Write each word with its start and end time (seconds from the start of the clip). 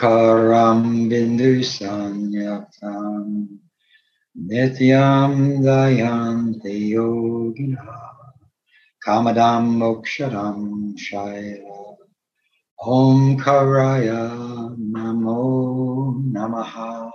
Omkaram 0.00 1.10
Bindu 1.10 1.60
Sanyatam 1.60 3.48
Nityam 4.34 5.60
Dayanti 5.62 6.92
Yogina 6.92 8.00
Kamadam 9.04 9.76
Moksharam 9.76 10.94
Shaila 10.96 11.96
Omkaraya 12.82 14.74
Namo 14.78 16.16
Namaha 16.32 17.10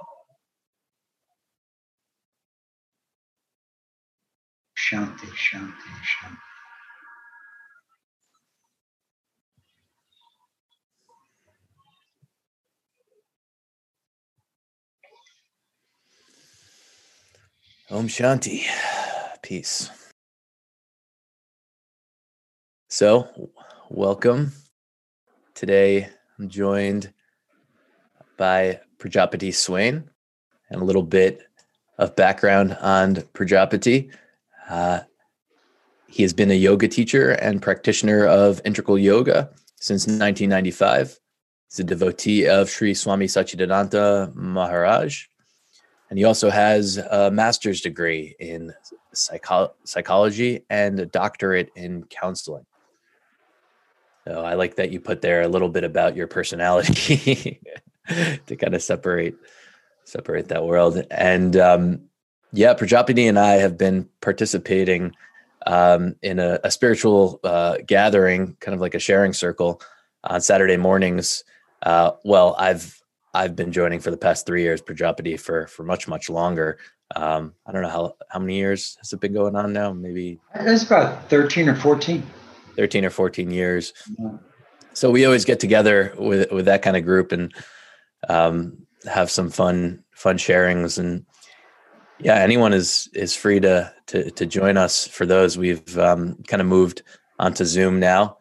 Shanti, 4.77 5.25
Shanti, 5.33 5.89
Shanti. 6.03 6.54
Om 17.91 18.07
Shanti. 18.07 18.63
Peace. 19.43 19.91
So, 22.89 23.51
welcome. 23.91 24.53
Today 25.53 26.09
I'm 26.39 26.49
joined 26.49 27.13
by 28.37 28.79
Prajapati 28.97 29.53
Swain 29.53 30.09
and 30.71 30.81
a 30.81 30.83
little 30.83 31.03
bit 31.03 31.43
of 31.99 32.15
background 32.15 32.75
on 32.81 33.17
Prajapati. 33.35 34.11
Uh, 34.67 35.01
he 36.07 36.23
has 36.23 36.33
been 36.33 36.49
a 36.49 36.55
yoga 36.55 36.87
teacher 36.87 37.33
and 37.33 37.61
practitioner 37.61 38.25
of 38.25 38.61
integral 38.65 38.97
yoga 38.97 39.51
since 39.75 40.07
1995. 40.07 41.19
He's 41.69 41.79
a 41.79 41.83
devotee 41.83 42.47
of 42.47 42.67
Sri 42.67 42.95
Swami 42.95 43.27
Satchidananda 43.27 44.33
Maharaj 44.33 45.27
and 46.09 46.19
he 46.19 46.25
also 46.25 46.49
has 46.49 46.97
a 46.97 47.31
master's 47.31 47.81
degree 47.81 48.35
in 48.39 48.73
psycho- 49.13 49.73
psychology 49.83 50.63
and 50.69 50.99
a 50.99 51.05
doctorate 51.05 51.71
in 51.75 52.03
counseling. 52.05 52.65
So 54.27 54.43
I 54.43 54.53
like 54.55 54.75
that 54.75 54.91
you 54.91 54.99
put 54.99 55.21
there 55.21 55.41
a 55.41 55.47
little 55.47 55.69
bit 55.69 55.83
about 55.83 56.15
your 56.15 56.27
personality 56.27 57.59
to 58.07 58.55
kind 58.55 58.75
of 58.75 58.81
separate 58.81 59.35
separate 60.03 60.47
that 60.49 60.65
world. 60.65 61.03
And 61.09 61.57
um, 61.57 62.01
yeah, 62.53 62.73
Prajapati 62.73 63.27
and 63.27 63.39
I 63.39 63.53
have 63.53 63.77
been 63.77 64.07
participating 64.21 65.15
um, 65.65 66.15
in 66.21 66.39
a, 66.39 66.59
a 66.63 66.71
spiritual 66.71 67.39
uh, 67.43 67.77
gathering, 67.85 68.55
kind 68.59 68.75
of 68.75 68.81
like 68.81 68.93
a 68.93 68.99
sharing 68.99 69.33
circle 69.33 69.81
on 70.23 70.41
Saturday 70.41 70.77
mornings. 70.77 71.43
Uh, 71.81 72.11
well, 72.23 72.55
I've 72.57 73.01
I've 73.35 73.55
been 73.55 73.71
joining 73.71 73.99
for 73.99 74.11
the 74.11 74.17
past 74.17 74.45
three 74.45 74.61
years, 74.61 74.81
Prajapati 74.81 75.37
for 75.37 75.67
for 75.67 75.83
much 75.83 76.07
much 76.07 76.29
longer. 76.29 76.79
Um, 77.15 77.53
I 77.67 77.73
don't 77.73 77.81
know 77.81 77.89
how 77.89 78.15
how 78.29 78.39
many 78.39 78.55
years 78.55 78.97
has 79.01 79.11
it 79.11 79.19
been 79.19 79.33
going 79.33 79.55
on 79.55 79.73
now? 79.73 79.91
Maybe 79.91 80.39
it's 80.55 80.83
about 80.83 81.29
thirteen 81.29 81.67
or 81.67 81.75
fourteen. 81.75 82.23
Thirteen 82.77 83.03
or 83.03 83.09
fourteen 83.09 83.51
years. 83.51 83.93
Yeah. 84.17 84.37
So 84.93 85.11
we 85.11 85.25
always 85.25 85.43
get 85.43 85.59
together 85.59 86.13
with 86.17 86.49
with 86.51 86.65
that 86.65 86.81
kind 86.81 86.95
of 86.95 87.03
group 87.03 87.33
and 87.33 87.53
um, 88.29 88.77
have 89.05 89.29
some 89.29 89.49
fun 89.49 90.03
fun 90.11 90.37
sharings 90.37 90.97
and 90.97 91.25
yeah, 92.19 92.35
anyone 92.35 92.71
is 92.71 93.09
is 93.13 93.35
free 93.35 93.59
to 93.59 93.93
to 94.07 94.31
to 94.31 94.45
join 94.45 94.77
us 94.77 95.05
for 95.05 95.25
those. 95.25 95.57
We've 95.57 95.97
um, 95.97 96.41
kind 96.47 96.61
of 96.61 96.67
moved 96.67 97.03
onto 97.37 97.65
Zoom 97.65 97.99
now 97.99 98.37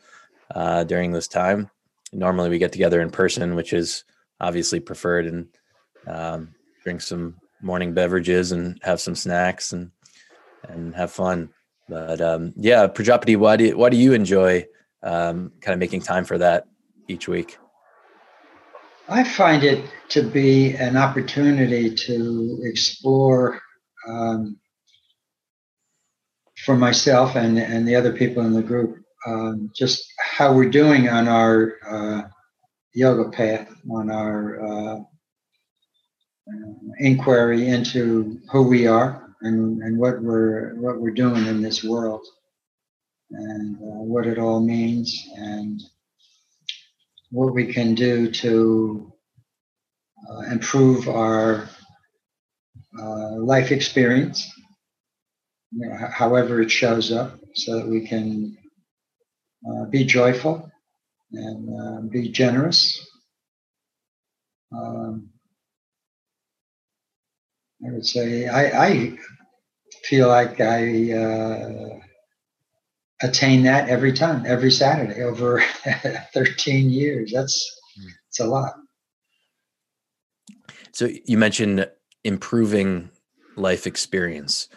uh, 0.54 0.84
during 0.84 1.10
this 1.10 1.26
time. 1.26 1.68
Normally 2.12 2.48
we 2.48 2.58
get 2.58 2.70
together 2.70 3.00
in 3.00 3.10
person, 3.10 3.56
which 3.56 3.72
is 3.72 4.04
obviously 4.40 4.80
preferred 4.80 5.26
and 5.26 5.48
um, 6.06 6.54
drink 6.82 7.00
some 7.00 7.36
morning 7.62 7.94
beverages 7.94 8.52
and 8.52 8.78
have 8.82 9.00
some 9.00 9.14
snacks 9.14 9.72
and 9.72 9.90
and 10.68 10.94
have 10.94 11.12
fun. 11.12 11.50
But 11.88 12.20
um, 12.20 12.52
yeah, 12.56 12.86
Prajapati, 12.86 13.36
why 13.36 13.56
do 13.56 13.76
why 13.76 13.90
do 13.90 13.96
you 13.96 14.12
enjoy 14.12 14.66
um, 15.02 15.52
kind 15.60 15.74
of 15.74 15.78
making 15.78 16.00
time 16.00 16.24
for 16.24 16.38
that 16.38 16.66
each 17.08 17.28
week? 17.28 17.58
I 19.08 19.22
find 19.22 19.62
it 19.62 19.84
to 20.10 20.22
be 20.22 20.74
an 20.76 20.96
opportunity 20.96 21.94
to 21.94 22.60
explore 22.62 23.60
um, 24.08 24.58
for 26.64 26.76
myself 26.76 27.36
and 27.36 27.58
and 27.58 27.86
the 27.86 27.96
other 27.96 28.12
people 28.12 28.44
in 28.44 28.52
the 28.54 28.62
group 28.62 29.04
um, 29.26 29.70
just 29.74 30.12
how 30.18 30.52
we're 30.52 30.68
doing 30.70 31.08
on 31.08 31.28
our 31.28 31.74
uh, 31.86 32.22
yoga 32.94 33.28
path 33.30 33.68
on 33.90 34.10
our 34.10 34.64
uh, 34.64 35.00
inquiry 36.98 37.68
into 37.68 38.40
who 38.50 38.62
we 38.62 38.86
are 38.86 39.34
and, 39.42 39.82
and 39.82 39.98
what 39.98 40.22
we're 40.22 40.74
what 40.76 41.00
we're 41.00 41.10
doing 41.10 41.46
in 41.46 41.60
this 41.60 41.82
world 41.82 42.24
and 43.30 43.76
uh, 43.76 44.02
what 44.02 44.26
it 44.26 44.38
all 44.38 44.60
means 44.60 45.26
and 45.36 45.82
what 47.30 47.52
we 47.52 47.72
can 47.72 47.94
do 47.94 48.30
to 48.30 49.12
uh, 50.30 50.42
improve 50.52 51.08
our 51.08 51.68
uh, 53.00 53.30
life 53.36 53.72
experience, 53.72 54.48
you 55.72 55.88
know, 55.88 55.96
however 56.12 56.62
it 56.62 56.70
shows 56.70 57.10
up, 57.10 57.38
so 57.54 57.76
that 57.76 57.88
we 57.88 58.06
can 58.06 58.56
uh, 59.68 59.84
be 59.86 60.04
joyful 60.04 60.70
and 61.36 61.80
uh, 61.80 62.00
be 62.08 62.30
generous. 62.30 63.00
Um, 64.72 65.30
I 67.86 67.92
would 67.92 68.06
say 68.06 68.48
I, 68.48 68.86
I 68.86 69.18
feel 70.04 70.28
like 70.28 70.60
I 70.60 71.12
uh, 71.12 71.98
attain 73.22 73.62
that 73.64 73.88
every 73.88 74.12
time, 74.12 74.44
every 74.46 74.70
Saturday 74.70 75.22
over 75.22 75.62
13 76.34 76.90
years. 76.90 77.32
That's 77.32 77.80
it's 78.28 78.40
a 78.40 78.46
lot. 78.46 78.74
So 80.92 81.08
you 81.24 81.38
mentioned 81.38 81.88
improving 82.22 83.10
life 83.56 83.86
experience. 83.86 84.68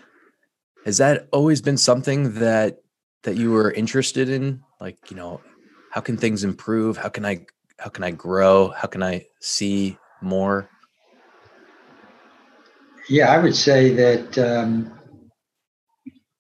Has 0.86 0.98
that 0.98 1.28
always 1.32 1.62
been 1.62 1.78
something 1.78 2.36
that 2.36 2.80
that 3.24 3.36
you 3.36 3.52
were 3.52 3.72
interested 3.72 4.30
in? 4.30 4.64
Like, 4.80 4.98
you 5.10 5.18
know, 5.18 5.42
how 5.98 6.02
can 6.02 6.16
things 6.16 6.44
improve? 6.44 6.96
How 6.96 7.10
can 7.10 7.26
i 7.26 7.44
how 7.80 7.90
can 7.90 8.04
i 8.04 8.12
grow? 8.12 8.68
How 8.68 8.88
can 8.88 9.02
i 9.02 9.26
see 9.40 9.98
more? 10.22 10.70
Yeah 13.10 13.32
i 13.32 13.40
would 13.40 13.56
say 13.56 13.82
that 13.96 14.38
um, 14.38 14.94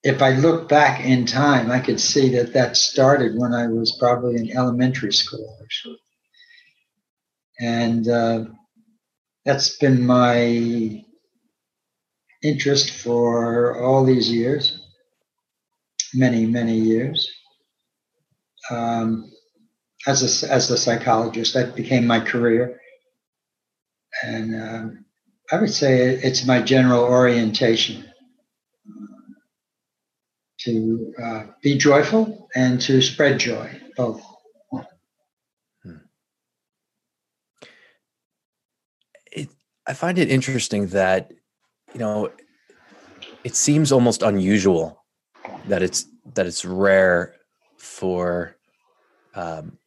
if 0.03 0.21
i 0.21 0.29
look 0.45 0.69
back 0.69 1.03
in 1.03 1.25
time 1.25 1.71
i 1.71 1.79
could 1.79 1.99
see 1.99 2.29
that 2.35 2.53
that 2.53 2.77
started 2.77 3.31
when 3.35 3.51
i 3.51 3.65
was 3.65 3.97
probably 3.99 4.35
in 4.35 4.55
elementary 4.55 5.11
school 5.11 5.57
actually. 5.63 6.01
And 7.59 8.07
uh, 8.07 8.45
that's 9.43 9.77
been 9.79 10.05
my 10.05 11.03
interest 12.43 12.91
for 12.91 13.81
all 13.81 14.05
these 14.05 14.31
years 14.31 14.63
many 16.13 16.45
many 16.45 16.77
years. 16.77 17.27
Um, 18.69 19.31
as 20.07 20.43
a, 20.43 20.51
as 20.51 20.71
a 20.71 20.77
psychologist. 20.77 21.53
That 21.53 21.75
became 21.75 22.07
my 22.07 22.19
career. 22.19 22.79
And 24.23 24.55
um, 24.55 25.05
I 25.51 25.59
would 25.59 25.71
say 25.71 26.15
it's 26.15 26.45
my 26.45 26.61
general 26.61 27.03
orientation 27.03 28.05
uh, 28.89 29.33
to 30.61 31.13
uh, 31.23 31.43
be 31.61 31.77
joyful 31.77 32.49
and 32.55 32.81
to 32.81 33.01
spread 33.01 33.39
joy, 33.39 33.69
both. 33.95 34.23
Hmm. 35.83 35.91
It, 39.31 39.49
I 39.85 39.93
find 39.93 40.17
it 40.17 40.31
interesting 40.31 40.87
that, 40.87 41.31
you 41.93 41.99
know, 41.99 42.31
it 43.43 43.55
seems 43.55 43.91
almost 43.91 44.23
unusual 44.23 45.03
that 45.67 45.83
it's 45.83 46.05
that 46.33 46.45
it's 46.45 46.65
rare 46.65 47.35
for 47.77 48.55
um, 49.35 49.77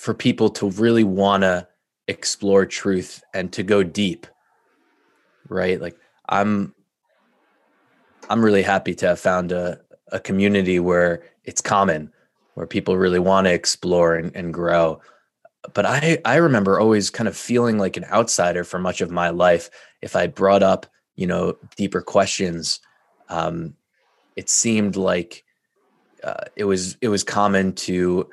for 0.00 0.14
people 0.14 0.48
to 0.48 0.70
really 0.70 1.04
want 1.04 1.42
to 1.42 1.66
explore 2.08 2.66
truth 2.66 3.22
and 3.34 3.52
to 3.52 3.62
go 3.62 3.82
deep 3.82 4.26
right? 5.50 5.80
Like 5.80 5.96
i'm 6.28 6.74
i'm 8.30 8.42
really 8.42 8.62
happy 8.62 8.94
to 8.94 9.08
have 9.08 9.20
found 9.20 9.52
a, 9.52 9.80
a 10.12 10.20
community 10.20 10.78
where 10.78 11.24
it's 11.44 11.60
common 11.60 12.10
where 12.54 12.66
people 12.66 12.96
really 12.96 13.18
want 13.18 13.46
to 13.46 13.52
explore 13.52 14.14
and, 14.14 14.34
and 14.34 14.54
grow. 14.54 15.00
But 15.74 15.84
i 15.84 16.18
i 16.24 16.36
remember 16.36 16.80
always 16.80 17.10
kind 17.10 17.28
of 17.28 17.36
feeling 17.36 17.76
like 17.76 17.96
an 17.96 18.04
outsider 18.06 18.64
for 18.64 18.78
much 18.78 19.00
of 19.00 19.10
my 19.10 19.30
life. 19.30 19.68
If 20.00 20.16
i 20.16 20.26
brought 20.26 20.62
up 20.62 20.86
you 21.16 21.26
know 21.26 21.56
deeper 21.76 22.00
questions 22.00 22.80
um 23.28 23.74
it 24.36 24.48
seemed 24.48 24.96
like 24.96 25.44
uh, 26.22 26.44
it 26.56 26.64
was 26.64 26.96
it 27.00 27.08
was 27.08 27.24
common 27.24 27.72
to 27.74 28.28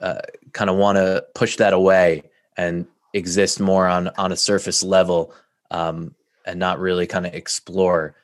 uh, 0.00 0.20
kind 0.52 0.70
of 0.70 0.76
want 0.76 0.96
to 0.96 1.24
push 1.34 1.56
that 1.56 1.72
away 1.72 2.22
and 2.56 2.86
exist 3.14 3.60
more 3.60 3.86
on 3.86 4.08
on 4.18 4.32
a 4.32 4.36
surface 4.36 4.82
level 4.82 5.32
um, 5.70 6.14
and 6.46 6.58
not 6.58 6.78
really 6.78 7.06
kind 7.06 7.26
of 7.26 7.34
explore. 7.34 8.14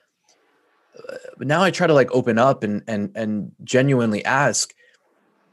But 1.36 1.46
now 1.46 1.62
I 1.62 1.70
try 1.70 1.86
to 1.86 1.94
like 1.94 2.10
open 2.12 2.38
up 2.38 2.62
and 2.62 2.82
and 2.86 3.10
and 3.16 3.52
genuinely 3.64 4.24
ask, 4.24 4.74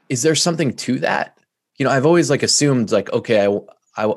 is 0.09 0.21
there 0.21 0.35
something 0.35 0.73
to 0.75 0.99
that? 0.99 1.37
You 1.77 1.85
know, 1.85 1.91
I've 1.91 2.05
always 2.05 2.29
like 2.29 2.43
assumed 2.43 2.91
like, 2.91 3.11
okay, 3.11 3.45
I 3.45 4.05
I 4.05 4.13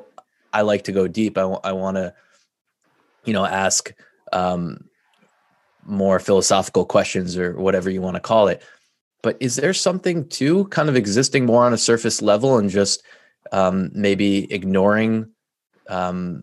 I 0.53 0.62
like 0.62 0.85
to 0.85 0.93
go 0.93 1.09
deep. 1.09 1.39
I 1.39 1.43
I 1.43 1.73
want 1.73 1.97
to, 1.97 2.15
you 3.25 3.33
know, 3.33 3.45
ask 3.45 3.93
um, 4.33 4.85
more 5.87 6.19
philosophical 6.21 6.85
questions 6.85 7.37
or 7.37 7.56
whatever 7.56 7.91
you 7.91 8.03
want 8.03 8.17
to 8.17 8.21
call 8.21 8.49
it. 8.49 8.62
But 9.25 9.38
is 9.41 9.56
there 9.56 9.73
something 9.73 10.29
to 10.29 10.67
kind 10.67 10.91
of 10.91 10.97
existing 10.97 11.47
more 11.47 11.65
on 11.65 11.73
a 11.73 11.79
surface 11.79 12.21
level 12.21 12.59
and 12.59 12.69
just 12.69 13.03
um, 13.53 13.91
maybe 13.94 14.53
ignoring 14.53 15.31
um, 15.88 16.43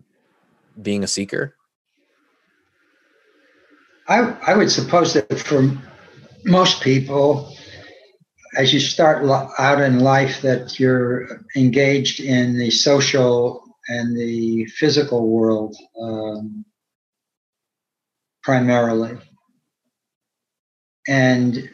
being 0.81 1.03
a 1.03 1.07
seeker? 1.07 1.55
I, 4.07 4.35
I 4.47 4.55
would 4.55 4.71
suppose 4.71 5.13
that 5.13 5.39
for 5.39 5.69
most 6.43 6.81
people, 6.81 7.55
as 8.57 8.73
you 8.73 8.79
start 8.79 9.23
out 9.59 9.79
in 9.79 9.99
life, 9.99 10.41
that 10.41 10.79
you're 10.79 11.27
engaged 11.55 12.19
in 12.19 12.57
the 12.57 12.71
social 12.71 13.63
and 13.89 14.17
the 14.17 14.65
physical 14.65 15.27
world 15.27 15.75
um, 16.01 16.65
primarily. 18.41 19.19
And 21.07 21.69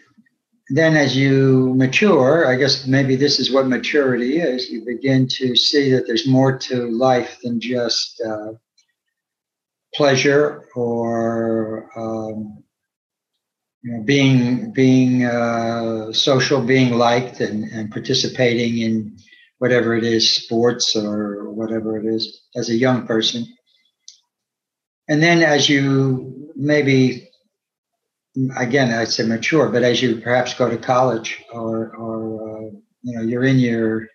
then 0.69 0.97
as 0.97 1.15
you 1.15 1.73
mature, 1.75 2.47
I 2.47 2.55
guess 2.55 2.85
maybe 2.85 3.15
this 3.15 3.39
is 3.39 3.51
what 3.51 3.67
maturity 3.67 4.39
is, 4.39 4.69
you 4.69 4.83
begin 4.85 5.27
to 5.29 5.55
see 5.55 5.91
that 5.91 6.07
there's 6.07 6.27
more 6.27 6.57
to 6.57 6.87
life 6.89 7.37
than 7.41 7.61
just 7.61 8.21
uh, 8.21 8.53
pleasure 9.93 10.67
or 10.75 11.89
um, 11.95 12.63
you 13.83 13.93
know, 13.93 14.03
being 14.03 14.71
being 14.73 15.23
uh, 15.23 16.11
social, 16.11 16.61
being 16.61 16.93
liked, 16.93 17.39
and, 17.39 17.63
and 17.71 17.91
participating 17.91 18.79
in 18.79 19.17
whatever 19.59 19.95
it 19.95 20.03
is, 20.03 20.35
sports 20.35 20.95
or 20.95 21.49
whatever 21.51 21.97
it 21.97 22.05
is, 22.05 22.41
as 22.55 22.69
a 22.69 22.75
young 22.75 23.07
person. 23.07 23.45
And 25.07 25.23
then 25.23 25.41
as 25.41 25.69
you 25.69 26.51
maybe 26.55 27.26
again, 28.57 28.91
I'd 28.91 29.09
say 29.09 29.23
mature, 29.23 29.69
but 29.69 29.83
as 29.83 30.01
you 30.01 30.21
perhaps 30.21 30.53
go 30.53 30.69
to 30.69 30.77
college 30.77 31.43
or, 31.51 31.95
or 31.95 32.67
uh, 32.67 32.69
you 33.03 33.15
know, 33.17 33.21
you're 33.21 33.45
in 33.45 33.59
your 33.59 34.07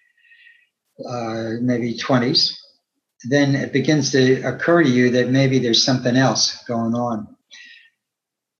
uh, 1.08 1.54
maybe 1.60 1.94
20s, 1.94 2.54
then 3.28 3.54
it 3.54 3.72
begins 3.72 4.10
to 4.12 4.42
occur 4.42 4.82
to 4.82 4.88
you 4.88 5.10
that 5.10 5.28
maybe 5.28 5.58
there's 5.58 5.82
something 5.82 6.16
else 6.16 6.62
going 6.64 6.94
on. 6.94 7.36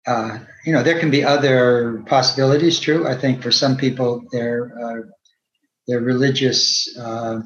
Uh, 0.06 0.38
you 0.64 0.72
know, 0.72 0.82
there 0.82 0.98
can 0.98 1.10
be 1.10 1.24
other 1.24 2.02
possibilities. 2.06 2.80
True, 2.80 3.06
I 3.06 3.16
think 3.16 3.42
for 3.42 3.52
some 3.52 3.76
people, 3.76 4.24
their 4.32 4.72
uh, 4.82 5.02
their 5.86 6.00
religious 6.00 6.88
uh, 6.98 7.40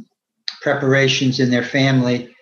preparations 0.62 1.40
in 1.40 1.50
their 1.50 1.62
family 1.62 2.35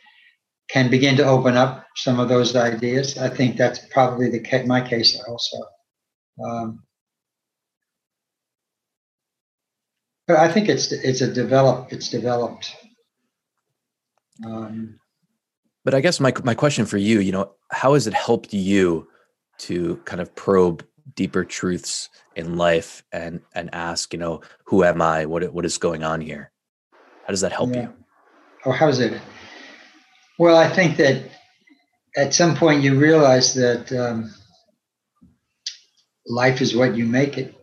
can 0.70 0.90
begin 0.90 1.16
to 1.16 1.25
open 1.25 1.56
up 1.56 1.87
some 1.96 2.20
of 2.20 2.28
those 2.28 2.56
ideas. 2.56 3.19
I 3.19 3.28
think 3.28 3.56
that's 3.56 3.78
probably 3.78 4.31
the 4.31 4.64
my 4.66 4.81
case 4.81 5.20
also. 5.28 5.58
Um, 6.44 6.82
but 10.26 10.38
I 10.38 10.50
think 10.50 10.69
it's 10.69 10.90
it's 10.93 11.20
a 11.20 11.32
develop 11.32 11.93
it's 11.93 12.08
developed. 12.08 12.75
Um, 14.44 14.99
but 15.84 15.94
I 15.94 16.00
guess 16.00 16.19
my 16.19 16.32
my 16.43 16.55
question 16.55 16.87
for 16.87 16.96
you, 16.96 17.20
you 17.20 17.32
know, 17.32 17.52
how 17.70 17.94
has 17.94 18.06
it 18.06 18.14
helped 18.14 18.52
you 18.52 19.06
to 19.58 19.96
kind 20.05 20.20
of 20.20 20.34
probe 20.34 20.84
deeper 21.14 21.44
truths 21.44 22.08
in 22.37 22.56
life 22.56 23.05
and 23.12 23.40
and 23.55 23.69
ask, 23.75 24.12
you 24.12 24.19
know, 24.19 24.40
who 24.64 24.82
am 24.82 25.02
I? 25.02 25.26
What 25.26 25.52
what 25.52 25.66
is 25.66 25.78
going 25.78 26.02
on 26.02 26.20
here? 26.20 26.50
How 27.25 27.28
does 27.28 27.43
that 27.43 27.52
help 27.52 27.75
yeah. 27.75 27.82
you? 27.82 27.94
Oh, 28.66 28.72
how 28.72 28.88
is 28.88 29.00
it? 29.00 29.20
Well, 30.39 30.57
I 30.57 30.69
think 30.69 30.97
that 30.97 31.31
at 32.17 32.35
some 32.35 32.57
point 32.57 32.83
you 32.83 32.99
realize 32.99 33.55
that 33.55 33.93
um, 33.93 34.35
life 36.27 36.61
is 36.61 36.75
what 36.75 36.97
you 36.97 37.07
make 37.07 37.39
it. 37.39 37.55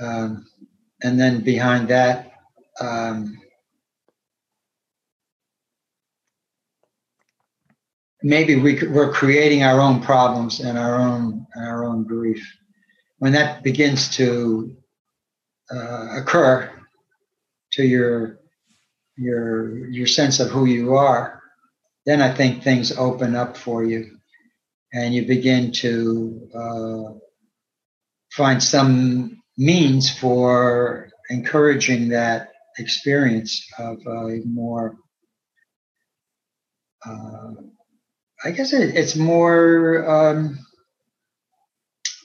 Um, 0.00 0.46
and 1.02 1.18
then 1.18 1.40
behind 1.42 1.88
that, 1.88 2.32
um, 2.80 3.38
maybe 8.22 8.56
we, 8.56 8.86
we're 8.88 9.12
creating 9.12 9.62
our 9.64 9.80
own 9.80 10.00
problems 10.02 10.60
and 10.60 10.78
our 10.78 10.96
own 10.96 11.46
our 11.56 11.84
own 11.84 12.04
grief. 12.04 12.46
When 13.18 13.32
that 13.32 13.62
begins 13.62 14.08
to 14.16 14.76
uh, 15.74 16.20
occur 16.20 16.70
to 17.72 17.84
your 17.84 18.38
your 19.16 19.88
your 19.88 20.06
sense 20.06 20.40
of 20.40 20.50
who 20.50 20.66
you 20.66 20.94
are, 20.94 21.39
then 22.06 22.22
I 22.22 22.32
think 22.32 22.62
things 22.62 22.96
open 22.96 23.36
up 23.36 23.56
for 23.56 23.84
you 23.84 24.18
and 24.92 25.14
you 25.14 25.26
begin 25.26 25.72
to 25.72 26.48
uh, 26.54 27.18
find 28.32 28.62
some 28.62 29.42
means 29.56 30.10
for 30.10 31.10
encouraging 31.28 32.08
that 32.08 32.50
experience 32.78 33.66
of 33.78 33.98
a 34.06 34.40
more, 34.44 34.96
uh, 37.06 37.52
I 38.44 38.50
guess 38.50 38.72
it, 38.72 38.96
it's 38.96 39.16
more 39.16 40.08
um, 40.08 40.58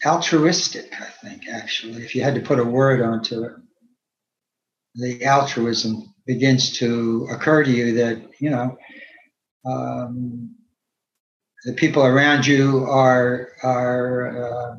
altruistic, 0.06 0.94
I 1.00 1.06
think, 1.06 1.48
actually, 1.52 2.04
if 2.04 2.16
you 2.16 2.24
had 2.24 2.36
to 2.36 2.42
put 2.42 2.60
a 2.60 2.64
word 2.64 3.02
onto 3.02 3.44
it. 3.44 3.52
The 4.96 5.26
altruism 5.26 6.14
begins 6.26 6.78
to 6.80 7.28
occur 7.30 7.64
to 7.64 7.70
you 7.70 7.94
that, 7.96 8.22
you 8.40 8.50
know, 8.50 8.78
um, 9.66 10.56
the 11.66 11.74
people 11.74 12.06
around 12.06 12.46
you 12.46 12.86
are 12.86 13.50
are 13.64 14.78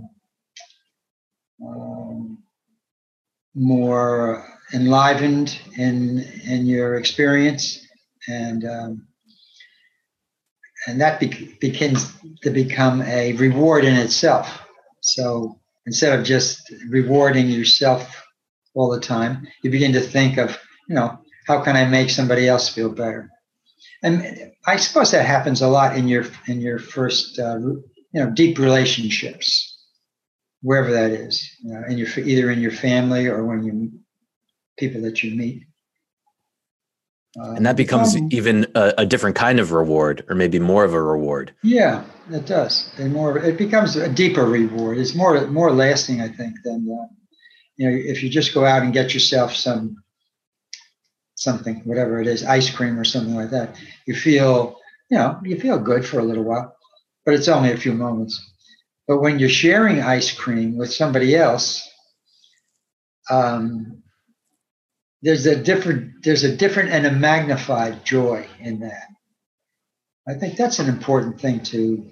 uh, 1.63 1.67
um, 1.67 2.39
more 3.55 4.45
enlivened 4.73 5.59
in 5.77 6.21
in 6.45 6.67
your 6.67 6.97
experience, 6.97 7.85
and 8.29 8.65
um, 8.65 9.09
and 10.87 11.01
that 11.01 11.19
be- 11.19 11.57
begins 11.61 12.13
to 12.43 12.51
become 12.51 13.03
a 13.03 13.33
reward 13.35 13.85
in 13.85 13.95
itself. 13.95 14.63
So 15.03 15.61
instead 15.87 16.19
of 16.19 16.25
just 16.25 16.73
rewarding 16.89 17.49
yourself 17.49 18.25
all 18.75 18.91
the 18.91 19.01
time, 19.01 19.47
you 19.63 19.71
begin 19.71 19.93
to 19.95 20.01
think 20.01 20.39
of 20.39 20.57
you 20.89 20.95
know 20.95 21.19
how 21.49 21.63
can 21.63 21.75
I 21.77 21.85
make 21.87 22.11
somebody 22.11 22.47
else 22.47 22.69
feel 22.69 22.91
better 22.91 23.31
and 24.07 24.53
I 24.67 24.77
suppose 24.77 25.11
that 25.11 25.27
happens 25.27 25.61
a 25.63 25.69
lot 25.69 25.97
in 25.97 26.07
your 26.07 26.25
in 26.47 26.61
your 26.61 26.79
first 26.79 27.39
uh, 27.39 27.59
you 27.59 27.85
know 28.15 28.31
deep 28.31 28.59
relationships, 28.59 29.79
wherever 30.63 30.93
that 30.93 31.11
is, 31.11 31.51
you 31.63 31.73
know, 31.73 31.83
in 31.89 31.99
your 31.99 32.09
either 32.17 32.51
in 32.51 32.61
your 32.61 32.71
family 32.71 33.27
or 33.27 33.45
when 33.45 33.65
you 33.65 33.93
people 34.79 35.03
that 35.03 35.23
you 35.23 35.35
meet. 35.35 35.65
and 37.37 37.67
that 37.67 37.77
becomes 37.77 38.15
um, 38.15 38.29
even 38.31 38.67
a, 38.75 38.95
a, 38.99 39.07
different 39.07 39.37
kind 39.37 39.59
of 39.59 39.73
reward, 39.73 40.25
or 40.29 40.35
maybe 40.35 40.59
more 40.59 40.85
of 40.85 40.95
a 40.95 41.03
reward. 41.03 41.53
Yeah, 41.63 42.05
it 42.31 42.47
does. 42.47 42.91
And 42.99 43.13
more, 43.13 43.39
it 43.39 43.59
becomes 43.59 43.97
a 43.97 44.09
deeper 44.09 44.47
reward. 44.47 44.99
It's 44.99 45.15
more 45.15 45.47
more 45.49 45.73
lasting, 45.73 46.21
I 46.21 46.29
think, 46.29 46.55
than 46.65 46.87
uh, 46.89 47.09
you 47.77 47.91
know 47.91 47.97
if 47.97 48.23
you 48.23 48.31
just 48.31 48.55
go 48.55 48.65
out 48.65 48.83
and 48.83 48.93
get 48.93 49.15
yourself 49.15 49.55
some 49.55 49.97
something, 51.37 51.83
whatever 51.85 52.21
it 52.21 52.27
is, 52.27 52.45
ice 52.45 52.69
cream 52.71 52.99
or 52.99 53.05
something 53.05 53.35
like 53.35 53.51
that, 53.51 53.79
you 54.07 54.15
feel, 54.15 54.79
you 55.11 55.19
know, 55.19 55.39
you 55.45 55.61
feel 55.61 55.79
good 55.79 56.05
for 56.05 56.19
a 56.19 56.25
little 56.25 56.45
while, 56.45 56.75
but 57.25 57.35
it's 57.35 57.49
only 57.49 57.71
a 57.71 57.77
few 57.77 57.93
moments. 57.93 58.43
But 59.07 59.21
when 59.21 59.39
you're 59.39 59.49
sharing 59.49 60.03
ice 60.03 60.33
cream 60.33 60.77
with 60.77 60.93
somebody 60.93 61.37
else, 61.37 61.89
um, 63.31 64.03
there's 65.23 65.47
a 65.47 65.57
different 65.57 66.25
there's 66.25 66.45
a 66.45 66.57
different 66.57 66.91
and 66.91 67.07
a 67.07 67.11
magnified 67.11 68.05
joy 68.05 68.47
in 68.61 68.81
that. 68.81 69.07
I 70.29 70.35
think 70.35 70.57
that's 70.57 70.79
an 70.79 70.89
important 70.89 71.41
thing 71.41 71.61
to 71.65 72.11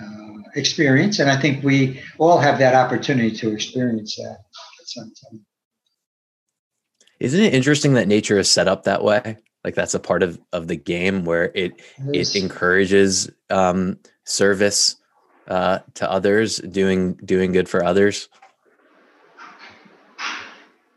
uh, 0.00 0.38
experience, 0.54 1.18
and 1.18 1.30
I 1.30 1.40
think 1.40 1.64
we 1.64 2.00
all 2.18 2.38
have 2.38 2.58
that 2.58 2.74
opportunity 2.74 3.34
to 3.38 3.52
experience 3.52 4.16
that 4.16 4.38
at 4.80 4.86
some 4.86 5.12
time. 5.22 5.44
Isn't 7.22 7.40
it 7.40 7.54
interesting 7.54 7.94
that 7.94 8.08
nature 8.08 8.38
is 8.38 8.50
set 8.50 8.68
up 8.68 8.84
that 8.84 9.04
way? 9.04 9.36
Like 9.64 9.74
that's 9.74 9.94
a 9.94 10.00
part 10.00 10.22
of 10.22 10.40
of 10.52 10.66
the 10.68 10.76
game 10.76 11.24
where 11.24 11.52
it 11.54 11.80
it, 12.12 12.34
it 12.34 12.36
encourages 12.36 13.30
um, 13.48 13.98
service 14.24 14.96
uh, 15.46 15.80
to 15.94 16.10
others, 16.10 16.58
doing 16.58 17.14
doing 17.24 17.52
good 17.52 17.68
for 17.68 17.84
others. 17.84 18.28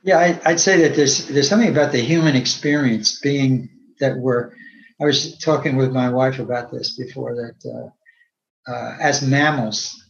Yeah, 0.03 0.38
I, 0.46 0.51
would 0.51 0.60
say 0.60 0.82
that 0.82 0.96
there's 0.96 1.27
there's 1.27 1.50
something 1.50 1.70
about 1.70 1.91
the 1.91 2.01
human 2.01 2.36
experience 2.36 3.20
being 3.20 3.70
that 4.00 4.17
we're 4.17 4.51
I 5.00 5.05
was 5.05 5.38
talking 5.38 5.75
with 5.75 5.91
my 5.91 6.10
wife 6.10 6.39
about 6.39 6.72
this 6.72 6.96
before 6.98 7.36
that 7.36 7.70
uh, 7.70 8.72
uh, 8.72 8.98
as 9.00 9.22
mammals, 9.22 10.03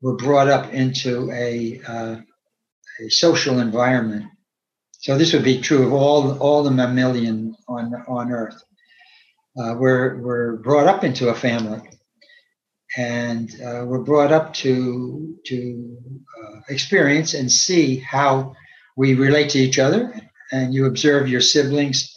we're 0.00 0.16
brought 0.16 0.48
up 0.48 0.72
into 0.72 1.30
a, 1.32 1.80
uh, 1.86 2.16
a 3.00 3.08
social 3.10 3.58
environment. 3.58 4.26
So 5.04 5.18
this 5.18 5.34
would 5.34 5.44
be 5.44 5.60
true 5.60 5.86
of 5.86 5.92
all 5.92 6.38
all 6.38 6.62
the 6.62 6.70
mammalian 6.70 7.54
on 7.68 7.92
on 8.08 8.32
Earth. 8.32 8.56
Uh, 9.54 9.74
we're 9.78 10.16
we're 10.22 10.56
brought 10.56 10.86
up 10.86 11.04
into 11.04 11.28
a 11.28 11.34
family, 11.34 11.82
and 12.96 13.50
uh, 13.60 13.84
we're 13.84 14.02
brought 14.02 14.32
up 14.32 14.54
to 14.64 15.36
to 15.44 15.98
uh, 16.42 16.60
experience 16.70 17.34
and 17.34 17.52
see 17.52 17.96
how 17.96 18.54
we 18.96 19.12
relate 19.12 19.50
to 19.50 19.58
each 19.58 19.78
other. 19.78 20.18
And 20.52 20.72
you 20.72 20.86
observe 20.86 21.28
your 21.28 21.42
siblings 21.42 22.10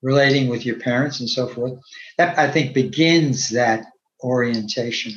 relating 0.00 0.48
with 0.48 0.64
your 0.64 0.78
parents 0.78 1.20
and 1.20 1.28
so 1.28 1.46
forth. 1.46 1.78
That 2.16 2.38
I 2.38 2.50
think 2.50 2.72
begins 2.72 3.50
that 3.50 3.84
orientation, 4.24 5.12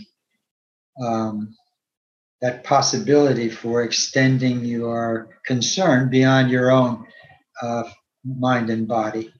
um, 1.02 1.56
that 2.42 2.66
possibility 2.66 3.48
for 3.48 3.82
extending 3.82 4.66
your 4.66 5.40
concern 5.46 6.10
beyond 6.10 6.52
your 6.52 6.70
own 6.70 7.08
uh, 7.62 7.84
mind 8.26 8.70
and 8.70 8.88
body. 8.88 9.34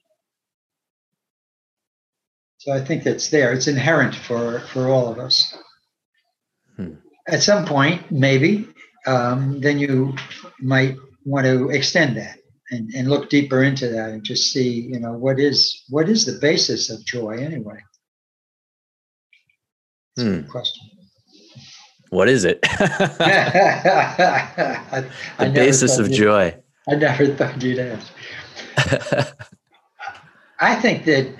So 2.58 2.72
I 2.72 2.80
think 2.80 3.04
it's 3.04 3.28
there. 3.28 3.52
It's 3.52 3.68
inherent 3.68 4.14
for 4.14 4.60
for 4.72 4.88
all 4.88 5.08
of 5.08 5.18
us. 5.18 5.56
Hmm. 6.76 6.94
At 7.28 7.42
some 7.42 7.64
point, 7.66 8.10
maybe, 8.10 8.68
um, 9.06 9.60
then 9.60 9.78
you 9.78 10.14
might 10.60 10.96
want 11.24 11.46
to 11.46 11.70
extend 11.70 12.16
that 12.16 12.38
and, 12.70 12.90
and 12.94 13.08
look 13.08 13.28
deeper 13.28 13.62
into 13.62 13.88
that 13.88 14.10
and 14.10 14.24
just 14.24 14.52
see, 14.52 14.80
you 14.80 14.98
know, 14.98 15.12
what 15.12 15.38
is 15.38 15.84
what 15.88 16.08
is 16.08 16.24
the 16.24 16.38
basis 16.40 16.90
of 16.90 17.04
joy 17.04 17.36
anyway? 17.36 17.80
Hmm. 20.16 20.42
question. 20.42 20.88
What 22.10 22.28
is 22.28 22.44
it? 22.44 22.60
The 25.38 25.50
basis 25.50 25.98
of 25.98 26.10
joy. 26.10 26.56
I 26.88 26.96
never 26.96 27.26
thought 27.26 27.62
you'd 27.62 27.78
ask. 27.78 28.12
I 30.60 30.74
think 30.74 31.04
that 31.06 31.34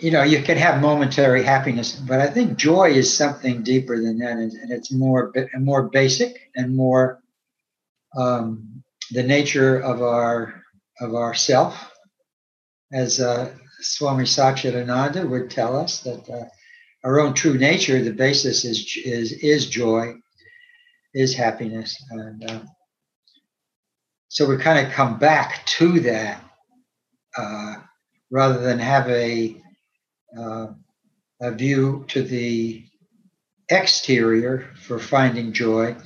you 0.00 0.10
know 0.10 0.22
you 0.22 0.42
can 0.42 0.56
have 0.56 0.80
momentary 0.80 1.42
happiness, 1.42 1.92
but 1.96 2.20
I 2.20 2.26
think 2.26 2.56
joy 2.56 2.90
is 2.90 3.14
something 3.14 3.62
deeper 3.62 3.96
than 3.96 4.18
that, 4.18 4.32
and, 4.32 4.52
it's 4.70 4.92
more 4.92 5.32
more 5.58 5.84
basic 5.88 6.50
and 6.56 6.76
more 6.76 7.22
um, 8.16 8.82
the 9.10 9.22
nature 9.22 9.78
of 9.78 10.02
our 10.02 10.62
of 11.00 11.14
our 11.14 11.34
self, 11.34 11.90
as 12.92 13.20
uh, 13.20 13.52
Swami 13.80 14.24
Satchidananda 14.24 15.28
would 15.28 15.50
tell 15.50 15.76
us 15.76 16.00
that 16.00 16.28
uh, 16.28 16.44
our 17.04 17.20
own 17.20 17.34
true 17.34 17.56
nature, 17.56 18.02
the 18.02 18.12
basis 18.12 18.64
is 18.64 18.96
is 19.04 19.32
is 19.32 19.68
joy, 19.68 20.14
is 21.14 21.34
happiness, 21.34 22.02
and 22.10 22.50
uh, 22.50 22.60
so 24.30 24.46
we 24.46 24.56
kind 24.56 24.86
of 24.86 24.92
come 24.92 25.18
back 25.18 25.66
to 25.66 25.98
that 26.00 26.40
uh, 27.36 27.74
rather 28.30 28.60
than 28.60 28.78
have 28.78 29.08
a 29.08 29.60
uh, 30.38 30.68
a 31.42 31.50
view 31.50 32.04
to 32.06 32.22
the 32.22 32.84
exterior 33.70 34.70
for 34.86 35.00
finding 35.00 35.52
joy. 35.52 35.96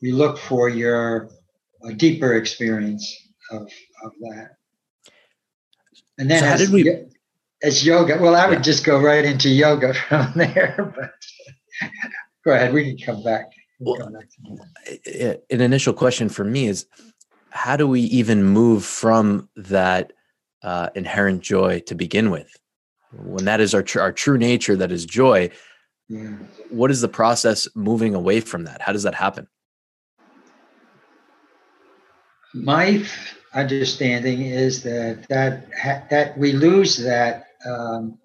You 0.00 0.16
look 0.16 0.38
for 0.38 0.70
your 0.70 1.28
deeper 1.96 2.34
experience 2.34 3.14
of, 3.50 3.62
of 4.02 4.12
that. 4.20 4.56
And 6.16 6.30
then 6.30 6.40
so 6.40 6.64
as, 6.64 6.70
we... 6.70 6.88
as 7.62 7.84
yoga, 7.84 8.16
well, 8.18 8.34
I 8.34 8.48
would 8.48 8.64
just 8.64 8.84
go 8.84 8.98
right 8.98 9.26
into 9.26 9.50
yoga 9.50 9.92
from 10.08 10.32
there, 10.36 10.94
but 10.96 11.12
go 12.46 12.52
ahead, 12.52 12.72
we 12.72 12.96
can 12.96 13.14
come 13.14 13.22
back. 13.22 13.50
Well, 13.78 13.96
come 13.96 14.12
back 14.14 14.28
an 15.50 15.60
initial 15.60 15.92
question 15.92 16.28
for 16.28 16.44
me 16.44 16.66
is 16.66 16.86
how 17.54 17.76
do 17.76 17.86
we 17.86 18.00
even 18.02 18.44
move 18.44 18.84
from 18.84 19.48
that 19.56 20.12
uh, 20.62 20.90
inherent 20.94 21.40
joy 21.40 21.80
to 21.86 21.94
begin 21.94 22.30
with? 22.30 22.54
When 23.12 23.44
that 23.46 23.60
is 23.60 23.74
our, 23.74 23.82
tr- 23.82 24.00
our 24.00 24.12
true 24.12 24.36
nature, 24.36 24.76
that 24.76 24.92
is 24.92 25.06
joy, 25.06 25.50
yeah. 26.08 26.32
what 26.68 26.90
is 26.90 27.00
the 27.00 27.08
process 27.08 27.68
moving 27.74 28.14
away 28.14 28.40
from 28.40 28.64
that? 28.64 28.82
How 28.82 28.92
does 28.92 29.04
that 29.04 29.14
happen? 29.14 29.46
my 32.54 33.04
understanding 33.52 34.42
is 34.42 34.82
that 34.84 35.26
that 35.28 35.68
that 36.10 36.38
we 36.38 36.52
lose 36.52 36.96
that 36.96 37.46
um, 37.66 38.16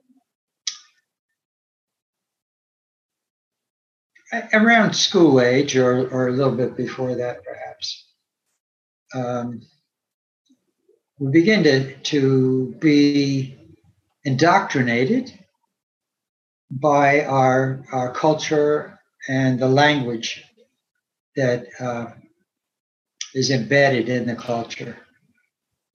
around 4.54 4.94
school 4.94 5.42
age 5.42 5.76
or, 5.76 6.08
or 6.10 6.28
a 6.28 6.32
little 6.32 6.56
bit 6.56 6.78
before 6.78 7.16
that 7.16 7.44
perhaps 7.44 7.69
um, 9.14 9.62
we 11.20 11.32
begin 11.32 11.64
to, 11.64 11.96
to 11.96 12.76
be 12.80 13.58
indoctrinated 14.24 15.32
by 16.72 17.26
our, 17.26 17.84
our 17.92 18.14
culture 18.14 19.00
and 19.28 19.60
the 19.60 19.68
language 19.68 20.44
that 21.36 21.66
uh, 21.80 22.08
is 23.34 23.52
embedded 23.52 24.10
in 24.10 24.28
the 24.28 24.36
culture. 24.36 24.98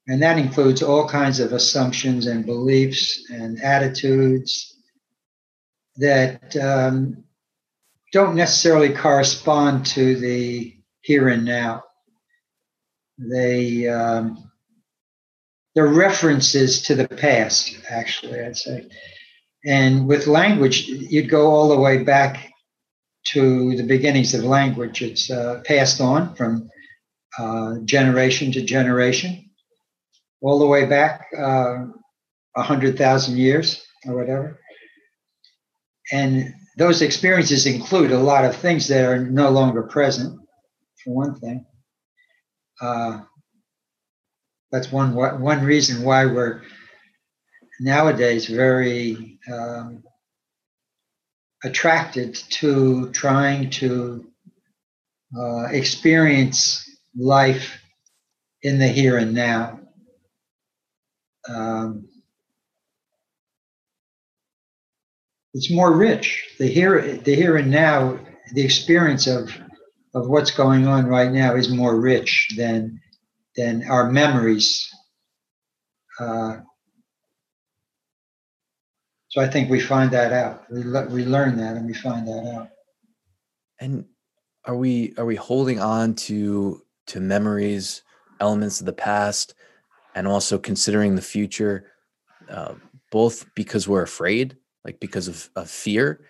And 0.06 0.22
that 0.22 0.38
includes 0.38 0.82
all 0.82 1.08
kinds 1.08 1.40
of 1.40 1.52
assumptions 1.52 2.26
and 2.26 2.44
beliefs 2.44 3.30
and 3.30 3.60
attitudes 3.62 4.76
that 5.96 6.54
um, 6.56 7.24
don't 8.12 8.36
necessarily 8.36 8.92
correspond 8.92 9.86
to 9.86 10.16
the 10.16 10.76
here 11.00 11.28
and 11.28 11.44
now. 11.44 11.82
They 13.18 13.88
um, 13.88 14.50
they're 15.74 15.86
references 15.86 16.82
to 16.82 16.94
the 16.94 17.08
past, 17.08 17.76
actually, 17.88 18.40
I'd 18.40 18.56
say. 18.56 18.88
And 19.66 20.06
with 20.06 20.26
language, 20.26 20.86
you'd 20.86 21.30
go 21.30 21.50
all 21.50 21.68
the 21.68 21.78
way 21.78 22.04
back 22.04 22.52
to 23.32 23.76
the 23.76 23.82
beginnings 23.82 24.34
of 24.34 24.44
language. 24.44 25.02
It's 25.02 25.30
uh, 25.30 25.62
passed 25.64 26.00
on 26.00 26.34
from 26.34 26.68
uh, 27.38 27.76
generation 27.84 28.52
to 28.52 28.62
generation, 28.62 29.50
all 30.40 30.58
the 30.58 30.66
way 30.66 30.84
back 30.86 31.26
uh, 31.36 31.86
a 32.56 32.60
uh, 32.60 32.62
hundred 32.62 32.96
thousand 32.96 33.38
years 33.38 33.84
or 34.06 34.14
whatever. 34.16 34.60
And 36.12 36.54
those 36.76 37.02
experiences 37.02 37.66
include 37.66 38.12
a 38.12 38.18
lot 38.18 38.44
of 38.44 38.54
things 38.54 38.86
that 38.88 39.04
are 39.04 39.18
no 39.18 39.50
longer 39.50 39.82
present, 39.82 40.38
for 41.02 41.14
one 41.14 41.34
thing. 41.34 41.66
Uh, 42.80 43.20
that's 44.70 44.90
one 44.90 45.14
one 45.14 45.64
reason 45.64 46.02
why 46.02 46.26
we're 46.26 46.62
nowadays 47.80 48.46
very 48.46 49.38
um, 49.52 50.02
attracted 51.62 52.34
to 52.34 53.10
trying 53.10 53.70
to 53.70 54.26
uh, 55.38 55.66
experience 55.70 56.88
life 57.16 57.80
in 58.62 58.78
the 58.78 58.88
here 58.88 59.18
and 59.18 59.34
now. 59.34 59.80
Um, 61.48 62.08
it's 65.52 65.70
more 65.70 65.92
rich. 65.92 66.48
The 66.58 66.66
here, 66.66 67.16
the 67.18 67.34
here 67.34 67.56
and 67.56 67.70
now, 67.70 68.18
the 68.52 68.62
experience 68.62 69.26
of 69.26 69.50
of 70.14 70.28
what's 70.28 70.50
going 70.50 70.86
on 70.86 71.06
right 71.06 71.30
now 71.30 71.54
is 71.54 71.68
more 71.68 72.00
rich 72.00 72.54
than 72.56 73.00
than 73.56 73.84
our 73.88 74.10
memories. 74.10 74.88
Uh, 76.18 76.58
so 79.28 79.40
I 79.40 79.48
think 79.48 79.70
we 79.70 79.80
find 79.80 80.10
that 80.12 80.32
out. 80.32 80.64
We 80.70 80.84
le- 80.84 81.08
we 81.08 81.24
learn 81.24 81.56
that 81.56 81.76
and 81.76 81.86
we 81.86 81.94
find 81.94 82.26
that 82.28 82.54
out. 82.54 82.68
And 83.80 84.04
are 84.64 84.76
we 84.76 85.14
are 85.18 85.24
we 85.24 85.36
holding 85.36 85.80
on 85.80 86.14
to 86.14 86.82
to 87.08 87.20
memories, 87.20 88.02
elements 88.40 88.80
of 88.80 88.86
the 88.86 88.92
past, 88.92 89.54
and 90.14 90.26
also 90.26 90.58
considering 90.58 91.16
the 91.16 91.22
future, 91.22 91.92
uh, 92.48 92.74
both 93.10 93.46
because 93.54 93.88
we're 93.88 94.02
afraid, 94.02 94.56
like 94.84 95.00
because 95.00 95.28
of, 95.28 95.50
of 95.56 95.68
fear, 95.68 96.24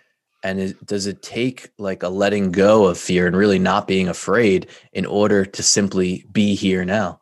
and 0.44 0.60
is, 0.60 0.74
does 0.84 1.06
it 1.06 1.22
take 1.22 1.70
like 1.78 2.02
a 2.02 2.08
letting 2.08 2.52
go 2.52 2.84
of 2.84 2.98
fear 2.98 3.26
and 3.26 3.36
really 3.36 3.58
not 3.58 3.88
being 3.88 4.08
afraid 4.08 4.68
in 4.92 5.06
order 5.06 5.44
to 5.44 5.62
simply 5.62 6.26
be 6.30 6.54
here 6.54 6.84
now? 6.84 7.20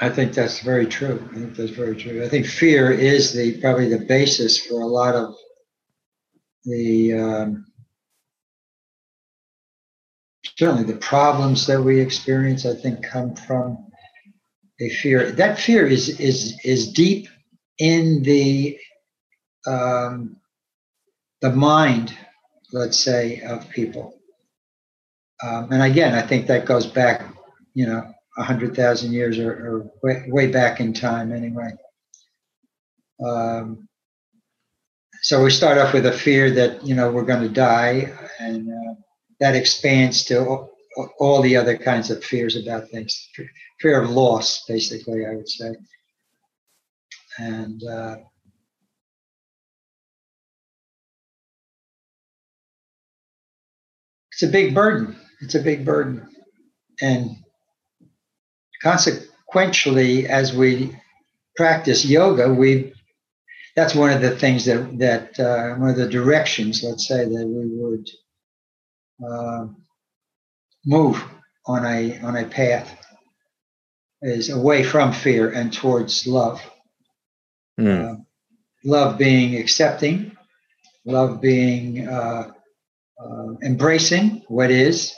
I 0.00 0.08
think 0.08 0.32
that's 0.32 0.60
very 0.60 0.86
true. 0.86 1.28
I 1.32 1.34
think 1.34 1.56
that's 1.56 1.70
very 1.70 1.96
true. 1.96 2.24
I 2.24 2.28
think 2.28 2.46
fear 2.46 2.90
is 2.90 3.32
the 3.32 3.60
probably 3.60 3.88
the 3.88 4.04
basis 4.04 4.64
for 4.64 4.80
a 4.80 4.86
lot 4.86 5.14
of 5.14 5.34
the 6.64 7.14
um, 7.14 7.66
certainly 10.56 10.84
the 10.84 10.98
problems 10.98 11.66
that 11.66 11.82
we 11.82 12.00
experience, 12.00 12.64
I 12.64 12.74
think, 12.74 13.04
come 13.04 13.34
from 13.34 13.86
a 14.80 14.88
fear. 14.88 15.32
That 15.32 15.58
fear 15.58 15.86
is 15.86 16.20
is 16.20 16.58
is 16.64 16.92
deep 16.92 17.28
in 17.78 18.22
the 18.22 18.78
um, 19.66 20.36
the 21.44 21.50
mind, 21.50 22.16
let's 22.72 22.98
say, 22.98 23.42
of 23.42 23.68
people. 23.68 24.18
Um, 25.42 25.70
and 25.72 25.82
again, 25.82 26.14
I 26.14 26.22
think 26.22 26.46
that 26.46 26.64
goes 26.64 26.86
back, 26.86 27.20
you 27.74 27.86
know, 27.86 28.02
a 28.38 28.42
hundred 28.42 28.74
thousand 28.74 29.12
years 29.12 29.38
or, 29.38 29.52
or 29.52 29.90
way, 30.02 30.24
way, 30.28 30.46
back 30.46 30.80
in 30.80 30.94
time, 30.94 31.32
anyway. 31.32 31.70
Um, 33.22 33.86
so 35.20 35.44
we 35.44 35.50
start 35.50 35.76
off 35.76 35.92
with 35.92 36.06
a 36.06 36.12
fear 36.12 36.50
that 36.52 36.82
you 36.86 36.94
know 36.94 37.12
we're 37.12 37.26
going 37.26 37.42
to 37.42 37.54
die, 37.54 38.10
and 38.40 38.66
uh, 38.66 38.94
that 39.40 39.54
expands 39.54 40.24
to 40.24 40.46
all, 40.46 40.70
all 41.20 41.42
the 41.42 41.56
other 41.56 41.76
kinds 41.76 42.10
of 42.10 42.24
fears 42.24 42.56
about 42.56 42.88
things. 42.88 43.28
Fear 43.82 44.00
of 44.00 44.08
loss, 44.08 44.64
basically, 44.66 45.26
I 45.26 45.34
would 45.34 45.48
say, 45.48 45.74
and 47.38 47.82
uh, 47.84 48.16
it's 54.34 54.42
a 54.42 54.48
big 54.48 54.74
burden. 54.74 55.16
It's 55.40 55.54
a 55.54 55.60
big 55.60 55.84
burden. 55.84 56.28
And 57.00 57.36
consequently, 58.82 60.26
as 60.26 60.52
we 60.52 60.96
practice 61.56 62.04
yoga, 62.04 62.52
we 62.52 62.92
that's 63.76 63.94
one 63.94 64.10
of 64.10 64.20
the 64.20 64.36
things 64.36 64.64
that 64.64 64.98
that 64.98 65.38
uh, 65.38 65.74
one 65.76 65.90
of 65.90 65.96
the 65.96 66.08
directions, 66.08 66.82
let's 66.82 67.06
say, 67.06 67.24
that 67.24 67.46
we 67.46 67.68
would 67.76 68.08
uh, 69.24 69.66
move 70.84 71.24
on 71.66 71.84
a 71.84 72.18
on 72.20 72.36
a 72.36 72.44
path 72.44 72.90
is 74.22 74.50
away 74.50 74.82
from 74.82 75.12
fear 75.12 75.50
and 75.50 75.72
towards 75.72 76.26
love. 76.26 76.60
Mm. 77.78 78.12
Uh, 78.12 78.16
love 78.84 79.18
being 79.18 79.56
accepting, 79.56 80.36
love 81.04 81.40
being 81.40 82.08
uh, 82.08 82.53
uh, 83.18 83.54
embracing 83.62 84.42
what 84.48 84.70
is, 84.70 85.14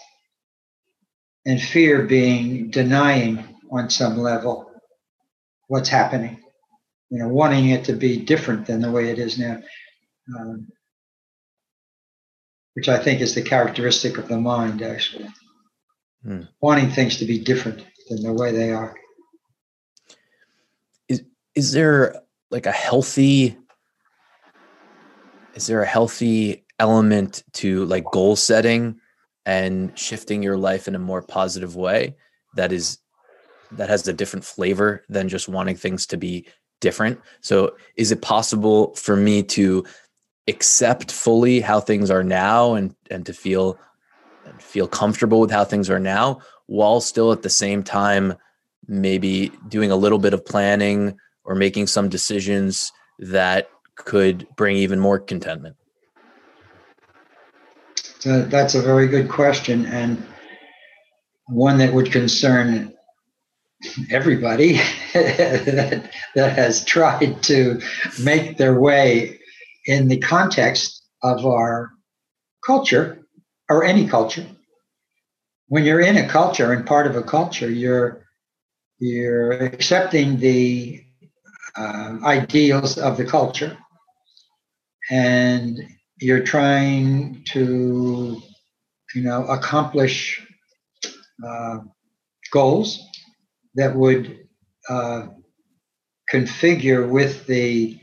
and 1.46 1.62
fear 1.62 2.02
being 2.02 2.70
denying 2.70 3.42
on 3.70 3.88
some 3.88 4.18
level 4.18 4.70
what's 5.68 5.88
happening. 5.88 6.42
You 7.10 7.20
know, 7.20 7.28
wanting 7.28 7.70
it 7.70 7.84
to 7.84 7.92
be 7.92 8.18
different 8.18 8.66
than 8.66 8.80
the 8.80 8.90
way 8.90 9.10
it 9.10 9.18
is 9.18 9.38
now, 9.38 9.62
um, 10.36 10.66
which 12.74 12.88
I 12.88 12.98
think 12.98 13.20
is 13.20 13.34
the 13.34 13.42
characteristic 13.42 14.18
of 14.18 14.28
the 14.28 14.38
mind, 14.38 14.82
actually. 14.82 15.28
Hmm. 16.24 16.42
Wanting 16.60 16.90
things 16.90 17.18
to 17.18 17.24
be 17.24 17.38
different 17.38 17.86
than 18.08 18.22
the 18.22 18.32
way 18.32 18.50
they 18.50 18.72
are. 18.72 18.94
Is 21.08 21.22
is 21.54 21.72
there 21.72 22.22
like 22.50 22.66
a 22.66 22.72
healthy? 22.72 23.56
Is 25.54 25.68
there 25.68 25.82
a 25.82 25.86
healthy 25.86 26.65
element 26.78 27.42
to 27.52 27.84
like 27.86 28.04
goal 28.04 28.36
setting 28.36 29.00
and 29.44 29.96
shifting 29.98 30.42
your 30.42 30.56
life 30.56 30.88
in 30.88 30.94
a 30.94 30.98
more 30.98 31.22
positive 31.22 31.76
way 31.76 32.14
that 32.56 32.72
is 32.72 32.98
that 33.72 33.88
has 33.88 34.06
a 34.06 34.12
different 34.12 34.44
flavor 34.44 35.04
than 35.08 35.28
just 35.28 35.48
wanting 35.48 35.76
things 35.76 36.06
to 36.06 36.16
be 36.16 36.46
different. 36.80 37.20
So 37.40 37.76
is 37.96 38.12
it 38.12 38.22
possible 38.22 38.94
for 38.94 39.16
me 39.16 39.42
to 39.44 39.84
accept 40.48 41.10
fully 41.10 41.60
how 41.60 41.80
things 41.80 42.10
are 42.10 42.22
now 42.22 42.74
and 42.74 42.94
and 43.10 43.26
to 43.26 43.32
feel 43.32 43.78
feel 44.58 44.86
comfortable 44.86 45.40
with 45.40 45.50
how 45.50 45.64
things 45.64 45.90
are 45.90 45.98
now 45.98 46.40
while 46.66 47.00
still 47.00 47.32
at 47.32 47.42
the 47.42 47.50
same 47.50 47.82
time 47.82 48.34
maybe 48.86 49.50
doing 49.68 49.90
a 49.90 49.96
little 49.96 50.18
bit 50.18 50.32
of 50.32 50.44
planning 50.44 51.18
or 51.44 51.56
making 51.56 51.86
some 51.88 52.08
decisions 52.08 52.92
that 53.18 53.68
could 53.96 54.46
bring 54.56 54.76
even 54.76 55.00
more 55.00 55.18
contentment 55.18 55.76
so 58.26 58.42
that's 58.42 58.74
a 58.74 58.82
very 58.82 59.06
good 59.06 59.28
question 59.28 59.86
and 59.86 60.20
one 61.46 61.78
that 61.78 61.94
would 61.94 62.10
concern 62.10 62.92
everybody 64.10 64.72
that, 65.14 66.10
that 66.34 66.58
has 66.58 66.84
tried 66.84 67.40
to 67.44 67.80
make 68.20 68.58
their 68.58 68.80
way 68.80 69.38
in 69.84 70.08
the 70.08 70.18
context 70.18 71.04
of 71.22 71.46
our 71.46 71.92
culture 72.66 73.24
or 73.68 73.84
any 73.84 74.08
culture. 74.08 74.44
When 75.68 75.84
you're 75.84 76.00
in 76.00 76.16
a 76.16 76.28
culture 76.28 76.72
and 76.72 76.84
part 76.84 77.06
of 77.06 77.14
a 77.14 77.22
culture, 77.22 77.70
you're 77.70 78.26
you're 78.98 79.52
accepting 79.52 80.40
the 80.40 81.00
uh, 81.76 82.16
ideals 82.24 82.98
of 82.98 83.18
the 83.18 83.24
culture 83.24 83.78
and 85.12 85.78
you're 86.18 86.42
trying 86.42 87.42
to, 87.44 88.40
you 89.14 89.22
know, 89.22 89.46
accomplish 89.46 90.46
uh, 91.46 91.78
goals 92.50 93.02
that 93.74 93.94
would 93.94 94.46
uh, 94.88 95.26
configure 96.32 97.08
with 97.08 97.46
the 97.46 97.98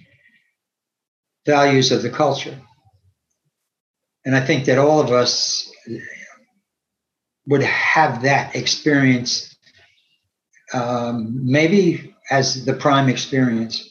values 1.45 1.91
of 1.91 2.01
the 2.03 2.09
culture. 2.09 2.57
And 4.25 4.35
I 4.35 4.45
think 4.45 4.65
that 4.65 4.77
all 4.77 5.01
of 5.01 5.11
us 5.11 5.69
would 7.47 7.63
have 7.63 8.21
that 8.21 8.55
experience, 8.55 9.53
um, 10.73 11.41
maybe 11.43 12.15
as 12.31 12.63
the 12.63 12.73
prime 12.73 13.09
experience. 13.09 13.89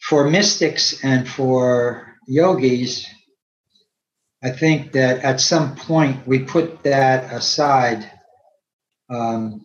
For 0.00 0.28
mystics 0.28 1.02
and 1.02 1.26
for 1.26 2.13
yogis, 2.26 3.06
I 4.42 4.50
think 4.50 4.92
that 4.92 5.24
at 5.24 5.40
some 5.40 5.74
point 5.74 6.26
we 6.26 6.40
put 6.40 6.82
that 6.82 7.32
aside, 7.32 8.10
um, 9.08 9.64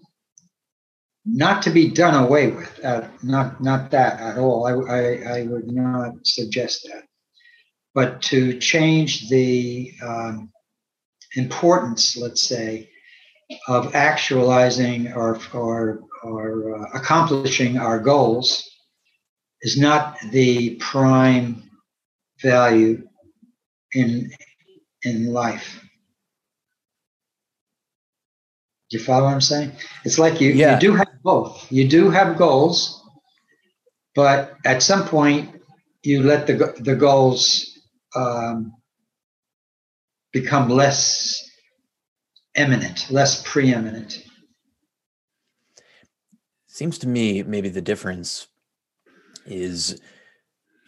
not 1.26 1.62
to 1.64 1.70
be 1.70 1.90
done 1.90 2.16
away 2.16 2.48
with. 2.52 2.84
Uh, 2.84 3.08
not 3.22 3.62
not 3.62 3.92
that 3.92 4.20
at 4.22 4.38
all. 4.38 4.66
I, 4.66 4.72
I, 4.72 5.40
I 5.40 5.44
would 5.44 5.70
not 5.72 6.26
suggest 6.26 6.88
that, 6.90 7.04
but 7.94 8.22
to 8.24 8.58
change 8.60 9.30
the 9.30 9.92
um, 10.02 10.50
importance, 11.36 12.16
let's 12.16 12.44
say, 12.44 12.90
of 13.68 13.96
actualizing 13.96 15.12
or 15.12 15.40
or 15.54 16.02
or 16.24 16.80
uh, 16.80 16.86
accomplishing 16.94 17.78
our 17.78 18.00
goals 18.00 18.64
is 19.62 19.78
not 19.78 20.18
the 20.32 20.76
prime 20.76 21.69
value 22.42 23.08
in 23.94 24.32
in 25.04 25.32
life. 25.34 25.82
Do 28.90 28.98
you 28.98 29.04
follow 29.04 29.26
what 29.26 29.34
I'm 29.34 29.42
saying? 29.42 29.72
It's 30.04 30.18
like 30.18 30.42
you, 30.42 30.52
yeah. 30.52 30.74
you 30.74 30.80
do 30.80 30.96
have 30.96 31.08
both. 31.24 31.72
You 31.72 31.88
do 31.88 32.10
have 32.10 32.38
goals, 32.38 33.04
but 34.16 34.56
at 34.66 34.82
some 34.82 35.08
point 35.08 35.62
you 36.02 36.24
let 36.24 36.48
the 36.48 36.76
the 36.80 36.96
goals 36.96 37.78
um, 38.16 38.74
become 40.32 40.70
less 40.70 41.48
eminent, 42.56 43.10
less 43.12 43.44
preeminent. 43.44 44.24
Seems 46.68 46.98
to 47.00 47.08
me 47.08 47.44
maybe 47.44 47.70
the 47.70 47.82
difference 47.82 48.48
is 49.46 50.02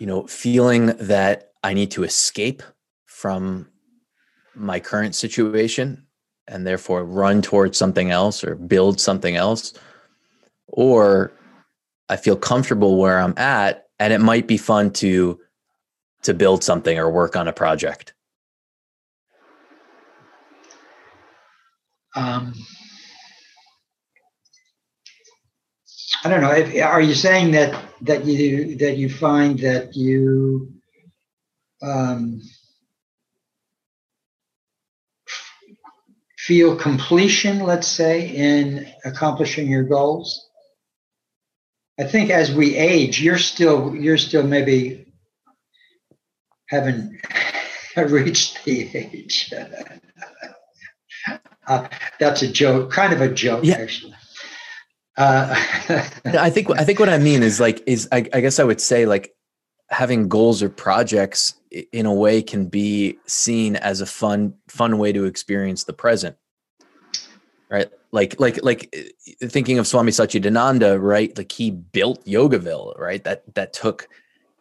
you 0.01 0.07
know, 0.07 0.25
feeling 0.25 0.87
that 0.97 1.51
I 1.63 1.75
need 1.75 1.91
to 1.91 2.03
escape 2.03 2.63
from 3.05 3.69
my 4.55 4.79
current 4.79 5.13
situation 5.13 6.07
and 6.47 6.65
therefore 6.65 7.05
run 7.05 7.43
towards 7.43 7.77
something 7.77 8.09
else 8.09 8.43
or 8.43 8.55
build 8.55 8.99
something 8.99 9.35
else. 9.35 9.75
Or 10.65 11.31
I 12.09 12.15
feel 12.15 12.35
comfortable 12.35 12.97
where 12.97 13.19
I'm 13.19 13.37
at 13.37 13.89
and 13.99 14.11
it 14.11 14.21
might 14.21 14.47
be 14.47 14.57
fun 14.57 14.89
to 14.93 15.39
to 16.23 16.33
build 16.33 16.63
something 16.63 16.97
or 16.97 17.11
work 17.11 17.35
on 17.35 17.47
a 17.47 17.53
project. 17.53 18.15
Um, 22.15 22.55
I 26.23 26.29
don't 26.29 26.41
know. 26.41 26.51
If, 26.51 26.84
are 26.84 27.01
you 27.01 27.15
saying 27.15 27.51
that 27.51 27.84
that 28.01 28.25
you 28.25 28.75
that 28.77 28.97
you 28.97 29.10
find 29.10 29.60
that 29.60 29.95
you 29.95 30.73
um, 31.81 32.41
feel 36.38 36.75
completion, 36.75 37.62
let's 37.62 37.88
say, 37.88 38.29
in 38.29 38.88
accomplishing 39.03 39.69
your 39.69 39.84
goals? 39.84 40.47
I 41.99 42.03
think 42.03 42.29
as 42.29 42.53
we 42.53 42.75
age, 42.75 43.21
you're 43.21 43.39
still 43.39 43.95
you're 43.95 44.19
still 44.19 44.43
maybe 44.43 45.12
haven't 46.67 47.19
reached 47.97 48.63
the 48.63 48.95
age. 48.95 49.51
uh, 51.67 51.88
that's 52.19 52.43
a 52.43 52.47
joke, 52.47 52.91
kind 52.91 53.12
of 53.12 53.21
a 53.21 53.34
joke, 53.34 53.63
yeah. 53.63 53.75
actually. 53.75 54.13
Uh, 55.17 55.54
I 56.26 56.50
think 56.50 56.69
I 56.71 56.84
think 56.84 57.00
what 57.00 57.10
I 57.10 57.17
mean 57.17 57.43
is 57.43 57.60
like 57.60 57.84
is 57.86 58.08
I, 58.12 58.30
I 58.34 58.41
guess 58.41 58.60
I 58.60 58.63
would 58.63 58.82
say 58.82 59.06
like 59.06 59.36
having 59.89 60.30
goals 60.30 60.63
or 60.63 60.69
projects 60.69 61.56
in 61.91 62.06
a 62.06 62.13
way 62.13 62.41
can 62.41 62.65
be 62.65 63.17
seen 63.28 63.76
as 63.76 64.02
a 64.02 64.06
fun 64.06 64.54
fun 64.67 64.97
way 64.97 65.12
to 65.12 65.26
experience 65.26 65.84
the 65.84 65.93
present. 65.93 66.38
Right? 67.69 67.89
Like 68.12 68.39
like 68.39 68.63
like 68.63 68.89
eh, 68.93 69.47
thinking 69.47 69.80
of 69.80 69.88
swami 69.88 70.12
satchidananda 70.12 71.02
right? 71.02 71.38
Like 71.38 71.52
he 71.52 71.71
built 71.71 72.26
yogaville 72.26 72.97
right? 72.97 73.24
That 73.24 73.43
that 73.56 73.74
took 73.74 74.08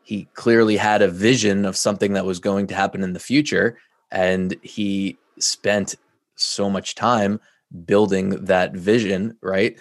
he 0.03 0.27
clearly 0.35 0.77
had 0.77 1.03
a 1.03 1.09
vision 1.09 1.65
of 1.65 1.77
something 1.77 2.15
that 2.15 2.27
was 2.27 2.41
going 2.41 2.67
to 2.67 2.75
happen 2.75 3.05
in 3.05 3.13
the 3.13 3.21
future 3.21 3.79
and 4.11 4.57
he 4.63 5.17
spent 5.39 5.95
so 6.35 6.69
much 6.69 6.95
time 6.97 7.41
building 7.85 8.31
that 8.45 8.75
vision 8.75 9.37
right 9.43 9.79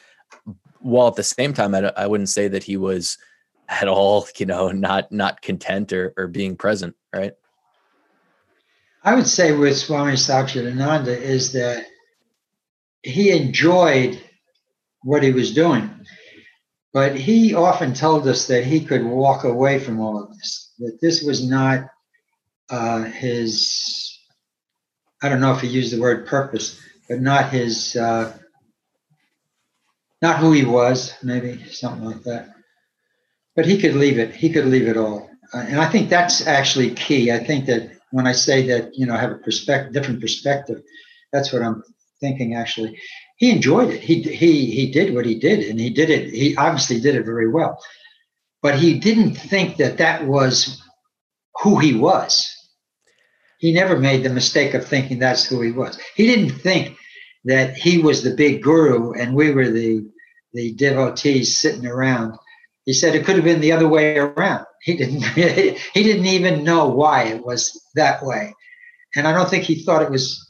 while 0.80 1.08
at 1.08 1.16
the 1.16 1.24
same 1.24 1.54
time 1.54 1.76
I, 1.76 1.92
I 1.96 2.08
wouldn't 2.08 2.30
say 2.30 2.48
that 2.48 2.64
he 2.64 2.78
was 2.78 3.18
at 3.68 3.88
all 3.88 4.28
you 4.38 4.46
know 4.46 4.70
not 4.70 5.12
not 5.12 5.42
content 5.42 5.94
or, 5.94 6.14
or 6.18 6.28
being 6.28 6.56
present 6.56 6.96
right? 7.14 7.34
I 9.04 9.16
would 9.16 9.28
say 9.28 9.54
with 9.54 9.78
swami 9.78 10.14
satchidananda 10.14 11.08
is 11.16 11.54
that 11.54 11.86
he 13.02 13.32
enjoyed 13.32 14.22
what 15.04 15.24
he 15.24 15.32
was 15.32 15.54
doing 15.54 15.90
but 16.94 17.16
he 17.16 17.54
often 17.54 17.94
told 17.94 18.28
us 18.28 18.48
that 18.48 18.64
he 18.64 18.84
could 18.84 19.04
walk 19.04 19.44
away 19.44 19.80
from 19.80 20.00
all 20.00 20.22
of 20.22 20.36
this 20.38 20.74
that 20.80 21.00
this 21.02 21.24
was 21.24 21.48
not 21.48 21.88
uh, 22.70 23.04
his 23.04 24.20
i 25.24 25.30
don't 25.30 25.42
know 25.42 25.54
if 25.54 25.62
he 25.62 25.68
used 25.68 25.94
the 25.94 26.02
word 26.02 26.28
purpose 26.28 26.80
but 27.08 27.22
not 27.22 27.50
his 27.50 27.96
uh, 27.96 28.38
not 30.22 30.40
who 30.40 30.52
he 30.52 30.66
was 30.66 31.14
maybe 31.24 31.64
something 31.66 32.06
like 32.06 32.24
that 32.24 32.50
but 33.60 33.66
he 33.66 33.78
could 33.78 33.96
leave 33.96 34.18
it. 34.18 34.34
He 34.34 34.50
could 34.50 34.68
leave 34.68 34.88
it 34.88 34.96
all, 34.96 35.30
uh, 35.54 35.58
and 35.58 35.82
I 35.82 35.90
think 35.90 36.10
that's 36.10 36.48
actually 36.48 36.92
key. 36.92 37.30
I 37.30 37.40
think 37.44 37.66
that 37.66 37.92
when 38.12 38.26
I 38.26 38.32
say 38.32 38.66
that, 38.68 38.96
you 38.96 39.06
know, 39.06 39.18
have 39.18 39.32
a 39.32 39.38
perspective, 39.38 39.92
different 39.92 40.22
perspective, 40.22 40.82
that's 41.34 41.52
what 41.52 41.62
I'm 41.62 41.84
thinking. 42.22 42.56
Actually, 42.56 42.98
he 43.36 43.52
enjoyed 43.52 43.90
it. 43.90 44.02
He 44.02 44.22
he 44.22 44.68
he 44.68 44.92
did 44.92 45.14
what 45.14 45.26
he 45.26 45.38
did, 45.38 45.68
and 45.68 45.78
he 45.78 45.90
did 45.90 46.10
it. 46.10 46.34
He 46.34 46.56
obviously 46.56 47.02
did 47.02 47.16
it 47.16 47.26
very 47.26 47.50
well, 47.50 47.84
but 48.62 48.76
he 48.76 48.98
didn't 48.98 49.36
think 49.36 49.76
that 49.76 49.98
that 49.98 50.26
was 50.26 50.82
who 51.62 51.80
he 51.80 51.96
was. 51.96 52.48
He 53.58 53.74
never 53.74 54.00
made 54.00 54.24
the 54.24 54.30
mistake 54.30 54.74
of 54.74 54.88
thinking 54.88 55.20
that's 55.20 55.46
who 55.46 55.60
he 55.60 55.72
was. 55.72 56.00
He 56.16 56.28
didn't 56.28 56.58
think 56.60 56.96
that 57.50 57.76
he 57.76 57.98
was 57.98 58.24
the 58.24 58.36
big 58.36 58.64
guru 58.64 59.12
and 59.14 59.36
we 59.36 59.52
were 59.52 59.70
the 59.70 60.06
the 60.54 60.74
devotees 60.74 61.58
sitting 61.58 61.86
around 61.86 62.34
he 62.90 62.94
said 62.94 63.14
it 63.14 63.24
could 63.24 63.36
have 63.36 63.46
been 63.46 63.62
the 63.62 63.72
other 63.72 63.88
way 63.88 64.18
around. 64.18 64.66
He 64.82 64.98
didn't 64.98 65.22
he 65.94 66.04
didn't 66.04 66.26
even 66.26 66.64
know 66.64 66.88
why 66.88 67.26
it 67.26 67.46
was 67.46 67.80
that 67.94 68.24
way. 68.24 68.56
And 69.16 69.28
I 69.28 69.32
don't 69.32 69.48
think 69.48 69.64
he 69.64 69.84
thought 69.84 70.02
it 70.02 70.10
was 70.10 70.44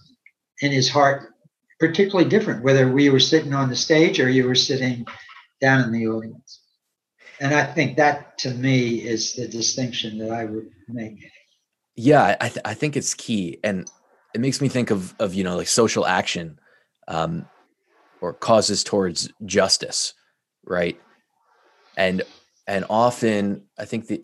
in 0.62 0.72
his 0.72 0.90
heart 0.90 1.34
particularly 1.82 2.30
different 2.30 2.64
whether 2.64 2.90
we 2.90 3.10
were 3.10 3.20
sitting 3.20 3.54
on 3.54 3.68
the 3.68 3.76
stage 3.76 4.22
or 4.22 4.30
you 4.30 4.48
were 4.48 4.56
sitting 4.56 5.06
down 5.60 5.84
in 5.84 5.92
the 5.92 6.08
audience. 6.08 6.62
And 7.42 7.54
I 7.54 7.66
think 7.66 7.98
that 7.98 8.38
to 8.38 8.52
me 8.52 9.02
is 9.02 9.34
the 9.34 9.46
distinction 9.46 10.18
that 10.20 10.32
I 10.32 10.46
would 10.46 10.70
make. 10.88 11.20
Yeah, 11.98 12.38
I, 12.40 12.48
th- 12.48 12.64
I 12.64 12.74
think 12.74 12.96
it's 12.96 13.14
key. 13.14 13.60
And 13.66 13.90
it 14.34 14.40
makes 14.40 14.62
me 14.62 14.70
think 14.70 14.92
of, 14.92 15.14
of 15.20 15.34
you 15.34 15.44
know, 15.44 15.58
like 15.58 15.68
social 15.68 16.06
action 16.06 16.58
um, 17.10 17.46
or 18.22 18.32
causes 18.34 18.84
towards 18.84 19.30
justice, 19.46 20.14
right? 20.64 20.98
and 21.98 22.22
and 22.66 22.86
often 22.90 23.62
i 23.78 23.84
think 23.84 24.08
the 24.08 24.24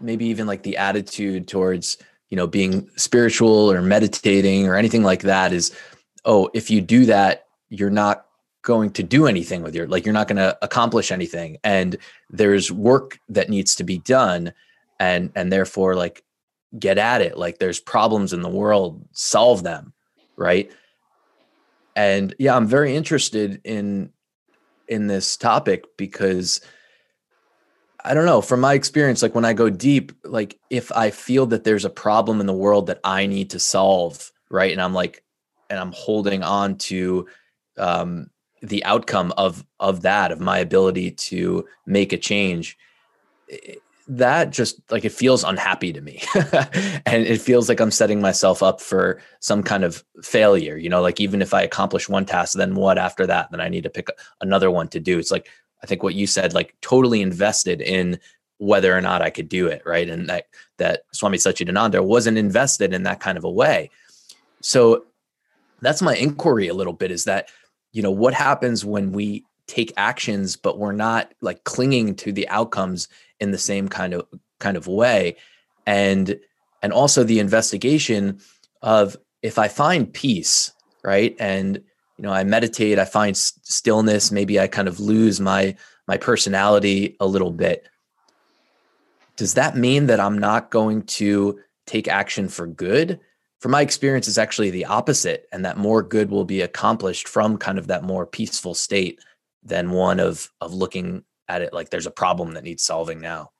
maybe 0.00 0.24
even 0.26 0.46
like 0.46 0.62
the 0.62 0.76
attitude 0.76 1.46
towards 1.46 1.98
you 2.30 2.36
know 2.36 2.46
being 2.46 2.88
spiritual 2.96 3.70
or 3.70 3.82
meditating 3.82 4.66
or 4.66 4.74
anything 4.74 5.02
like 5.02 5.22
that 5.22 5.52
is 5.52 5.76
oh 6.24 6.48
if 6.54 6.70
you 6.70 6.80
do 6.80 7.04
that 7.04 7.44
you're 7.68 7.90
not 7.90 8.24
going 8.64 8.90
to 8.90 9.02
do 9.02 9.26
anything 9.26 9.62
with 9.62 9.74
your 9.74 9.86
like 9.86 10.04
you're 10.04 10.14
not 10.14 10.26
going 10.26 10.38
to 10.38 10.56
accomplish 10.62 11.12
anything. 11.12 11.58
And 11.62 11.96
there's 12.30 12.72
work 12.72 13.18
that 13.28 13.50
needs 13.50 13.76
to 13.76 13.84
be 13.84 13.98
done 13.98 14.52
and 14.98 15.30
and 15.36 15.52
therefore 15.52 15.94
like 15.94 16.24
get 16.78 16.98
at 16.98 17.20
it. 17.20 17.36
Like 17.36 17.58
there's 17.58 17.78
problems 17.78 18.32
in 18.32 18.40
the 18.40 18.48
world 18.48 19.06
solve 19.12 19.62
them 19.62 19.92
right 20.36 20.72
and 21.96 22.34
yeah 22.38 22.56
i'm 22.56 22.66
very 22.66 22.94
interested 22.94 23.60
in 23.64 24.10
in 24.88 25.06
this 25.06 25.36
topic 25.36 25.84
because 25.96 26.60
I 28.04 28.12
don't 28.12 28.26
know. 28.26 28.42
From 28.42 28.60
my 28.60 28.74
experience, 28.74 29.22
like 29.22 29.34
when 29.34 29.46
I 29.46 29.54
go 29.54 29.70
deep, 29.70 30.12
like 30.24 30.58
if 30.68 30.92
I 30.92 31.10
feel 31.10 31.46
that 31.46 31.64
there's 31.64 31.86
a 31.86 31.90
problem 31.90 32.38
in 32.38 32.46
the 32.46 32.52
world 32.52 32.86
that 32.88 33.00
I 33.02 33.24
need 33.24 33.50
to 33.50 33.58
solve, 33.58 34.30
right? 34.50 34.70
And 34.70 34.80
I'm 34.82 34.92
like, 34.92 35.24
and 35.70 35.80
I'm 35.80 35.92
holding 35.92 36.42
on 36.42 36.76
to 36.76 37.26
um, 37.78 38.28
the 38.60 38.84
outcome 38.84 39.32
of 39.38 39.64
of 39.80 40.02
that, 40.02 40.32
of 40.32 40.40
my 40.40 40.58
ability 40.58 41.12
to 41.12 41.66
make 41.86 42.12
a 42.12 42.18
change. 42.18 42.76
That 44.06 44.50
just 44.50 44.80
like 44.90 45.04
it 45.04 45.12
feels 45.12 45.44
unhappy 45.44 45.92
to 45.92 46.00
me, 46.00 46.22
and 47.06 47.26
it 47.26 47.40
feels 47.40 47.68
like 47.68 47.80
I'm 47.80 47.90
setting 47.90 48.20
myself 48.20 48.62
up 48.62 48.80
for 48.80 49.20
some 49.40 49.62
kind 49.62 49.84
of 49.84 50.04
failure. 50.22 50.76
You 50.76 50.88
know, 50.88 51.00
like 51.00 51.20
even 51.20 51.40
if 51.40 51.54
I 51.54 51.62
accomplish 51.62 52.08
one 52.08 52.26
task, 52.26 52.56
then 52.56 52.74
what 52.74 52.98
after 52.98 53.26
that? 53.26 53.50
Then 53.50 53.60
I 53.60 53.68
need 53.68 53.84
to 53.84 53.90
pick 53.90 54.08
another 54.40 54.70
one 54.70 54.88
to 54.88 55.00
do. 55.00 55.18
It's 55.18 55.30
like 55.30 55.48
I 55.82 55.86
think 55.86 56.02
what 56.02 56.14
you 56.14 56.26
said, 56.26 56.54
like 56.54 56.74
totally 56.80 57.22
invested 57.22 57.80
in 57.80 58.18
whether 58.58 58.96
or 58.96 59.00
not 59.00 59.22
I 59.22 59.30
could 59.30 59.48
do 59.48 59.66
it, 59.66 59.82
right? 59.84 60.08
And 60.08 60.28
that 60.28 60.46
that 60.78 61.02
Swami 61.12 61.38
Satchidananda 61.38 62.04
wasn't 62.04 62.38
invested 62.38 62.92
in 62.92 63.02
that 63.04 63.20
kind 63.20 63.38
of 63.38 63.44
a 63.44 63.50
way. 63.50 63.90
So 64.60 65.04
that's 65.80 66.02
my 66.02 66.14
inquiry 66.16 66.68
a 66.68 66.74
little 66.74 66.92
bit 66.92 67.10
is 67.10 67.24
that, 67.24 67.50
you 67.92 68.02
know, 68.02 68.10
what 68.10 68.34
happens 68.34 68.84
when 68.84 69.12
we 69.12 69.44
take 69.66 69.92
actions, 69.96 70.56
but 70.56 70.78
we're 70.78 70.92
not 70.92 71.32
like 71.40 71.64
clinging 71.64 72.14
to 72.16 72.32
the 72.32 72.48
outcomes 72.48 73.08
in 73.40 73.50
the 73.50 73.58
same 73.58 73.88
kind 73.88 74.14
of 74.14 74.26
kind 74.60 74.76
of 74.76 74.86
way. 74.86 75.36
And 75.86 76.38
and 76.82 76.92
also 76.92 77.24
the 77.24 77.38
investigation 77.38 78.40
of 78.82 79.16
if 79.42 79.58
I 79.58 79.68
find 79.68 80.12
peace, 80.12 80.72
right? 81.02 81.36
And 81.38 81.82
you 82.16 82.22
know 82.22 82.32
i 82.32 82.44
meditate 82.44 82.98
i 82.98 83.04
find 83.04 83.36
stillness 83.36 84.30
maybe 84.30 84.58
i 84.60 84.66
kind 84.66 84.88
of 84.88 85.00
lose 85.00 85.40
my 85.40 85.74
my 86.06 86.16
personality 86.16 87.16
a 87.20 87.26
little 87.26 87.50
bit 87.50 87.88
does 89.36 89.54
that 89.54 89.76
mean 89.76 90.06
that 90.06 90.20
i'm 90.20 90.38
not 90.38 90.70
going 90.70 91.02
to 91.02 91.58
take 91.86 92.08
action 92.08 92.48
for 92.48 92.66
good 92.66 93.18
from 93.60 93.72
my 93.72 93.80
experience 93.80 94.28
it's 94.28 94.38
actually 94.38 94.70
the 94.70 94.84
opposite 94.84 95.48
and 95.52 95.64
that 95.64 95.76
more 95.76 96.02
good 96.02 96.30
will 96.30 96.44
be 96.44 96.60
accomplished 96.60 97.28
from 97.28 97.56
kind 97.56 97.78
of 97.78 97.86
that 97.86 98.04
more 98.04 98.26
peaceful 98.26 98.74
state 98.74 99.18
than 99.62 99.90
one 99.90 100.20
of 100.20 100.50
of 100.60 100.72
looking 100.72 101.24
at 101.48 101.62
it 101.62 101.72
like 101.72 101.90
there's 101.90 102.06
a 102.06 102.10
problem 102.10 102.54
that 102.54 102.64
needs 102.64 102.82
solving 102.82 103.20
now 103.20 103.50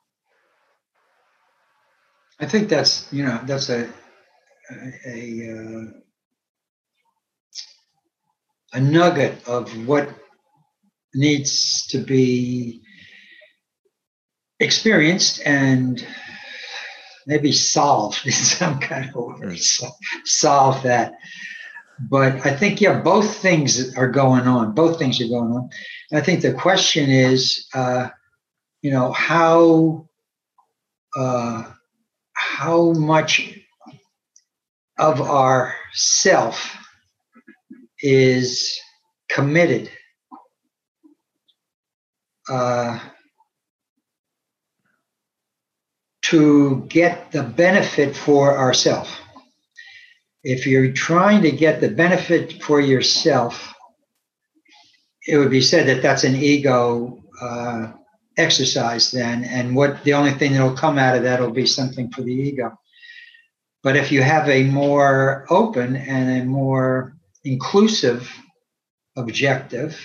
i 2.41 2.47
think 2.47 2.69
that's 2.69 3.13
you 3.13 3.25
know 3.25 3.41
that's 3.45 3.69
a 3.69 3.89
a, 4.71 4.93
a 5.07 5.53
uh 5.53 5.91
a 8.75 8.81
nugget 8.81 9.47
of 9.47 9.71
what 9.87 10.09
needs 11.15 11.87
to 11.87 11.99
be 11.99 12.83
experienced 14.59 15.41
and 15.45 16.05
maybe 17.27 17.53
solved 17.53 18.21
in 18.27 18.33
some 18.33 18.79
kind 18.81 19.11
of 19.15 19.39
way. 19.41 19.57
So 19.57 19.89
solve 20.25 20.83
that. 20.83 21.15
But 22.01 22.45
I 22.45 22.57
think, 22.57 22.81
yeah, 22.81 23.01
both 23.01 23.37
things 23.37 23.97
are 23.97 24.09
going 24.09 24.47
on. 24.49 24.75
Both 24.75 24.99
things 24.99 25.21
are 25.21 25.29
going 25.29 25.53
on. 25.53 25.71
And 26.11 26.21
I 26.21 26.25
think 26.25 26.43
the 26.43 26.53
question 26.53 27.11
is, 27.11 27.67
uh, 27.75 28.09
you 28.83 28.91
know, 28.91 29.13
how 29.13 30.09
uh, 31.17 31.65
how 32.33 32.93
much 32.93 33.57
of 34.99 35.21
our 35.21 35.75
self 35.93 36.77
is 38.01 38.79
committed 39.29 39.91
uh, 42.49 42.99
to 46.23 46.85
get 46.89 47.33
the 47.33 47.43
benefit 47.43 48.17
for 48.17 48.57
ourselves. 48.57 49.11
If 50.45 50.67
you're 50.67 50.93
trying 50.93 51.43
to 51.43 51.51
get 51.51 51.81
the 51.81 51.89
benefit 51.89 52.63
for 52.63 52.81
yourself, 52.81 53.75
it 55.27 55.39
would 55.39 55.51
be 55.51 55.63
said 55.63 55.89
that 55.89 56.03
that's 56.03 56.25
an 56.25 56.37
ego 56.37 57.23
uh, 57.41 57.93
exercise 58.37 59.11
then, 59.11 59.45
and 59.45 59.75
what 59.75 60.05
the 60.05 60.15
only 60.15 60.33
thing 60.33 60.53
that'll 60.53 60.77
come 60.77 60.99
out 60.99 61.17
of 61.17 61.23
that 61.23 61.41
will 61.41 61.51
be 61.51 61.67
something 61.67 62.11
for 62.11 62.23
the 62.23 62.33
ego. 62.33 62.79
But 63.83 63.97
if 63.97 64.13
you 64.13 64.23
have 64.23 64.49
a 64.49 64.65
more 64.65 65.47
open 65.51 65.97
and 65.97 66.43
a 66.43 66.45
more 66.45 67.17
inclusive 67.43 68.31
objective, 69.17 69.99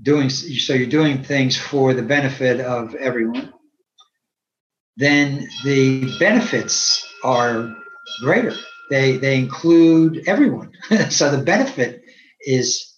doing 0.00 0.30
so 0.30 0.74
you're 0.74 0.86
doing 0.86 1.22
things 1.22 1.56
for 1.56 1.94
the 1.94 2.02
benefit 2.02 2.60
of 2.60 2.94
everyone 2.96 3.52
then 4.96 5.48
the 5.64 6.18
benefits 6.18 7.06
are 7.24 7.74
greater. 8.20 8.54
They 8.90 9.16
they 9.16 9.38
include 9.38 10.24
everyone. 10.26 10.72
So 11.10 11.30
the 11.30 11.42
benefit 11.42 12.02
is 12.42 12.94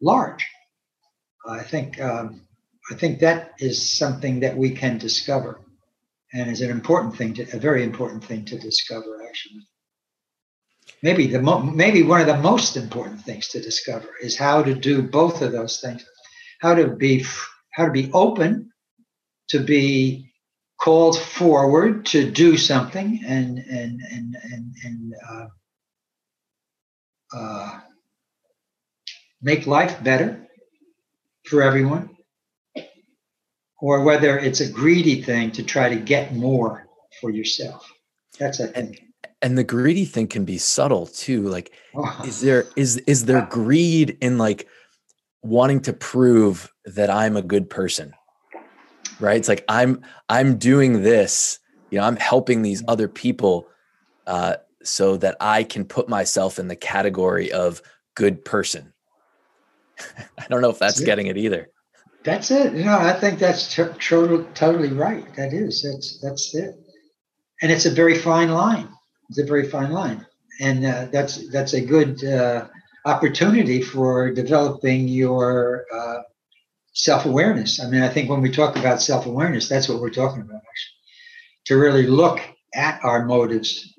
large. 0.00 0.44
I 1.48 1.62
think 1.62 2.00
um, 2.00 2.42
i 2.90 2.94
think 2.94 3.20
that 3.20 3.52
is 3.58 3.98
something 3.98 4.40
that 4.40 4.56
we 4.56 4.70
can 4.70 4.98
discover 4.98 5.60
and 6.32 6.50
is 6.50 6.60
an 6.60 6.70
important 6.70 7.16
thing 7.16 7.34
to 7.34 7.42
a 7.56 7.60
very 7.60 7.82
important 7.84 8.24
thing 8.24 8.44
to 8.46 8.58
discover 8.58 9.24
actually. 9.28 9.66
Maybe 11.02 11.26
the 11.26 11.40
mo- 11.42 11.62
maybe 11.62 12.02
one 12.02 12.20
of 12.20 12.26
the 12.26 12.38
most 12.38 12.76
important 12.76 13.20
things 13.22 13.48
to 13.48 13.60
discover 13.60 14.08
is 14.22 14.36
how 14.36 14.62
to 14.62 14.74
do 14.74 15.02
both 15.02 15.42
of 15.42 15.52
those 15.52 15.80
things. 15.80 16.04
How 16.60 16.74
to 16.74 16.88
be 16.88 17.24
how 17.74 17.86
to 17.86 17.92
be 17.92 18.10
open 18.12 18.70
to 19.50 19.60
be 19.60 20.30
called 20.80 21.18
forward 21.18 22.06
to 22.06 22.30
do 22.30 22.56
something 22.56 23.20
and 23.26 23.58
and 23.58 24.00
and 24.10 24.36
and, 24.52 24.74
and 24.84 25.12
uh, 25.28 25.46
uh, 27.36 27.80
make 29.42 29.66
life 29.66 30.02
better 30.02 30.46
for 31.46 31.62
everyone. 31.62 32.10
Or 33.80 34.02
whether 34.04 34.38
it's 34.38 34.60
a 34.60 34.70
greedy 34.70 35.22
thing 35.22 35.52
to 35.52 35.62
try 35.62 35.90
to 35.90 35.96
get 35.96 36.34
more 36.34 36.88
for 37.20 37.30
yourself. 37.30 37.90
That's 38.38 38.60
a 38.60 38.68
thing 38.68 38.96
and 39.42 39.56
the 39.56 39.64
greedy 39.64 40.06
thing 40.06 40.28
can 40.28 40.44
be 40.44 40.58
subtle 40.58 41.06
too. 41.06 41.42
Like 41.42 41.72
is 42.24 42.40
there 42.40 42.64
is 42.74 42.96
is 43.06 43.26
there 43.26 43.46
greed 43.50 44.16
in 44.20 44.38
like 44.38 44.66
wanting 45.42 45.80
to 45.80 45.92
prove 45.92 46.72
that 46.84 47.08
i'm 47.10 47.36
a 47.36 47.42
good 47.42 47.70
person 47.70 48.12
right? 49.20 49.36
It's 49.36 49.48
like 49.48 49.64
i'm 49.68 50.02
i'm 50.28 50.58
doing 50.58 51.02
this 51.02 51.58
you 51.90 51.98
know 51.98 52.04
i'm 52.04 52.16
helping 52.16 52.62
these 52.62 52.82
other 52.88 53.08
people 53.08 53.68
uh, 54.26 54.56
so 54.82 55.16
that 55.16 55.36
i 55.40 55.62
can 55.62 55.84
put 55.84 56.08
myself 56.08 56.58
in 56.58 56.68
the 56.68 56.76
category 56.76 57.52
of 57.52 57.82
good 58.14 58.44
person. 58.44 58.92
I 60.38 60.46
don't 60.48 60.60
know 60.60 60.70
if 60.70 60.78
that's 60.78 61.00
getting 61.00 61.26
it 61.26 61.36
either. 61.36 61.68
That's 62.24 62.50
it. 62.50 62.74
You 62.74 62.84
know 62.84 62.98
i 62.98 63.12
think 63.12 63.38
that's 63.38 63.74
t- 63.74 63.84
totally 64.00 64.44
totally 64.54 64.92
right. 64.92 65.24
That 65.36 65.52
is 65.52 65.82
that's 65.82 66.20
that's 66.20 66.54
it. 66.54 66.74
And 67.62 67.72
it's 67.72 67.86
a 67.86 67.90
very 67.90 68.18
fine 68.18 68.50
line. 68.50 68.88
It's 69.30 69.38
a 69.38 69.44
very 69.44 69.68
fine 69.68 69.90
line, 69.90 70.26
and 70.60 70.84
uh, 70.84 71.06
that's 71.12 71.48
that's 71.50 71.72
a 71.72 71.80
good 71.80 72.22
uh, 72.24 72.68
opportunity 73.04 73.80
for 73.80 74.30
developing 74.32 75.08
your 75.08 75.86
uh, 76.96 76.98
self-awareness. 76.98 77.80
I 77.80 77.88
mean, 77.88 78.02
I 78.02 78.08
think 78.08 78.30
when 78.30 78.40
we 78.40 78.50
talk 78.50 78.76
about 78.76 79.00
self-awareness, 79.02 79.68
that's 79.68 79.88
what 79.88 80.00
we're 80.00 80.10
talking 80.10 80.42
about 80.42 80.56
actually. 80.56 80.92
To 81.66 81.76
really 81.76 82.06
look 82.06 82.40
at 82.74 83.00
our 83.02 83.24
motives 83.24 83.92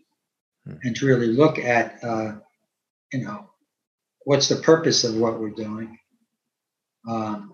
hmm. 0.66 0.76
and 0.84 0.96
to 0.96 1.06
really 1.06 1.28
look 1.28 1.60
at 1.60 2.04
uh, 2.04 2.36
you 3.12 3.24
know 3.24 3.50
what's 4.26 4.50
the 4.50 4.58
purpose 4.58 5.04
of 5.04 5.16
what 5.16 5.40
we're 5.40 5.50
doing. 5.50 5.98
Um, 7.10 7.52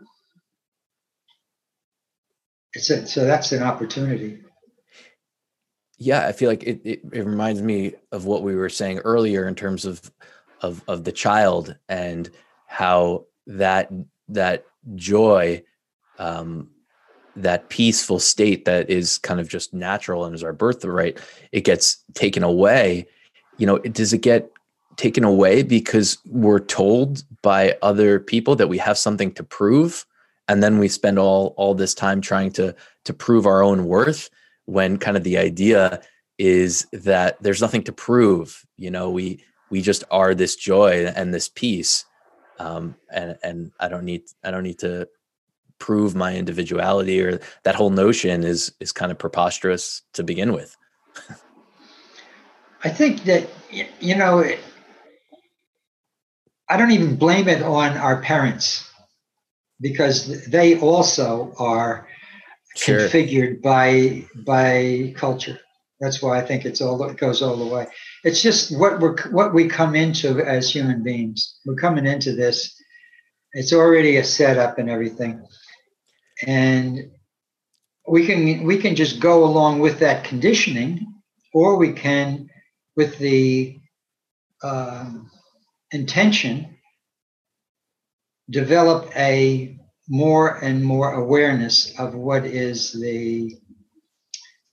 it's 2.73 2.89
a, 2.89 3.05
so 3.05 3.25
that's 3.25 3.51
an 3.51 3.61
opportunity 3.61 4.43
yeah, 5.97 6.27
I 6.27 6.31
feel 6.31 6.49
like 6.49 6.63
it, 6.63 6.81
it, 6.83 7.01
it 7.13 7.25
reminds 7.25 7.61
me 7.61 7.93
of 8.11 8.25
what 8.25 8.43
we 8.43 8.55
were 8.55 8.69
saying 8.69 8.99
earlier 8.99 9.47
in 9.47 9.55
terms 9.55 9.85
of 9.85 10.11
of 10.61 10.83
of 10.87 11.03
the 11.03 11.11
child 11.11 11.75
and 11.89 12.29
how 12.67 13.25
that 13.47 13.91
that 14.29 14.65
joy 14.95 15.63
um 16.19 16.69
that 17.35 17.69
peaceful 17.69 18.19
state 18.19 18.65
that 18.65 18.89
is 18.89 19.17
kind 19.17 19.39
of 19.39 19.47
just 19.47 19.73
natural 19.73 20.25
and 20.25 20.35
is 20.35 20.43
our 20.43 20.53
birthright 20.53 21.19
it 21.51 21.61
gets 21.61 22.03
taken 22.13 22.43
away. 22.43 23.07
You 23.57 23.67
know 23.67 23.79
does 23.79 24.13
it 24.13 24.19
get 24.19 24.51
taken 24.95 25.23
away 25.23 25.63
because 25.63 26.17
we're 26.25 26.59
told 26.59 27.23
by 27.41 27.75
other 27.81 28.19
people 28.19 28.55
that 28.55 28.69
we 28.69 28.77
have 28.77 28.97
something 28.97 29.31
to 29.33 29.43
prove? 29.43 30.05
And 30.47 30.61
then 30.61 30.77
we 30.77 30.87
spend 30.87 31.17
all 31.17 31.53
all 31.57 31.73
this 31.73 31.93
time 31.93 32.21
trying 32.21 32.51
to 32.53 32.75
to 33.05 33.13
prove 33.13 33.45
our 33.45 33.63
own 33.63 33.85
worth 33.85 34.29
when 34.65 34.97
kind 34.97 35.17
of 35.17 35.23
the 35.23 35.37
idea 35.37 36.01
is 36.37 36.87
that 36.93 37.41
there's 37.41 37.61
nothing 37.61 37.83
to 37.83 37.93
prove. 37.93 38.65
You 38.77 38.91
know 38.91 39.09
we 39.09 39.43
we 39.71 39.81
just 39.81 40.03
are 40.11 40.35
this 40.35 40.55
joy 40.55 41.11
and 41.15 41.33
this 41.33 41.49
peace 41.49 42.05
um, 42.59 42.95
and 43.11 43.37
and 43.43 43.71
i 43.79 43.87
don't 43.87 44.05
need 44.05 44.23
i 44.43 44.51
don't 44.51 44.63
need 44.63 44.79
to 44.79 45.07
prove 45.79 46.15
my 46.15 46.35
individuality 46.35 47.21
or 47.21 47.39
that 47.63 47.75
whole 47.75 47.89
notion 47.89 48.43
is 48.43 48.73
is 48.79 48.91
kind 48.91 49.11
of 49.11 49.17
preposterous 49.17 50.01
to 50.13 50.23
begin 50.23 50.53
with 50.53 50.77
i 52.83 52.89
think 52.89 53.23
that 53.23 53.47
you 53.99 54.15
know 54.15 54.39
it, 54.39 54.59
i 56.69 56.77
don't 56.77 56.91
even 56.91 57.15
blame 57.15 57.47
it 57.47 57.61
on 57.61 57.97
our 57.97 58.21
parents 58.21 58.89
because 59.83 60.47
they 60.47 60.79
also 60.79 61.53
are 61.59 62.07
sure. 62.75 62.99
configured 62.99 63.61
by 63.61 64.25
by 64.45 65.13
culture. 65.15 65.59
That's 65.99 66.21
why 66.21 66.39
I 66.39 66.41
think 66.41 66.65
it's 66.65 66.81
all 66.81 67.01
it 67.03 67.17
goes 67.17 67.41
all 67.41 67.57
the 67.57 67.73
way. 67.73 67.87
It's 68.23 68.41
just 68.41 68.77
what 68.77 68.99
we're 68.99 69.17
what 69.31 69.53
we 69.53 69.67
come 69.67 69.95
into 69.95 70.39
as 70.39 70.69
human 70.69 71.03
beings. 71.03 71.59
We're 71.65 71.75
coming 71.75 72.05
into 72.05 72.33
this. 72.33 72.73
It's 73.51 73.73
already 73.73 74.17
a 74.17 74.23
setup 74.23 74.79
and 74.79 74.89
everything, 74.89 75.45
and 76.47 77.11
we 78.07 78.25
can 78.25 78.63
we 78.63 78.77
can 78.77 78.95
just 78.95 79.19
go 79.19 79.43
along 79.43 79.79
with 79.79 79.99
that 79.99 80.23
conditioning, 80.23 81.13
or 81.53 81.77
we 81.77 81.91
can, 81.91 82.49
with 82.95 83.17
the 83.17 83.77
um, 84.63 85.29
intention, 85.91 86.77
develop 88.49 89.11
a 89.17 89.77
more 90.07 90.63
and 90.63 90.83
more 90.83 91.13
awareness 91.13 91.97
of 91.99 92.13
what 92.13 92.45
is 92.45 92.93
the 92.93 93.53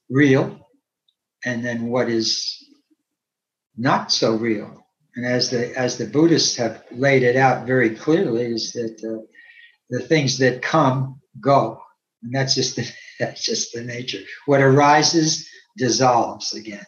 real 0.08 0.68
and 1.44 1.64
then 1.64 1.86
what 1.86 2.08
is 2.08 2.69
not 3.80 4.12
so 4.12 4.36
real. 4.36 4.86
And 5.16 5.26
as 5.26 5.50
the 5.50 5.76
as 5.76 5.98
the 5.98 6.06
Buddhists 6.06 6.56
have 6.56 6.84
laid 6.92 7.22
it 7.22 7.36
out 7.36 7.66
very 7.66 7.90
clearly, 7.96 8.44
is 8.44 8.72
that 8.72 9.02
uh, 9.02 9.24
the 9.88 10.00
things 10.00 10.38
that 10.38 10.62
come 10.62 11.20
go, 11.40 11.82
and 12.22 12.32
that's 12.32 12.54
just 12.54 12.76
the, 12.76 12.88
that's 13.18 13.42
just 13.42 13.72
the 13.72 13.82
nature. 13.82 14.20
What 14.46 14.60
arises 14.60 15.48
dissolves 15.76 16.54
again. 16.54 16.84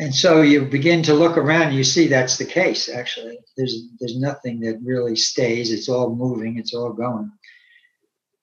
And 0.00 0.14
so 0.14 0.42
you 0.42 0.64
begin 0.64 1.02
to 1.04 1.14
look 1.14 1.36
around, 1.36 1.74
you 1.74 1.82
see 1.82 2.06
that's 2.06 2.36
the 2.36 2.44
case, 2.44 2.88
actually. 2.88 3.36
There's, 3.56 3.82
there's 3.98 4.18
nothing 4.18 4.60
that 4.60 4.78
really 4.84 5.16
stays, 5.16 5.72
it's 5.72 5.88
all 5.88 6.14
moving, 6.14 6.56
it's 6.56 6.72
all 6.72 6.92
going. 6.92 7.32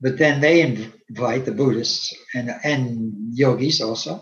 But 0.02 0.18
then 0.18 0.42
they 0.42 0.62
invite 0.62 1.46
the 1.46 1.54
Buddhists 1.54 2.14
and, 2.34 2.54
and 2.66 3.14
yogis 3.38 3.80
also, 3.80 4.22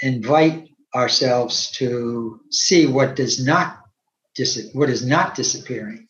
invite 0.00 0.69
ourselves 0.94 1.70
to 1.72 2.40
see 2.50 2.86
what 2.86 3.16
does 3.16 3.44
not 3.44 3.78
dis- 4.34 4.70
what 4.72 4.90
is 4.90 5.06
not 5.06 5.34
disappearing. 5.34 6.08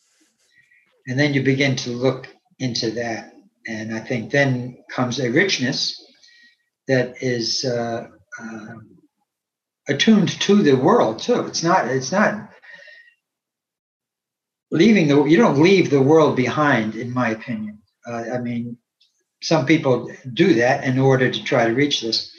And 1.06 1.18
then 1.18 1.34
you 1.34 1.42
begin 1.42 1.76
to 1.76 1.90
look 1.90 2.28
into 2.58 2.92
that. 2.92 3.32
And 3.66 3.94
I 3.94 4.00
think 4.00 4.30
then 4.30 4.78
comes 4.90 5.18
a 5.18 5.30
richness 5.30 6.02
that 6.88 7.22
is 7.22 7.64
uh, 7.64 8.06
uh, 8.40 8.74
attuned 9.88 10.28
to 10.40 10.62
the 10.62 10.74
world 10.74 11.18
too. 11.20 11.46
It's 11.46 11.62
not. 11.62 11.88
It's 11.88 12.12
not 12.12 12.50
leaving 14.70 15.08
the. 15.08 15.24
You 15.24 15.36
don't 15.36 15.62
leave 15.62 15.90
the 15.90 16.02
world 16.02 16.36
behind, 16.36 16.94
in 16.94 17.12
my 17.12 17.30
opinion. 17.30 17.82
Uh, 18.06 18.24
I 18.34 18.38
mean, 18.38 18.78
some 19.42 19.66
people 19.66 20.10
do 20.32 20.54
that 20.54 20.84
in 20.84 20.98
order 20.98 21.30
to 21.30 21.44
try 21.44 21.66
to 21.66 21.74
reach 21.74 22.00
this, 22.00 22.29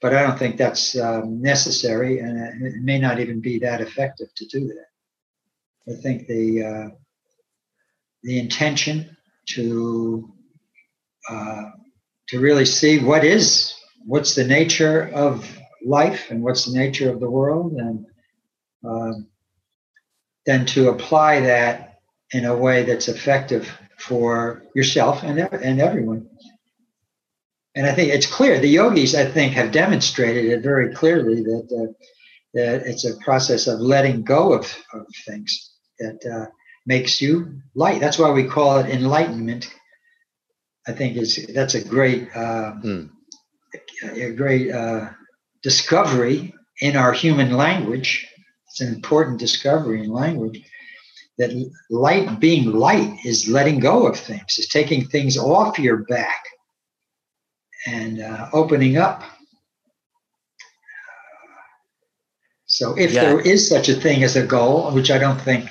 but 0.00 0.14
I 0.14 0.22
don't 0.22 0.38
think 0.38 0.56
that's 0.56 0.96
um, 0.98 1.40
necessary, 1.40 2.18
and 2.18 2.64
it 2.64 2.82
may 2.82 2.98
not 2.98 3.18
even 3.20 3.40
be 3.40 3.58
that 3.60 3.80
effective 3.80 4.28
to 4.34 4.46
do 4.46 4.68
that. 4.68 5.92
I 5.92 6.00
think 6.02 6.26
the 6.26 6.62
uh, 6.64 6.88
the 8.22 8.38
intention 8.38 9.16
to 9.50 10.32
uh, 11.30 11.62
to 12.28 12.40
really 12.40 12.64
see 12.66 12.98
what 12.98 13.24
is 13.24 13.74
what's 14.04 14.34
the 14.34 14.44
nature 14.44 15.10
of 15.14 15.58
life 15.84 16.30
and 16.30 16.42
what's 16.42 16.66
the 16.66 16.78
nature 16.78 17.10
of 17.10 17.20
the 17.20 17.30
world, 17.30 17.72
and 17.72 18.06
uh, 18.86 19.12
then 20.44 20.66
to 20.66 20.90
apply 20.90 21.40
that 21.40 22.00
in 22.32 22.44
a 22.44 22.56
way 22.56 22.82
that's 22.82 23.08
effective 23.08 23.70
for 23.98 24.62
yourself 24.74 25.22
and, 25.22 25.38
and 25.38 25.80
everyone. 25.80 26.28
And 27.76 27.86
I 27.86 27.92
think 27.92 28.10
it's 28.10 28.26
clear 28.26 28.58
the 28.58 28.68
yogis, 28.68 29.14
I 29.14 29.26
think, 29.30 29.52
have 29.52 29.70
demonstrated 29.70 30.46
it 30.46 30.62
very 30.62 30.94
clearly 30.94 31.42
that 31.42 31.68
uh, 31.70 31.92
that 32.54 32.86
it's 32.86 33.04
a 33.04 33.18
process 33.18 33.66
of 33.66 33.80
letting 33.80 34.22
go 34.22 34.54
of, 34.54 34.74
of 34.94 35.06
things. 35.26 35.74
That 35.98 36.18
uh, 36.26 36.50
makes 36.86 37.20
you 37.20 37.60
light. 37.74 38.00
That's 38.00 38.18
why 38.18 38.30
we 38.30 38.44
call 38.44 38.78
it 38.78 38.88
enlightenment. 38.88 39.70
I 40.88 40.92
think 40.92 41.18
is 41.18 41.46
that's 41.52 41.74
a 41.74 41.84
great, 41.84 42.28
uh, 42.34 42.72
mm. 42.82 43.10
a 44.10 44.30
great 44.32 44.72
uh, 44.72 45.10
discovery 45.62 46.54
in 46.80 46.96
our 46.96 47.12
human 47.12 47.52
language. 47.52 48.26
It's 48.68 48.80
an 48.80 48.94
important 48.94 49.38
discovery 49.38 50.02
in 50.02 50.10
language 50.10 50.62
that 51.36 51.50
light, 51.90 52.40
being 52.40 52.72
light, 52.72 53.18
is 53.26 53.48
letting 53.48 53.80
go 53.80 54.06
of 54.06 54.18
things, 54.18 54.58
is 54.58 54.68
taking 54.68 55.04
things 55.04 55.36
off 55.36 55.78
your 55.78 55.98
back 56.04 56.42
and 57.86 58.20
uh, 58.20 58.48
opening 58.52 58.96
up. 58.96 59.22
So, 62.66 62.98
if 62.98 63.12
yeah. 63.12 63.24
there 63.24 63.40
is 63.40 63.68
such 63.68 63.88
a 63.88 63.94
thing 63.94 64.24
as 64.24 64.36
a 64.36 64.44
goal, 64.46 64.90
which 64.92 65.10
I 65.10 65.18
don't 65.18 65.40
think 65.40 65.70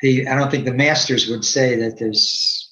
the 0.00 0.26
I 0.26 0.34
don't 0.34 0.50
think 0.50 0.64
the 0.64 0.74
masters 0.74 1.28
would 1.28 1.44
say 1.44 1.76
that 1.76 1.98
there's 1.98 2.62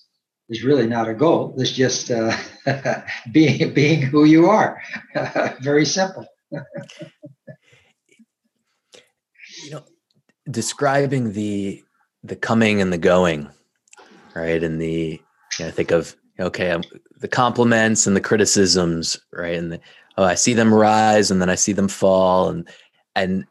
there's 0.48 0.64
really 0.64 0.86
not 0.86 1.08
a 1.08 1.14
goal. 1.14 1.54
There's 1.56 1.72
just 1.72 2.10
uh, 2.10 2.36
being 3.32 3.72
being 3.72 4.02
who 4.02 4.24
you 4.24 4.48
are. 4.48 4.82
Very 5.60 5.86
simple. 5.86 6.26
you 6.50 6.60
know, 9.70 9.84
describing 10.50 11.32
the 11.32 11.82
the 12.24 12.36
coming 12.36 12.80
and 12.82 12.92
the 12.92 12.98
going, 12.98 13.48
right? 14.34 14.62
And 14.62 14.80
the 14.80 15.20
you 15.58 15.64
know, 15.64 15.70
think 15.70 15.92
of 15.92 16.16
okay, 16.40 16.72
I'm, 16.72 16.82
the 17.20 17.28
compliments 17.28 18.06
and 18.06 18.16
the 18.16 18.20
criticisms, 18.20 19.18
right? 19.32 19.54
And 19.54 19.72
the, 19.72 19.80
oh, 20.16 20.24
I 20.24 20.34
see 20.34 20.54
them 20.54 20.72
rise 20.72 21.30
and 21.30 21.40
then 21.40 21.50
I 21.50 21.54
see 21.54 21.72
them 21.72 21.88
fall, 21.88 22.48
and 22.48 22.68
and 23.14 23.46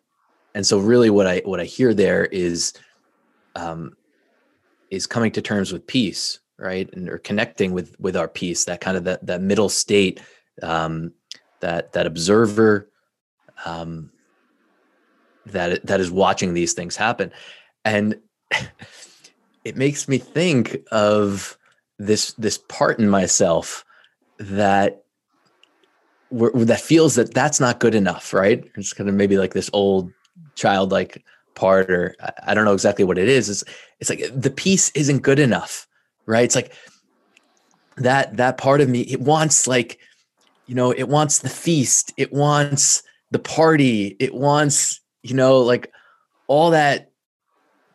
and 0.55 0.65
so 0.65 0.79
really, 0.79 1.10
what 1.10 1.27
I 1.27 1.41
what 1.45 1.60
I 1.60 1.65
hear 1.65 1.93
there 1.93 2.25
is 2.25 2.73
um, 3.55 3.95
is 4.89 5.08
coming 5.08 5.32
to 5.34 5.41
terms 5.41 5.71
with 5.71 5.86
peace, 5.86 6.39
right? 6.58 6.91
And 6.93 7.08
or 7.10 7.19
connecting 7.19 7.71
with 7.71 7.95
with 7.99 8.17
our 8.17 8.27
peace, 8.27 8.65
that 8.65 8.82
kind 8.82 8.97
of 8.97 9.03
that 9.03 9.25
that 9.25 9.41
middle 9.41 9.69
state, 9.69 10.19
um, 10.63 11.13
that 11.60 11.93
that 11.93 12.08
observer, 12.08 12.89
um, 13.65 14.12
that 15.45 15.86
that 15.86 15.99
is 15.99 16.10
watching 16.10 16.53
these 16.55 16.73
things 16.73 16.95
happen, 16.95 17.32
and 17.86 18.19
it 19.63 19.77
makes 19.77 20.08
me 20.08 20.17
think 20.17 20.79
of 20.91 21.59
this 21.99 22.31
this 22.33 22.57
part 22.57 22.97
in 22.97 23.09
myself 23.09 23.85
that 24.39 25.03
that 26.31 26.79
feels 26.79 27.15
that 27.15 27.33
that's 27.33 27.59
not 27.59 27.79
good 27.79 27.93
enough, 27.93 28.33
right? 28.33 28.63
It's 28.75 28.93
kind 28.93 29.09
of 29.09 29.15
maybe 29.15 29.38
like 29.38 29.53
this 29.53 29.69
old 29.73 30.12
childlike 30.55 31.23
part, 31.55 31.91
or 31.91 32.15
I 32.45 32.53
don't 32.53 32.65
know 32.65 32.73
exactly 32.73 33.03
what 33.03 33.17
it 33.17 33.27
is. 33.27 33.49
It's 33.49 33.63
it's 33.99 34.09
like 34.09 34.23
the 34.33 34.49
peace 34.49 34.91
isn't 34.95 35.23
good 35.23 35.39
enough, 35.39 35.88
right? 36.25 36.45
It's 36.45 36.55
like 36.55 36.73
that 37.97 38.38
that 38.38 38.57
part 38.57 38.79
of 38.79 38.88
me 38.88 39.01
it 39.01 39.19
wants 39.19 39.67
like 39.67 39.99
you 40.67 40.75
know 40.75 40.91
it 40.91 41.09
wants 41.09 41.39
the 41.39 41.49
feast, 41.49 42.13
it 42.15 42.31
wants 42.31 43.03
the 43.31 43.39
party, 43.39 44.15
it 44.19 44.33
wants 44.33 45.01
you 45.21 45.35
know 45.35 45.59
like 45.59 45.91
all 46.47 46.71
that 46.71 47.12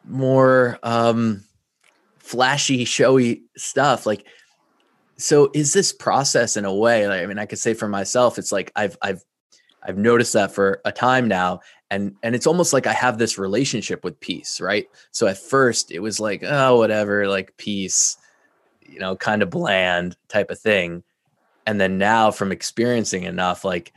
more 0.06 0.78
um 0.82 1.42
flashy 2.24 2.84
showy 2.84 3.42
stuff 3.56 4.06
like 4.06 4.26
so 5.16 5.50
is 5.54 5.72
this 5.72 5.92
process 5.92 6.56
in 6.56 6.64
a 6.64 6.74
way 6.74 7.06
like, 7.06 7.22
i 7.22 7.26
mean 7.26 7.38
i 7.38 7.46
could 7.46 7.58
say 7.58 7.74
for 7.74 7.86
myself 7.86 8.38
it's 8.38 8.50
like 8.50 8.72
i've 8.76 8.96
i've 9.02 9.22
i've 9.82 9.98
noticed 9.98 10.32
that 10.32 10.50
for 10.50 10.80
a 10.86 10.90
time 10.90 11.28
now 11.28 11.60
and 11.90 12.16
and 12.22 12.34
it's 12.34 12.46
almost 12.46 12.72
like 12.72 12.86
i 12.86 12.92
have 12.92 13.18
this 13.18 13.38
relationship 13.38 14.02
with 14.02 14.18
peace 14.20 14.60
right? 14.60 14.86
So 15.12 15.26
at 15.26 15.38
first 15.38 15.92
it 15.92 16.00
was 16.00 16.18
like 16.18 16.42
oh 16.42 16.78
whatever 16.78 17.28
like 17.28 17.56
peace 17.56 18.16
you 18.80 18.98
know 18.98 19.16
kind 19.16 19.42
of 19.42 19.50
bland 19.50 20.16
type 20.28 20.50
of 20.50 20.58
thing. 20.58 21.02
And 21.66 21.80
then 21.80 21.96
now 21.96 22.30
from 22.30 22.52
experiencing 22.52 23.22
enough 23.22 23.64
like 23.64 23.92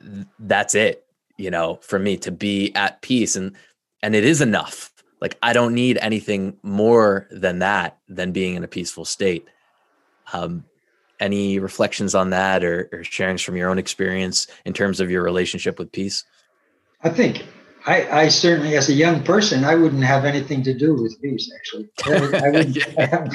th- 0.00 0.26
that's 0.38 0.74
it 0.74 1.04
you 1.36 1.50
know 1.50 1.78
for 1.82 1.98
me 1.98 2.16
to 2.18 2.30
be 2.30 2.72
at 2.74 3.02
peace 3.02 3.34
and 3.34 3.56
and 4.02 4.14
it 4.14 4.24
is 4.24 4.40
enough 4.40 4.93
like 5.24 5.38
i 5.42 5.52
don't 5.54 5.74
need 5.74 5.98
anything 6.02 6.56
more 6.62 7.26
than 7.30 7.58
that 7.60 7.98
than 8.08 8.30
being 8.30 8.54
in 8.54 8.62
a 8.62 8.68
peaceful 8.68 9.06
state 9.06 9.48
um 10.34 10.64
any 11.20 11.58
reflections 11.58 12.14
on 12.14 12.30
that 12.30 12.62
or, 12.62 12.88
or 12.92 12.98
sharings 12.98 13.42
from 13.42 13.56
your 13.56 13.70
own 13.70 13.78
experience 13.78 14.46
in 14.66 14.74
terms 14.74 15.00
of 15.00 15.10
your 15.10 15.22
relationship 15.22 15.78
with 15.78 15.90
peace 15.90 16.24
I 17.02 17.10
think 17.10 17.44
I, 17.86 18.20
I, 18.22 18.28
certainly, 18.28 18.76
as 18.76 18.88
a 18.88 18.94
young 18.94 19.22
person, 19.22 19.62
I 19.62 19.74
wouldn't 19.74 20.04
have 20.04 20.24
anything 20.24 20.62
to 20.62 20.72
do 20.72 20.94
with 20.94 21.20
peace. 21.20 21.52
Actually, 21.54 21.90
I, 22.42 22.50
would. 22.50 22.76
yeah. 22.98 23.28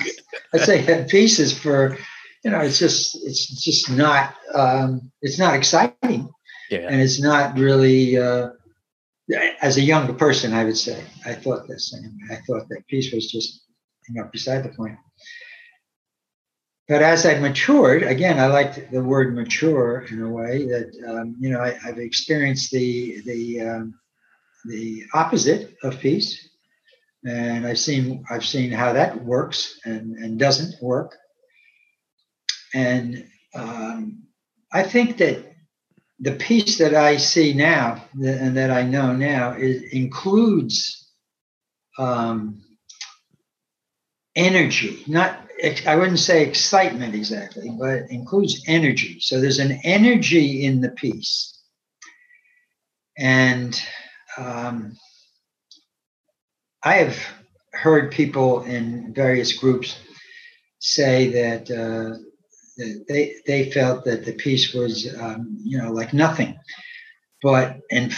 I'd 0.53 0.61
say 0.61 1.05
peace 1.07 1.37
is 1.37 1.57
for, 1.57 1.97
you 2.43 2.49
know, 2.49 2.59
it's 2.59 2.79
just 2.79 3.15
it's 3.23 3.45
just 3.63 3.91
not 3.91 4.33
um, 4.55 5.11
it's 5.21 5.37
not 5.37 5.53
exciting, 5.53 6.29
yeah. 6.71 6.87
and 6.89 6.99
it's 6.99 7.21
not 7.21 7.57
really. 7.57 8.17
Uh, 8.17 8.49
as 9.61 9.77
a 9.77 9.81
younger 9.81 10.13
person, 10.13 10.53
I 10.53 10.63
would 10.63 10.77
say 10.77 11.03
I 11.25 11.33
thought 11.33 11.67
this. 11.67 11.95
I 12.31 12.35
thought 12.47 12.67
that 12.69 12.87
peace 12.87 13.13
was 13.13 13.31
just, 13.31 13.63
you 14.07 14.15
know, 14.15 14.29
beside 14.31 14.63
the 14.63 14.69
point. 14.69 14.97
But 16.87 17.03
as 17.03 17.23
I 17.23 17.37
matured, 17.37 18.01
again, 18.01 18.39
I 18.39 18.47
like 18.47 18.89
the 18.89 19.03
word 19.03 19.35
mature 19.35 20.07
in 20.09 20.23
a 20.23 20.29
way 20.29 20.65
that 20.65 20.91
um, 21.07 21.35
you 21.39 21.51
know 21.51 21.61
I, 21.61 21.73
have 21.73 21.99
experienced 21.99 22.71
the 22.71 23.21
the 23.27 23.61
um, 23.61 23.93
the 24.65 25.03
opposite 25.13 25.75
of 25.83 25.99
peace, 25.99 26.49
and 27.23 27.67
I've 27.67 27.77
seen 27.77 28.25
I've 28.31 28.45
seen 28.45 28.71
how 28.71 28.91
that 28.93 29.23
works 29.23 29.79
and 29.85 30.15
and 30.15 30.39
doesn't 30.39 30.81
work. 30.81 31.15
And 32.73 33.23
um, 33.53 34.23
I 34.73 34.81
think 34.81 35.17
that 35.17 35.48
the 36.19 36.33
peace 36.33 36.77
that 36.79 36.93
I 36.93 37.17
see 37.17 37.53
now 37.53 38.03
and 38.13 38.57
that 38.57 38.71
I 38.71 38.83
know 38.83 39.13
now 39.13 39.53
is, 39.53 39.83
includes 39.93 41.09
um, 41.97 42.61
energy, 44.35 45.03
not 45.07 45.49
I 45.85 45.95
wouldn't 45.97 46.19
say 46.19 46.43
excitement 46.43 47.15
exactly, 47.15 47.69
but 47.77 48.09
includes 48.09 48.63
energy. 48.67 49.19
So 49.19 49.41
there's 49.41 49.59
an 49.59 49.79
energy 49.83 50.63
in 50.63 50.79
the 50.79 50.89
peace. 50.89 51.61
And 53.17 53.79
um, 54.37 54.95
I 56.81 56.93
have 56.95 57.17
heard 57.73 58.11
people 58.11 58.63
in 58.63 59.13
various 59.13 59.51
groups 59.53 59.99
say 60.79 61.27
that, 61.27 61.69
uh, 61.69 62.17
they, 63.07 63.35
they 63.45 63.71
felt 63.71 64.05
that 64.05 64.25
the 64.25 64.33
peace 64.33 64.73
was, 64.73 65.13
um, 65.19 65.57
you 65.63 65.77
know, 65.77 65.91
like 65.91 66.13
nothing. 66.13 66.57
But 67.41 67.77
in 67.89 68.11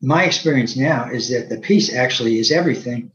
my 0.00 0.24
experience 0.24 0.76
now 0.76 1.10
is 1.10 1.30
that 1.30 1.48
the 1.48 1.60
peace 1.60 1.94
actually 1.94 2.38
is 2.38 2.52
everything. 2.52 3.12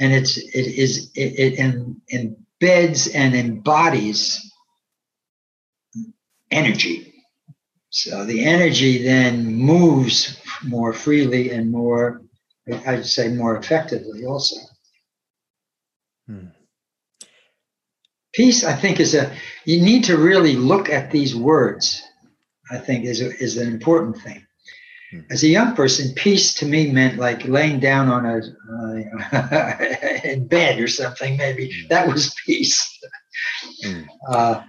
And 0.00 0.12
it's, 0.12 0.36
it 0.36 0.66
is, 0.66 1.10
it, 1.14 1.38
it 1.38 1.98
embeds 2.12 3.14
and 3.14 3.34
embodies 3.34 4.52
energy. 6.50 7.14
So 7.90 8.24
the 8.24 8.44
energy 8.44 9.04
then 9.04 9.46
moves 9.46 10.40
more 10.64 10.92
freely 10.92 11.50
and 11.50 11.70
more, 11.70 12.22
I'd 12.86 13.06
say, 13.06 13.28
more 13.28 13.56
effectively 13.56 14.24
also. 14.24 14.56
Hmm. 16.26 16.46
Peace, 18.34 18.64
I 18.64 18.74
think, 18.74 19.00
is 19.00 19.14
a, 19.14 19.32
you 19.64 19.80
need 19.80 20.04
to 20.04 20.16
really 20.16 20.56
look 20.56 20.90
at 20.90 21.10
these 21.10 21.34
words, 21.36 22.02
I 22.70 22.78
think, 22.78 23.04
is, 23.04 23.20
a, 23.20 23.30
is 23.42 23.56
an 23.56 23.68
important 23.68 24.18
thing. 24.18 24.44
Hmm. 25.12 25.20
As 25.30 25.44
a 25.44 25.48
young 25.48 25.76
person, 25.76 26.14
peace 26.14 26.54
to 26.54 26.66
me 26.66 26.90
meant 26.90 27.18
like 27.18 27.46
laying 27.46 27.78
down 27.78 28.08
on 28.08 28.26
a, 28.26 28.40
uh, 28.72 29.76
in 30.24 30.48
bed 30.48 30.80
or 30.80 30.88
something. 30.88 31.36
Maybe 31.36 31.72
hmm. 31.72 31.88
that 31.88 32.08
was 32.08 32.34
peace. 32.44 32.98
Mm. 33.84 34.06
Uh, 34.28 34.62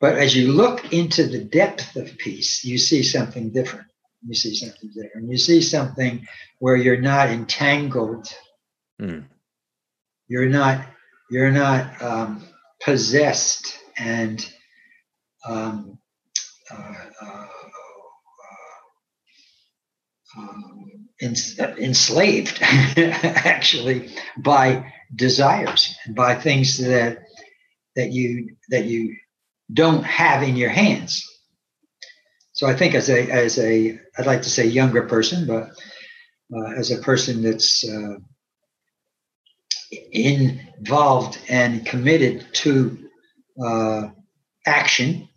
but 0.00 0.16
as 0.16 0.34
you 0.34 0.52
look 0.52 0.92
into 0.92 1.26
the 1.26 1.44
depth 1.44 1.96
of 1.96 2.16
peace, 2.18 2.64
you 2.64 2.78
see 2.78 3.02
something 3.02 3.50
different. 3.50 3.86
You 4.26 4.34
see 4.34 4.54
something 4.54 4.90
different. 4.94 5.30
You 5.30 5.38
see 5.38 5.60
something 5.60 6.26
where 6.58 6.76
you're 6.76 7.00
not 7.00 7.30
entangled. 7.30 8.32
Mm. 9.00 9.26
You're 10.28 10.48
not. 10.48 10.86
You're 11.30 11.50
not 11.50 12.02
um, 12.02 12.42
possessed 12.82 13.78
and 13.98 14.44
um, 15.48 15.98
uh, 16.70 16.94
uh, 17.22 17.46
um, 20.36 21.08
enslaved 21.20 22.58
actually 22.62 24.10
by 24.38 24.92
desires 25.14 25.96
and 26.04 26.14
by 26.14 26.34
things 26.34 26.78
that 26.78 27.18
that 27.96 28.12
you 28.12 28.56
that 28.68 28.84
you 28.84 29.16
don't 29.72 30.04
have 30.04 30.42
in 30.42 30.56
your 30.56 30.70
hands. 30.70 31.26
So 32.52 32.66
i 32.66 32.74
think 32.74 32.94
as 32.94 33.08
a 33.08 33.30
as 33.30 33.58
a 33.58 33.98
i'd 34.18 34.26
like 34.26 34.42
to 34.42 34.50
say 34.50 34.66
younger 34.66 35.06
person 35.06 35.46
but 35.46 35.70
uh, 36.54 36.72
as 36.76 36.90
a 36.90 37.00
person 37.00 37.42
that's 37.42 37.88
uh, 37.88 38.16
involved 39.90 41.38
and 41.48 41.84
committed 41.84 42.46
to 42.54 42.98
uh, 43.62 44.08
action, 44.66 45.28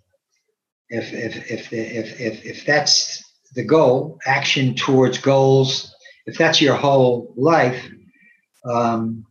if 0.90 1.12
if 1.14 1.52
if 1.52 1.74
if 1.74 2.20
if 2.20 2.46
if 2.46 2.66
that's 2.66 3.24
the 3.56 3.64
goal, 3.64 4.20
action 4.26 4.76
towards 4.76 5.18
goals, 5.18 5.94
if 6.26 6.38
that's 6.38 6.62
your 6.62 6.76
whole 6.76 7.34
life, 7.36 7.88
um, 8.70 9.26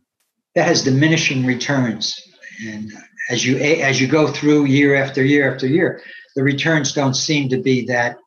that 0.55 0.67
has 0.67 0.83
diminishing 0.83 1.45
returns. 1.45 2.19
And 2.65 2.91
as 3.29 3.45
you 3.45 3.57
as 3.57 3.99
you 3.99 4.07
go 4.07 4.27
through 4.27 4.65
year 4.65 4.95
after 4.95 5.23
year 5.23 5.51
after 5.51 5.67
year, 5.67 6.01
the 6.35 6.43
returns 6.43 6.93
don't 6.93 7.15
seem 7.15 7.49
to 7.49 7.57
be 7.61 7.85
that 7.85 8.17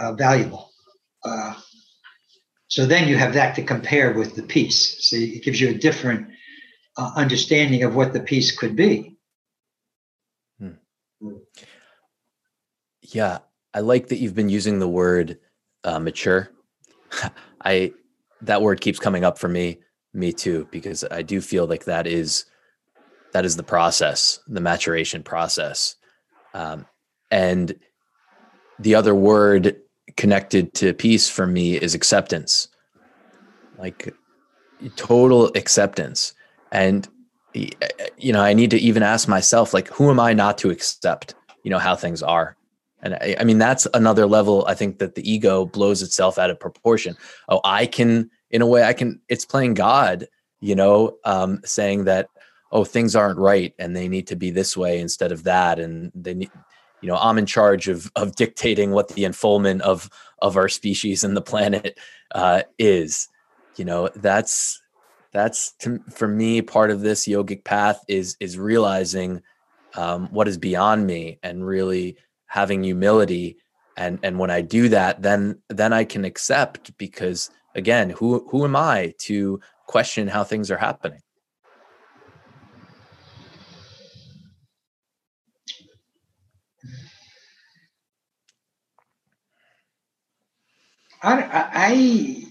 uh, 0.00 0.12
valuable. 0.14 0.65
So 2.68 2.86
then 2.86 3.08
you 3.08 3.16
have 3.16 3.34
that 3.34 3.54
to 3.56 3.62
compare 3.62 4.12
with 4.12 4.34
the 4.34 4.42
peace. 4.42 5.08
So 5.08 5.16
it 5.16 5.44
gives 5.44 5.60
you 5.60 5.70
a 5.70 5.74
different 5.74 6.28
uh, 6.96 7.12
understanding 7.14 7.82
of 7.82 7.94
what 7.94 8.12
the 8.12 8.20
peace 8.20 8.56
could 8.56 8.74
be. 8.74 9.16
Hmm. 10.58 10.70
Yeah, 13.02 13.38
I 13.72 13.80
like 13.80 14.08
that 14.08 14.18
you've 14.18 14.34
been 14.34 14.48
using 14.48 14.78
the 14.78 14.88
word 14.88 15.38
uh, 15.84 15.98
mature. 15.98 16.50
I 17.64 17.92
that 18.42 18.62
word 18.62 18.80
keeps 18.80 18.98
coming 18.98 19.24
up 19.24 19.38
for 19.38 19.48
me, 19.48 19.78
me 20.12 20.32
too, 20.32 20.68
because 20.70 21.04
I 21.10 21.22
do 21.22 21.40
feel 21.40 21.66
like 21.66 21.84
that 21.84 22.06
is 22.06 22.46
that 23.32 23.44
is 23.44 23.56
the 23.56 23.62
process, 23.62 24.40
the 24.46 24.60
maturation 24.60 25.22
process, 25.22 25.96
um, 26.54 26.86
and 27.30 27.78
the 28.78 28.94
other 28.94 29.14
word 29.14 29.76
connected 30.16 30.74
to 30.74 30.94
peace 30.94 31.28
for 31.28 31.46
me 31.46 31.76
is 31.76 31.94
acceptance, 31.94 32.68
like 33.78 34.14
total 34.96 35.46
acceptance, 35.54 36.34
and 36.72 37.08
you 37.52 38.32
know 38.32 38.42
I 38.42 38.52
need 38.52 38.70
to 38.70 38.78
even 38.78 39.02
ask 39.02 39.28
myself 39.28 39.72
like, 39.72 39.88
who 39.88 40.10
am 40.10 40.20
I 40.20 40.32
not 40.32 40.58
to 40.58 40.70
accept? 40.70 41.34
You 41.62 41.70
know 41.70 41.78
how 41.78 41.96
things 41.96 42.22
are 42.22 42.56
and 43.02 43.14
I, 43.14 43.36
I, 43.40 43.44
mean, 43.44 43.58
that's 43.58 43.86
another 43.94 44.26
level. 44.26 44.64
I 44.66 44.74
think 44.74 44.98
that 44.98 45.14
the 45.14 45.30
ego 45.30 45.66
blows 45.66 46.02
itself 46.02 46.38
out 46.38 46.50
of 46.50 46.58
proportion. 46.58 47.16
Oh, 47.48 47.60
I 47.64 47.86
can, 47.86 48.30
in 48.50 48.62
a 48.62 48.66
way, 48.66 48.84
I 48.84 48.92
can, 48.94 49.20
it's 49.28 49.44
playing 49.44 49.74
God, 49.74 50.26
you 50.60 50.74
know, 50.74 51.16
um, 51.24 51.60
saying 51.64 52.04
that, 52.04 52.28
oh, 52.72 52.84
things 52.84 53.14
aren't 53.14 53.38
right 53.38 53.72
and 53.78 53.94
they 53.94 54.08
need 54.08 54.26
to 54.28 54.36
be 54.36 54.50
this 54.50 54.76
way 54.76 54.98
instead 54.98 55.30
of 55.30 55.44
that. 55.44 55.78
And 55.78 56.10
they 56.14 56.34
need, 56.34 56.50
you 57.00 57.08
know, 57.08 57.16
I'm 57.16 57.38
in 57.38 57.46
charge 57.46 57.88
of, 57.88 58.10
of 58.16 58.34
dictating 58.36 58.90
what 58.90 59.08
the 59.08 59.24
unfoldment 59.24 59.82
of, 59.82 60.08
of 60.40 60.56
our 60.56 60.68
species 60.68 61.24
and 61.24 61.36
the 61.36 61.42
planet 61.42 61.98
uh, 62.34 62.62
is, 62.78 63.28
you 63.76 63.84
know, 63.84 64.08
that's, 64.16 64.80
that's 65.32 65.72
to, 65.80 66.00
for 66.10 66.26
me, 66.28 66.62
part 66.62 66.90
of 66.90 67.00
this 67.00 67.26
yogic 67.26 67.64
path 67.64 68.02
is, 68.08 68.36
is 68.40 68.58
realizing 68.58 69.42
um, 69.94 70.28
what 70.28 70.48
is 70.48 70.58
beyond 70.58 71.06
me 71.06 71.38
and 71.42 71.66
really 71.66 72.16
having 72.46 72.82
humility. 72.82 73.56
And 73.98 74.18
and 74.22 74.38
when 74.38 74.50
i 74.50 74.60
do 74.60 74.90
that 74.90 75.22
then 75.22 75.58
then 75.70 75.94
i 75.94 76.04
can 76.04 76.26
accept 76.26 76.94
because 76.98 77.48
again 77.74 78.10
who 78.10 78.46
who 78.50 78.62
am 78.64 78.76
i 78.76 79.14
to 79.20 79.58
question 79.86 80.28
how 80.28 80.44
things 80.44 80.70
are 80.70 80.76
happening 80.76 81.20
I, 91.22 91.68
I 91.72 92.44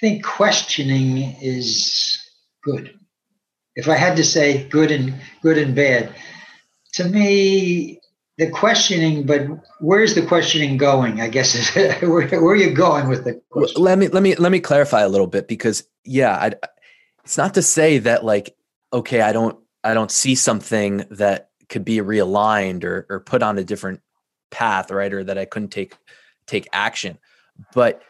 think 0.00 0.24
questioning 0.24 1.36
is 1.40 2.18
good. 2.62 2.98
If 3.74 3.88
I 3.88 3.94
had 3.94 4.16
to 4.16 4.24
say 4.24 4.66
good 4.68 4.90
and 4.90 5.14
good 5.42 5.58
and 5.58 5.74
bad, 5.74 6.14
to 6.94 7.04
me, 7.04 8.00
the 8.38 8.50
questioning, 8.50 9.24
but 9.24 9.46
where's 9.80 10.14
the 10.14 10.24
questioning 10.24 10.76
going? 10.76 11.20
I 11.20 11.28
guess 11.28 11.74
where, 12.00 12.00
where, 12.28 12.44
are 12.44 12.56
you 12.56 12.74
going 12.74 13.08
with 13.08 13.24
the 13.24 13.40
question? 13.50 13.82
Let 13.82 13.98
me 13.98 14.08
let 14.08 14.22
me 14.22 14.34
let 14.34 14.52
me 14.52 14.60
clarify 14.60 15.02
a 15.02 15.08
little 15.08 15.26
bit 15.26 15.48
because 15.48 15.84
yeah, 16.04 16.36
I, 16.36 16.52
it's 17.24 17.38
not 17.38 17.54
to 17.54 17.62
say 17.62 17.98
that 17.98 18.24
like 18.24 18.54
okay, 18.92 19.22
I 19.22 19.32
don't 19.32 19.58
I 19.84 19.94
don't 19.94 20.10
see 20.10 20.34
something 20.34 21.06
that 21.10 21.50
could 21.68 21.84
be 21.84 21.98
realigned 21.98 22.84
or 22.84 23.06
or 23.08 23.20
put 23.20 23.42
on 23.42 23.58
a 23.58 23.64
different 23.64 24.00
path, 24.50 24.90
right? 24.90 25.12
Or 25.12 25.24
that 25.24 25.38
I 25.38 25.44
couldn't 25.46 25.70
take 25.70 25.96
take 26.46 26.68
action, 26.72 27.18
but 27.72 28.02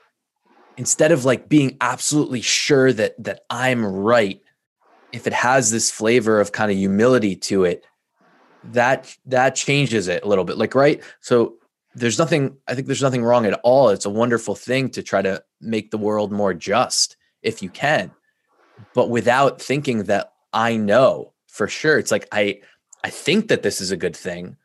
instead 0.76 1.12
of 1.12 1.24
like 1.24 1.48
being 1.48 1.76
absolutely 1.80 2.40
sure 2.40 2.92
that 2.92 3.22
that 3.22 3.40
I'm 3.50 3.84
right, 3.84 4.40
if 5.12 5.26
it 5.26 5.32
has 5.32 5.70
this 5.70 5.90
flavor 5.90 6.40
of 6.40 6.52
kind 6.52 6.70
of 6.70 6.76
humility 6.76 7.36
to 7.36 7.64
it 7.64 7.86
that 8.72 9.16
that 9.26 9.54
changes 9.54 10.08
it 10.08 10.24
a 10.24 10.28
little 10.28 10.44
bit 10.44 10.58
like 10.58 10.74
right? 10.74 11.02
So 11.20 11.56
there's 11.96 12.18
nothing 12.18 12.54
i 12.68 12.74
think 12.74 12.86
there's 12.86 13.02
nothing 13.02 13.24
wrong 13.24 13.46
at 13.46 13.58
all. 13.64 13.88
It's 13.88 14.04
a 14.04 14.10
wonderful 14.10 14.54
thing 14.54 14.90
to 14.90 15.02
try 15.02 15.22
to 15.22 15.42
make 15.60 15.90
the 15.90 15.98
world 15.98 16.30
more 16.30 16.54
just 16.54 17.16
if 17.42 17.62
you 17.62 17.70
can 17.70 18.12
but 18.94 19.08
without 19.08 19.60
thinking 19.60 20.04
that 20.04 20.32
i 20.52 20.76
know 20.76 21.32
for 21.48 21.66
sure. 21.66 21.98
It's 21.98 22.12
like 22.12 22.28
i 22.32 22.60
i 23.02 23.10
think 23.10 23.48
that 23.48 23.62
this 23.62 23.80
is 23.80 23.90
a 23.90 23.96
good 23.96 24.14
thing 24.14 24.56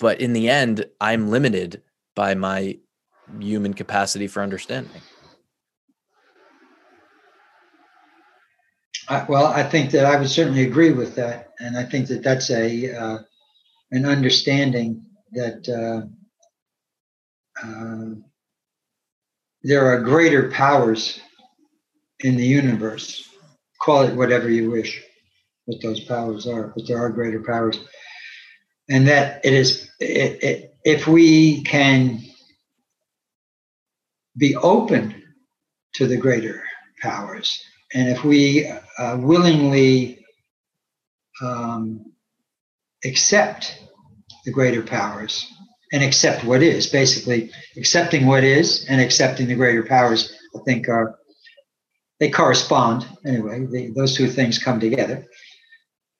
but 0.00 0.20
in 0.20 0.32
the 0.32 0.48
end 0.48 0.86
i'm 1.00 1.28
limited 1.28 1.82
by 2.14 2.34
my 2.34 2.78
human 3.38 3.74
capacity 3.74 4.26
for 4.26 4.42
understanding 4.42 5.02
I, 9.08 9.24
well, 9.28 9.46
I 9.46 9.62
think 9.62 9.90
that 9.92 10.04
I 10.04 10.18
would 10.18 10.28
certainly 10.28 10.64
agree 10.64 10.92
with 10.92 11.14
that, 11.16 11.52
and 11.60 11.78
I 11.78 11.84
think 11.84 12.08
that 12.08 12.22
that's 12.22 12.50
a 12.50 12.94
uh, 12.94 13.18
an 13.90 14.04
understanding 14.04 15.02
that 15.32 15.66
uh, 15.68 16.06
uh, 17.66 18.14
there 19.62 19.86
are 19.86 20.02
greater 20.02 20.50
powers 20.50 21.20
in 22.20 22.36
the 22.36 22.44
universe. 22.44 23.26
Call 23.80 24.02
it 24.02 24.14
whatever 24.14 24.50
you 24.50 24.70
wish, 24.70 25.02
what 25.64 25.80
those 25.80 26.00
powers 26.00 26.46
are, 26.46 26.72
but 26.76 26.86
there 26.86 26.98
are 26.98 27.08
greater 27.08 27.42
powers, 27.42 27.78
and 28.90 29.08
that 29.08 29.44
it 29.44 29.54
is 29.54 29.90
it, 30.00 30.42
it, 30.42 30.74
if 30.84 31.06
we 31.06 31.62
can 31.62 32.27
be 34.38 34.56
open 34.56 35.22
to 35.94 36.06
the 36.06 36.16
greater 36.16 36.62
powers 37.02 37.60
and 37.94 38.08
if 38.08 38.24
we 38.24 38.70
uh, 38.98 39.16
willingly 39.18 40.24
um, 41.40 42.12
accept 43.04 43.82
the 44.44 44.50
greater 44.50 44.82
powers 44.82 45.50
and 45.92 46.02
accept 46.02 46.44
what 46.44 46.62
is, 46.62 46.86
basically 46.86 47.50
accepting 47.76 48.26
what 48.26 48.44
is 48.44 48.84
and 48.88 49.00
accepting 49.00 49.46
the 49.46 49.54
greater 49.54 49.82
powers, 49.82 50.34
I 50.54 50.60
think 50.64 50.88
are 50.88 51.18
they 52.20 52.30
correspond 52.30 53.06
anyway. 53.24 53.64
They, 53.70 53.86
those 53.88 54.16
two 54.16 54.28
things 54.28 54.58
come 54.58 54.80
together. 54.80 55.24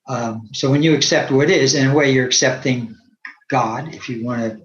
Um, 0.09 0.49
so 0.53 0.71
when 0.71 0.83
you 0.83 0.95
accept 0.95 1.31
what 1.31 1.51
is, 1.51 1.75
in 1.75 1.89
a 1.89 1.95
way, 1.95 2.13
you're 2.13 2.27
accepting 2.27 2.97
God, 3.51 3.95
if 3.95 4.09
you 4.09 4.25
want 4.25 4.41
to 4.41 4.61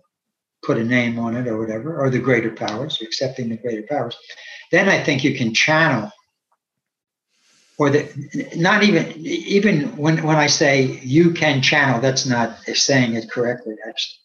put 0.63 0.77
a 0.77 0.83
name 0.83 1.19
on 1.19 1.35
it 1.35 1.47
or 1.47 1.57
whatever, 1.57 1.99
or 1.99 2.09
the 2.09 2.19
greater 2.19 2.51
powers, 2.51 2.99
you're 2.99 3.07
accepting 3.07 3.49
the 3.49 3.57
greater 3.57 3.83
powers. 3.83 4.15
Then 4.71 4.89
I 4.89 5.03
think 5.03 5.23
you 5.23 5.35
can 5.35 5.53
channel 5.53 6.11
or 7.77 7.89
the 7.89 8.53
not 8.55 8.83
even 8.83 9.13
even 9.17 9.95
when 9.97 10.23
when 10.23 10.37
I 10.37 10.47
say 10.47 10.99
you 11.03 11.31
can 11.31 11.61
channel, 11.61 11.99
that's 11.99 12.25
not 12.25 12.57
saying 12.65 13.15
it 13.15 13.29
correctly. 13.29 13.75
Actually, 13.87 14.17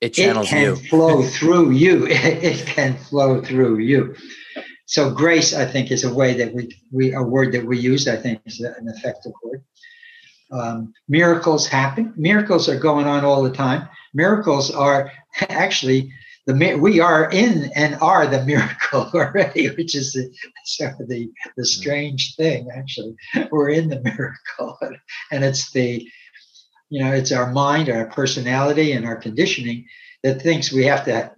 it 0.00 0.14
channels 0.14 0.46
it 0.46 0.50
can 0.50 0.62
you. 0.62 0.76
flow 0.76 1.22
through 1.36 1.70
you. 1.72 2.06
It, 2.10 2.66
can 2.66 2.96
flow 2.96 3.42
through 3.42 3.78
you. 3.78 4.14
So 4.86 5.10
grace, 5.10 5.52
I 5.52 5.66
think, 5.66 5.90
is 5.90 6.04
a 6.04 6.14
way 6.14 6.34
that 6.34 6.54
we 6.54 6.74
we 6.92 7.12
a 7.12 7.22
word 7.22 7.52
that 7.52 7.64
we 7.64 7.78
use. 7.78 8.06
I 8.06 8.16
think 8.16 8.40
is 8.46 8.60
an 8.60 8.88
effective 8.88 9.32
word. 9.42 9.62
Um, 10.50 10.94
miracles 11.08 11.66
happen. 11.66 12.14
Miracles 12.16 12.68
are 12.68 12.78
going 12.78 13.06
on 13.06 13.24
all 13.24 13.42
the 13.42 13.52
time. 13.52 13.88
Miracles 14.18 14.72
are 14.72 15.12
actually 15.48 16.12
the 16.46 16.76
we 16.80 16.98
are 16.98 17.30
in 17.30 17.70
and 17.76 17.94
are 18.00 18.26
the 18.26 18.44
miracle 18.52 19.10
already, 19.14 19.68
which 19.68 19.94
is 19.94 20.12
the, 20.12 20.28
the 21.06 21.30
the 21.56 21.64
strange 21.64 22.34
thing. 22.36 22.68
Actually, 22.74 23.14
we're 23.52 23.70
in 23.70 23.88
the 23.88 24.00
miracle, 24.00 24.78
and 25.30 25.44
it's 25.44 25.70
the 25.70 26.06
you 26.90 27.04
know 27.04 27.12
it's 27.12 27.32
our 27.32 27.52
mind, 27.52 27.88
our 27.88 28.06
personality, 28.06 28.92
and 28.92 29.06
our 29.06 29.16
conditioning 29.16 29.86
that 30.24 30.42
thinks 30.42 30.72
we 30.72 30.84
have 30.84 31.04
to 31.04 31.30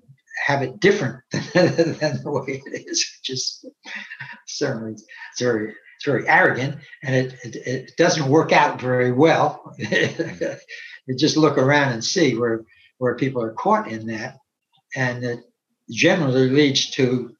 have 0.47 0.63
it 0.63 0.81
different 0.81 1.23
than 1.33 2.23
the 2.23 2.23
way 2.25 2.63
it 2.65 2.87
is, 2.89 2.99
which 3.19 3.31
is 3.31 3.65
certainly 4.47 4.93
it's 4.93 5.41
very 5.41 5.75
it's 6.01 6.07
very 6.07 6.27
arrogant, 6.27 6.79
and 7.03 7.15
it, 7.15 7.35
it, 7.45 7.57
it 7.57 7.97
doesn't 7.99 8.31
work 8.31 8.53
out 8.53 8.81
very 8.81 9.13
well. 9.13 9.75
you 9.79 11.17
just 11.17 11.37
look 11.37 11.59
around 11.59 11.93
and 11.93 12.03
see 12.03 12.37
where 12.37 12.65
where 12.99 13.17
people 13.17 13.43
are 13.43 13.53
caught 13.53 13.89
in 13.89 14.07
that 14.07 14.37
and 14.95 15.25
it 15.25 15.41
generally 15.91 16.49
leads 16.49 16.91
to 16.91 17.35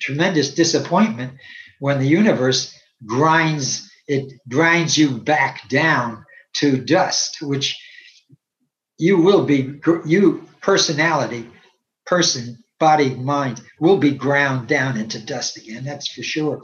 tremendous 0.00 0.54
disappointment 0.54 1.34
when 1.78 1.98
the 1.98 2.06
universe 2.06 2.78
grinds 3.06 3.90
it 4.06 4.32
grinds 4.48 4.98
you 4.98 5.10
back 5.18 5.66
down 5.68 6.24
to 6.56 6.76
dust, 6.76 7.38
which 7.40 7.76
you 8.98 9.16
will 9.18 9.44
be 9.44 9.80
you 10.04 10.46
personality, 10.60 11.48
person, 12.04 12.58
body, 12.78 13.14
mind 13.14 13.62
will 13.80 13.96
be 13.96 14.10
ground 14.10 14.68
down 14.68 14.98
into 14.98 15.24
dust 15.24 15.56
again. 15.56 15.84
That's 15.84 16.08
for 16.08 16.22
sure. 16.22 16.62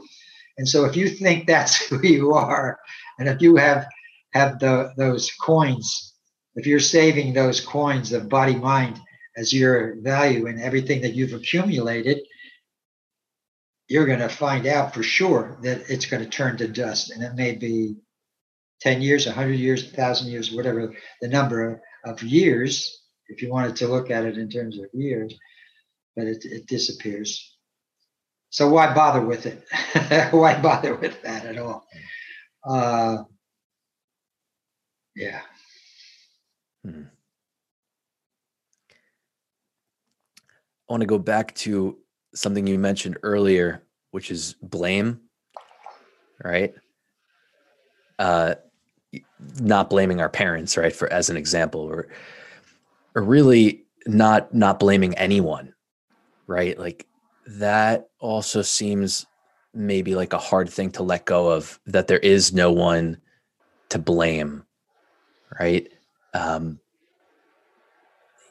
And 0.57 0.67
so 0.67 0.85
if 0.85 0.95
you 0.95 1.09
think 1.09 1.47
that's 1.47 1.75
who 1.87 2.01
you 2.01 2.33
are, 2.33 2.79
and 3.19 3.27
if 3.27 3.41
you 3.41 3.55
have 3.57 3.87
have 4.33 4.59
the 4.59 4.93
those 4.97 5.31
coins, 5.41 6.13
if 6.55 6.65
you're 6.65 6.79
saving 6.79 7.33
those 7.33 7.59
coins 7.59 8.13
of 8.13 8.29
body 8.29 8.55
mind 8.55 8.99
as 9.37 9.53
your 9.53 9.95
value 10.01 10.47
and 10.47 10.61
everything 10.61 11.01
that 11.01 11.13
you've 11.13 11.33
accumulated, 11.33 12.19
you're 13.87 14.05
going 14.05 14.19
to 14.19 14.29
find 14.29 14.67
out 14.67 14.93
for 14.93 15.03
sure 15.03 15.57
that 15.63 15.89
it's 15.89 16.05
going 16.05 16.23
to 16.23 16.29
turn 16.29 16.57
to 16.57 16.67
dust. 16.67 17.11
And 17.11 17.23
it 17.23 17.35
may 17.35 17.55
be 17.55 17.95
10 18.81 19.01
years, 19.01 19.25
100 19.25 19.53
years, 19.53 19.83
1,000 19.83 20.31
years, 20.31 20.51
whatever 20.51 20.93
the 21.21 21.27
number 21.27 21.81
of 22.05 22.23
years, 22.23 23.03
if 23.27 23.41
you 23.41 23.49
wanted 23.49 23.75
to 23.77 23.87
look 23.87 24.09
at 24.09 24.25
it 24.25 24.37
in 24.37 24.49
terms 24.49 24.77
of 24.79 24.85
years, 24.93 25.33
but 26.15 26.25
it, 26.25 26.43
it 26.45 26.67
disappears. 26.67 27.50
So 28.51 28.67
why 28.67 28.93
bother 28.93 29.21
with 29.21 29.45
it? 29.45 29.63
why 30.33 30.59
bother 30.61 30.95
with 30.95 31.21
that 31.23 31.45
at 31.45 31.57
all? 31.57 31.85
Uh, 32.65 33.23
yeah. 35.15 35.39
Hmm. 36.85 37.03
I 40.89 40.93
want 40.93 41.01
to 41.01 41.07
go 41.07 41.17
back 41.17 41.55
to 41.55 41.97
something 42.35 42.67
you 42.67 42.77
mentioned 42.77 43.17
earlier, 43.23 43.83
which 44.11 44.29
is 44.29 44.55
blame, 44.61 45.21
right? 46.43 46.73
Uh, 48.19 48.55
not 49.61 49.89
blaming 49.89 50.19
our 50.19 50.29
parents, 50.29 50.75
right? 50.75 50.93
For 50.93 51.11
as 51.11 51.29
an 51.29 51.37
example, 51.37 51.79
or 51.79 52.09
or 53.15 53.23
really 53.23 53.85
not 54.05 54.53
not 54.53 54.77
blaming 54.77 55.13
anyone, 55.15 55.73
right? 56.47 56.77
Like 56.77 57.07
that 57.47 58.09
also 58.19 58.61
seems 58.61 59.25
maybe 59.73 60.15
like 60.15 60.33
a 60.33 60.37
hard 60.37 60.69
thing 60.69 60.91
to 60.91 61.03
let 61.03 61.25
go 61.25 61.49
of. 61.51 61.79
That 61.85 62.07
there 62.07 62.19
is 62.19 62.53
no 62.53 62.71
one 62.71 63.17
to 63.89 63.99
blame, 63.99 64.63
right? 65.59 65.87
Um, 66.33 66.79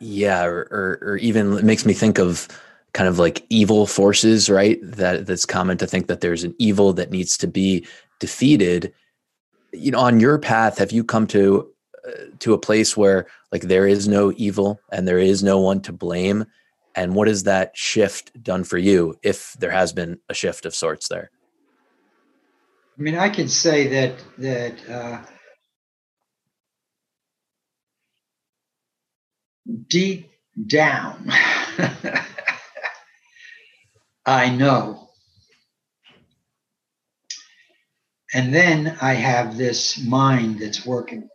yeah 0.01 0.45
or, 0.45 0.67
or, 0.71 0.99
or 1.03 1.17
even 1.19 1.53
it 1.59 1.65
makes 1.65 1.87
me 1.87 1.93
think 1.93 2.19
of 2.19 2.49
kind 2.93 3.09
of 3.09 3.19
like 3.19 3.45
evil 3.51 3.87
forces 3.87 4.51
right 4.51 4.79
that 4.83 5.27
that's 5.27 5.47
common 5.47 5.77
to 5.77 5.87
think 5.87 6.09
that 6.09 6.23
there's 6.23 6.43
an 6.43 6.55
evil 6.59 6.93
that 6.93 7.11
needs 7.11 7.37
to 7.37 7.47
be 7.47 7.87
defeated 8.19 8.93
you 9.73 9.91
know 9.91 10.01
on 10.01 10.19
your 10.19 10.39
path 10.39 10.79
have 10.79 10.91
you 10.91 11.05
come 11.05 11.27
to 11.27 11.69
uh, 12.09 12.25
to 12.41 12.55
a 12.55 12.59
place 12.59 12.97
where 12.97 13.27
like 13.53 13.63
there 13.63 13.87
is 13.87 14.09
no 14.09 14.33
evil 14.37 14.81
and 14.91 15.07
there 15.07 15.19
is 15.19 15.43
no 15.45 15.59
one 15.59 15.81
to 15.81 15.93
blame 15.93 16.45
and 16.95 17.15
what 17.15 17.29
has 17.29 17.45
that 17.45 17.77
shift 17.77 18.43
done 18.43 18.65
for 18.65 18.79
you 18.79 19.15
if 19.23 19.55
there 19.59 19.71
has 19.71 19.93
been 19.93 20.19
a 20.29 20.35
shift 20.35 20.67
of 20.67 20.75
sorts 20.75 21.09
there 21.09 21.31
i 22.99 23.03
mean 23.03 23.17
i 23.17 23.29
can 23.29 23.49
say 23.49 23.87
that 23.89 24.15
that 24.39 24.91
uh, 24.91 25.21
deep 29.89 30.31
down, 30.67 31.29
I 34.27 34.51
know. 34.51 35.09
And 38.33 38.55
then 38.55 38.97
I 39.03 39.15
have 39.15 39.57
this 39.57 39.99
mind 40.03 40.61
that's 40.61 40.87
working. 40.87 41.29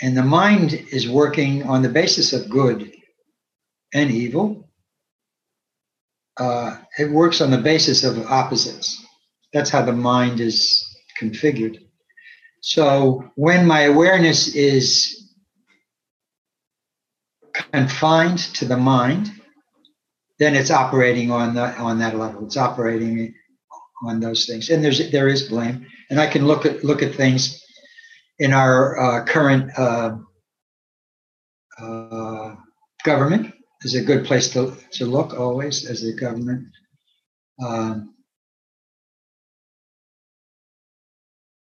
And 0.00 0.16
the 0.16 0.22
mind 0.22 0.72
is 0.72 1.08
working 1.08 1.64
on 1.64 1.82
the 1.82 1.88
basis 1.88 2.32
of 2.32 2.48
good 2.48 2.90
and 3.94 4.10
evil. 4.10 4.68
Uh, 6.36 6.76
it 6.98 7.10
works 7.10 7.40
on 7.40 7.50
the 7.50 7.58
basis 7.58 8.02
of 8.02 8.18
opposites. 8.26 9.02
That's 9.52 9.70
how 9.70 9.82
the 9.82 9.92
mind 9.92 10.40
is 10.40 10.84
configured. 11.20 11.78
So 12.60 13.30
when 13.36 13.66
my 13.66 13.82
awareness 13.82 14.54
is 14.54 15.30
confined 17.72 18.38
to 18.38 18.64
the 18.64 18.76
mind, 18.76 19.30
then 20.40 20.56
it's 20.56 20.72
operating 20.72 21.30
on 21.30 21.54
the 21.54 21.72
on 21.78 22.00
that 22.00 22.16
level. 22.16 22.44
It's 22.44 22.56
operating 22.56 23.32
on 24.04 24.18
those 24.18 24.46
things, 24.46 24.70
and 24.70 24.82
there's 24.82 25.12
there 25.12 25.28
is 25.28 25.48
blame. 25.48 25.86
And 26.10 26.20
I 26.20 26.26
can 26.26 26.46
look 26.46 26.66
at 26.66 26.82
look 26.82 27.02
at 27.02 27.14
things 27.14 27.62
in 28.40 28.52
our 28.52 28.98
uh, 28.98 29.24
current 29.24 29.70
uh, 29.78 30.16
uh, 31.78 32.56
government 33.04 33.53
is 33.84 33.94
a 33.94 34.02
good 34.02 34.24
place 34.24 34.48
to 34.52 34.76
to 34.92 35.06
look 35.06 35.34
always 35.34 35.88
as 35.88 36.04
a 36.04 36.12
government. 36.12 36.68
Um, 37.64 38.14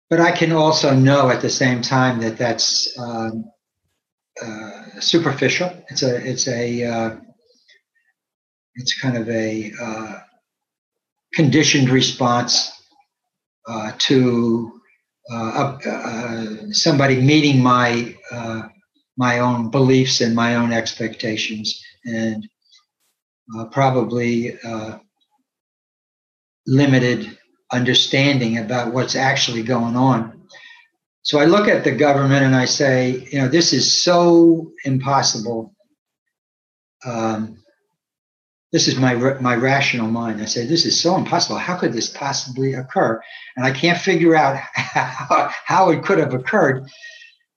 but 0.08 0.20
I 0.20 0.32
can 0.32 0.52
also 0.52 0.94
know 0.94 1.30
at 1.30 1.42
the 1.42 1.50
same 1.50 1.82
time 1.82 2.20
that 2.20 2.38
that's 2.38 2.98
um, 2.98 3.44
uh, 4.42 5.00
superficial. 5.00 5.70
It's 5.88 6.02
a 6.02 6.16
it's 6.16 6.48
a 6.48 6.84
uh, 6.84 7.16
it's 8.74 9.00
kind 9.00 9.16
of 9.16 9.28
a 9.28 9.72
uh, 9.80 10.18
conditioned 11.34 11.90
response 11.90 12.72
uh, 13.68 13.92
to 13.98 14.80
uh, 15.32 15.78
uh, 15.86 16.44
somebody 16.70 17.20
meeting 17.20 17.62
my 17.62 18.14
my 19.16 19.38
own 19.38 19.70
beliefs 19.70 20.20
and 20.20 20.34
my 20.34 20.56
own 20.56 20.72
expectations, 20.72 21.82
and 22.06 22.48
probably 23.70 24.58
limited 26.66 27.38
understanding 27.72 28.58
about 28.58 28.92
what's 28.92 29.16
actually 29.16 29.62
going 29.62 29.96
on 29.96 30.36
so 31.26 31.40
I 31.40 31.46
look 31.46 31.66
at 31.66 31.82
the 31.82 31.90
government 31.90 32.44
and 32.44 32.54
I 32.54 32.66
say, 32.66 33.26
you 33.32 33.40
know, 33.40 33.48
this 33.48 33.72
is 33.72 34.04
so 34.04 34.70
impossible. 34.84 35.74
Um, 37.04 37.58
this 38.70 38.86
is 38.86 38.94
my 38.94 39.14
my 39.40 39.56
rational 39.56 40.06
mind. 40.06 40.40
I 40.40 40.44
say, 40.44 40.66
this 40.66 40.86
is 40.86 41.00
so 41.00 41.16
impossible. 41.16 41.58
How 41.58 41.76
could 41.76 41.92
this 41.92 42.08
possibly 42.08 42.74
occur? 42.74 43.20
And 43.56 43.66
I 43.66 43.72
can't 43.72 43.98
figure 43.98 44.36
out 44.36 44.56
how, 44.56 45.50
how 45.64 45.90
it 45.90 46.04
could 46.04 46.18
have 46.18 46.32
occurred. 46.32 46.86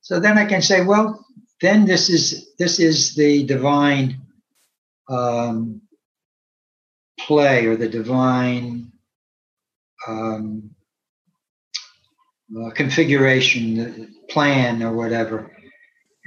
So 0.02 0.20
then 0.20 0.40
I 0.40 0.46
can 0.46 0.64
say, 0.64 0.84
well, 0.84 1.24
then 1.62 1.86
this 1.86 2.10
is 2.10 2.56
this 2.58 2.80
is 2.80 3.14
the 3.14 3.46
divine 3.46 4.20
um, 5.10 5.82
play 7.20 7.66
or 7.66 7.76
the 7.76 7.90
divine 7.90 8.92
um, 10.08 10.72
uh, 12.58 12.70
configuration 12.72 14.16
plan 14.30 14.82
or 14.82 14.94
whatever. 14.94 15.52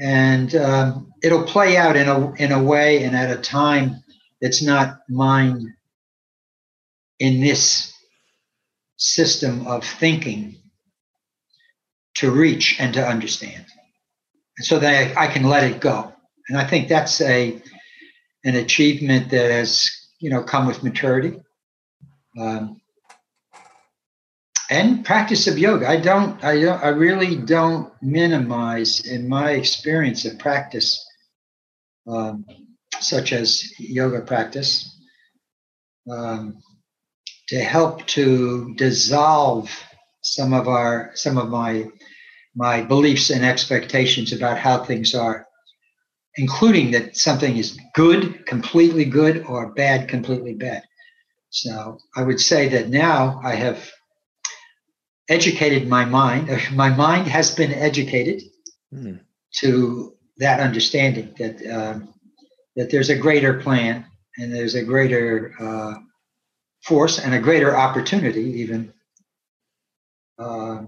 And 0.01 0.55
um, 0.57 1.13
it'll 1.23 1.45
play 1.45 1.77
out 1.77 1.97
in 1.97 2.09
a 2.09 2.33
in 2.35 2.53
a 2.53 2.63
way 2.63 3.05
and 3.05 3.17
at 3.17 3.37
a 3.37 3.41
time 3.41 4.03
that's 4.41 4.63
not 4.63 4.99
mine 5.09 5.75
in 7.19 7.41
this 7.41 7.93
system 8.97 9.67
of 9.67 9.85
thinking 9.85 10.57
to 12.15 12.31
reach 12.31 12.77
and 12.81 12.95
to 12.95 13.07
understand. 13.07 13.65
And 14.59 14.67
so 14.67 14.79
that 14.79 15.17
I, 15.17 15.25
I 15.25 15.27
can 15.29 15.45
let 15.45 15.65
it 15.65 15.81
go. 15.81 16.13
And 16.49 16.59
i 16.59 16.65
think 16.65 16.89
that's 16.89 17.21
a 17.21 17.63
an 18.45 18.57
achievement 18.57 19.31
that 19.31 19.51
has 19.51 19.91
you 20.19 20.31
know 20.31 20.43
come 20.43 20.67
with 20.67 20.83
maturity 20.83 21.41
um, 22.39 22.81
and 24.73 25.05
practice 25.05 25.47
of 25.47 25.59
yoga. 25.59 25.87
I 25.87 25.99
don't, 25.99 26.43
I 26.43 26.59
don't, 26.59 26.83
I 26.83 26.89
really 26.89 27.37
don't 27.37 27.93
minimize 28.01 29.01
in 29.07 29.29
my 29.29 29.51
experience 29.51 30.25
of 30.25 30.39
practice, 30.39 31.07
um, 32.07 32.47
such 32.99 33.35
as 33.35 33.79
yoga 33.79 34.23
practice, 34.23 34.99
um, 36.11 36.57
to 37.49 37.61
help 37.61 38.07
to 38.07 38.75
dissolve 38.77 39.71
some 40.23 40.55
of 40.55 40.69
our, 40.69 41.11
some 41.15 41.37
of 41.37 41.51
my, 41.51 41.85
my 42.55 42.81
beliefs 42.81 43.29
and 43.29 43.45
expectations 43.45 44.33
about 44.33 44.59
how 44.59 44.83
things 44.83 45.15
are, 45.15 45.47
including 46.37 46.93
that 46.93 47.17
something 47.17 47.57
is 47.57 47.79
good, 47.95 48.47
completely 48.47 49.05
good, 49.05 49.45
or 49.47 49.73
bad, 49.73 50.09
completely 50.09 50.55
bad. 50.55 50.83
So 51.51 51.99
I 52.17 52.23
would 52.23 52.41
say 52.41 52.69
that 52.69 52.89
now 52.89 53.41
I 53.45 53.55
have 53.55 53.91
educated 55.29 55.89
my 55.89 56.05
mind. 56.05 56.49
My 56.75 56.89
mind 56.89 57.27
has 57.29 57.55
been 57.55 57.73
educated 57.73 58.43
mm. 58.93 59.21
to 59.61 60.15
that 60.39 60.61
understanding 60.61 61.35
that 61.39 61.57
um, 61.67 62.15
that 62.77 62.91
there's 62.91 63.11
a 63.11 63.17
greater 63.17 63.61
plan 63.61 64.07
and 64.39 64.53
there's 64.53 64.75
a 64.75 64.83
greater 64.83 65.55
uh, 65.61 65.95
force 66.83 67.19
and 67.19 67.35
a 67.35 67.39
greater 67.39 67.77
opportunity 67.77 68.61
even 68.63 68.93
Uh, 70.39 70.87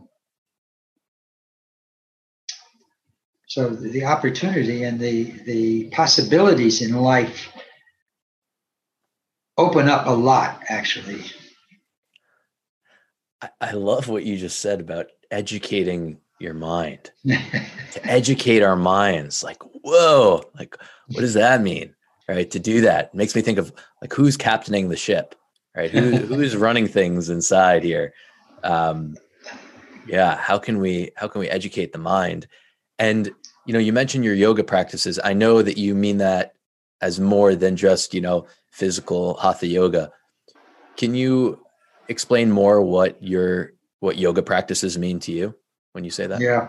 so 3.54 3.68
the 3.68 4.04
opportunity 4.04 4.82
and 4.82 4.98
the 4.98 5.30
the 5.44 5.84
possibilities 5.90 6.82
in 6.82 6.92
life 6.92 7.52
open 9.56 9.88
up 9.88 10.08
a 10.08 10.10
lot, 10.10 10.60
actually. 10.68 11.22
I, 13.40 13.50
I 13.60 13.72
love 13.74 14.08
what 14.08 14.24
you 14.24 14.36
just 14.36 14.58
said 14.58 14.80
about 14.80 15.06
educating 15.30 16.18
your 16.40 16.54
mind. 16.54 17.12
to 17.24 18.04
educate 18.04 18.64
our 18.64 18.74
minds, 18.74 19.44
like, 19.44 19.62
whoa, 19.84 20.42
like, 20.58 20.76
what 21.06 21.20
does 21.20 21.34
that 21.34 21.62
mean? 21.62 21.94
Right. 22.28 22.50
To 22.50 22.58
do 22.58 22.80
that 22.80 23.14
makes 23.14 23.36
me 23.36 23.42
think 23.42 23.58
of 23.58 23.72
like 24.02 24.12
who's 24.12 24.36
captaining 24.36 24.88
the 24.88 24.96
ship, 24.96 25.36
right? 25.76 25.92
Who, 25.92 26.16
who's 26.16 26.56
running 26.56 26.88
things 26.88 27.28
inside 27.30 27.84
here? 27.84 28.14
Um, 28.64 29.16
yeah. 30.08 30.34
How 30.38 30.58
can 30.58 30.80
we, 30.80 31.12
how 31.14 31.28
can 31.28 31.38
we 31.38 31.48
educate 31.48 31.92
the 31.92 31.98
mind? 32.00 32.48
And, 32.98 33.30
you 33.66 33.72
know, 33.72 33.78
you 33.78 33.92
mentioned 33.92 34.24
your 34.24 34.34
yoga 34.34 34.64
practices. 34.64 35.18
I 35.22 35.32
know 35.32 35.62
that 35.62 35.78
you 35.78 35.94
mean 35.94 36.18
that 36.18 36.54
as 37.00 37.20
more 37.20 37.54
than 37.54 37.76
just, 37.76 38.14
you 38.14 38.20
know, 38.20 38.46
physical 38.70 39.34
hatha 39.34 39.66
yoga. 39.66 40.10
Can 40.96 41.14
you 41.14 41.60
explain 42.08 42.50
more 42.50 42.80
what 42.82 43.22
your 43.22 43.72
what 44.00 44.18
yoga 44.18 44.42
practices 44.42 44.98
mean 44.98 45.18
to 45.20 45.32
you 45.32 45.54
when 45.92 46.04
you 46.04 46.10
say 46.10 46.26
that? 46.26 46.40
Yeah. 46.40 46.68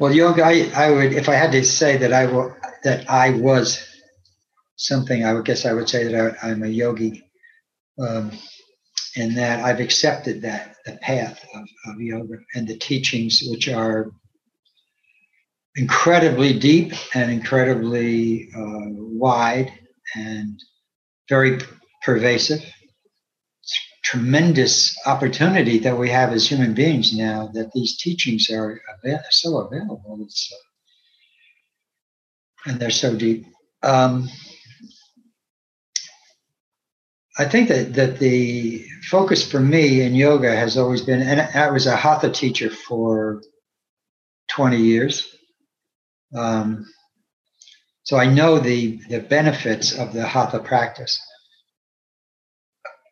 Well, 0.00 0.12
yoga, 0.12 0.42
I, 0.42 0.70
I 0.74 0.90
would, 0.90 1.12
if 1.12 1.28
I 1.28 1.34
had 1.34 1.52
to 1.52 1.64
say 1.64 1.96
that 1.98 2.12
I 2.12 2.26
will, 2.26 2.54
that 2.82 3.08
I 3.08 3.30
was 3.30 3.86
something, 4.76 5.24
I 5.24 5.32
would 5.32 5.44
guess 5.44 5.66
I 5.66 5.72
would 5.72 5.88
say 5.88 6.04
that 6.04 6.36
I, 6.42 6.48
am 6.50 6.62
a 6.62 6.68
yogi, 6.68 7.22
um, 8.00 8.32
and 9.16 9.36
that 9.36 9.64
I've 9.64 9.80
accepted 9.80 10.42
that 10.42 10.74
the 10.84 10.96
path 10.96 11.44
of, 11.54 11.62
of 11.86 12.00
yoga 12.00 12.38
and 12.54 12.66
the 12.66 12.76
teachings, 12.76 13.42
which 13.46 13.68
are 13.68 14.10
incredibly 15.76 16.58
deep 16.58 16.92
and 17.14 17.30
incredibly 17.30 18.48
uh, 18.56 18.90
wide 18.90 19.72
and 20.14 20.60
very 21.28 21.58
pervasive. 22.04 22.60
It's 22.60 23.80
tremendous 24.04 24.96
opportunity 25.06 25.78
that 25.78 25.98
we 25.98 26.10
have 26.10 26.32
as 26.32 26.48
human 26.48 26.74
beings 26.74 27.16
now 27.16 27.50
that 27.54 27.72
these 27.72 27.96
teachings 27.98 28.50
are 28.50 28.80
so 29.30 29.58
available. 29.58 30.18
Uh, 30.20 30.56
and 32.66 32.80
they're 32.80 32.90
so 32.90 33.14
deep. 33.16 33.46
Um, 33.82 34.28
I 37.36 37.44
think 37.46 37.68
that, 37.68 37.94
that 37.94 38.18
the 38.20 38.86
focus 39.10 39.50
for 39.50 39.58
me 39.58 40.02
in 40.02 40.14
yoga 40.14 40.54
has 40.54 40.76
always 40.76 41.02
been, 41.02 41.20
and 41.20 41.40
I 41.40 41.70
was 41.70 41.86
a 41.86 41.96
hatha 41.96 42.30
teacher 42.30 42.70
for 42.70 43.42
20 44.50 44.76
years. 44.76 45.34
Um, 46.34 46.86
so 48.04 48.18
I 48.18 48.26
know 48.26 48.58
the, 48.58 49.00
the 49.08 49.20
benefits 49.20 49.98
of 49.98 50.12
the 50.12 50.26
hatha 50.26 50.60
practice. 50.60 51.20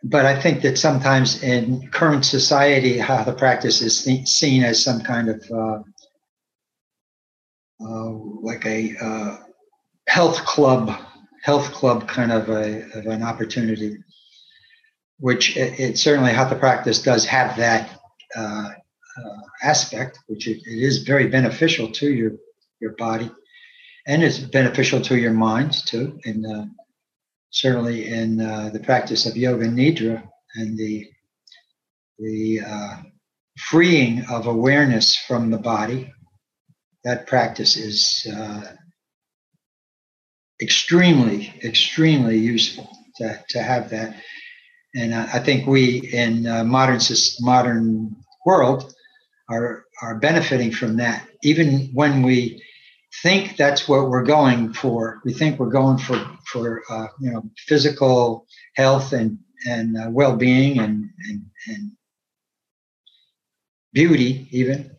But 0.04 0.26
I 0.26 0.38
think 0.38 0.62
that 0.62 0.78
sometimes 0.78 1.42
in 1.42 1.88
current 1.90 2.24
society, 2.24 2.98
hatha 2.98 3.32
practice 3.32 3.80
is 3.80 4.02
th- 4.02 4.28
seen 4.28 4.64
as 4.64 4.82
some 4.82 5.00
kind 5.00 5.28
of 5.28 5.44
uh, 5.50 5.82
uh, 7.80 8.10
like 8.42 8.66
a 8.66 8.94
uh, 9.00 9.36
health 10.08 10.44
club, 10.44 10.92
health 11.42 11.72
club 11.72 12.06
kind 12.08 12.32
of, 12.32 12.48
a, 12.48 12.82
of 12.94 13.06
an 13.06 13.22
opportunity, 13.22 13.96
which 15.20 15.56
it, 15.56 15.80
it, 15.80 15.98
certainly 15.98 16.32
hatha 16.32 16.56
practice 16.56 17.00
does 17.00 17.24
have 17.24 17.56
that 17.56 17.98
uh, 18.36 18.68
uh, 19.16 19.40
aspect, 19.62 20.18
which 20.26 20.48
it, 20.48 20.58
it 20.66 20.82
is 20.82 21.04
very 21.04 21.28
beneficial 21.28 21.90
to 21.92 22.12
your 22.12 22.32
your 22.82 22.94
body 22.96 23.30
and 24.06 24.22
it's 24.22 24.38
beneficial 24.38 25.00
to 25.00 25.18
your 25.18 25.32
minds 25.32 25.82
too. 25.82 26.18
And 26.24 26.46
uh, 26.46 26.64
certainly 27.50 28.08
in 28.08 28.40
uh, 28.40 28.70
the 28.72 28.80
practice 28.80 29.26
of 29.26 29.36
yoga 29.36 29.66
nidra 29.66 30.22
and 30.56 30.76
the 30.76 31.08
the 32.18 32.60
uh, 32.60 32.96
freeing 33.58 34.24
of 34.30 34.46
awareness 34.46 35.16
from 35.16 35.50
the 35.50 35.58
body, 35.58 36.12
that 37.04 37.26
practice 37.26 37.76
is 37.76 38.26
uh, 38.32 38.62
extremely, 40.60 41.52
extremely 41.64 42.38
useful 42.38 42.88
to, 43.16 43.42
to 43.48 43.62
have 43.62 43.90
that. 43.90 44.14
And 44.94 45.14
I 45.14 45.38
think 45.38 45.66
we 45.66 46.00
in 46.12 46.46
uh, 46.46 46.64
modern 46.64 47.00
modern 47.40 48.16
world 48.44 48.94
are 49.48 49.84
are 50.02 50.18
benefiting 50.18 50.70
from 50.70 50.96
that. 50.98 51.26
Even 51.42 51.90
when 51.94 52.22
we 52.22 52.62
think 53.22 53.56
that's 53.56 53.88
what 53.88 54.08
we're 54.08 54.24
going 54.24 54.72
for. 54.72 55.20
We 55.24 55.32
think 55.32 55.58
we're 55.58 55.70
going 55.70 55.98
for 55.98 56.24
for 56.46 56.82
uh, 56.90 57.08
you 57.20 57.30
know 57.30 57.42
physical 57.66 58.46
health 58.74 59.12
and 59.12 59.38
and 59.66 59.96
uh, 59.96 60.08
well-being 60.10 60.78
and, 60.80 61.10
and, 61.28 61.44
and 61.68 61.92
beauty 63.92 64.48
even. 64.50 64.90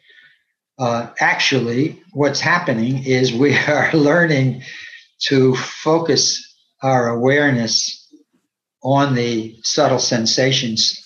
Uh, 0.79 1.09
actually, 1.19 2.01
what's 2.13 2.39
happening 2.39 3.03
is 3.03 3.33
we 3.33 3.57
are 3.67 3.91
learning 3.93 4.63
to 5.27 5.55
focus 5.55 6.55
our 6.81 7.09
awareness 7.09 7.99
on 8.83 9.15
the 9.15 9.57
subtle 9.63 9.99
sensations 9.99 10.99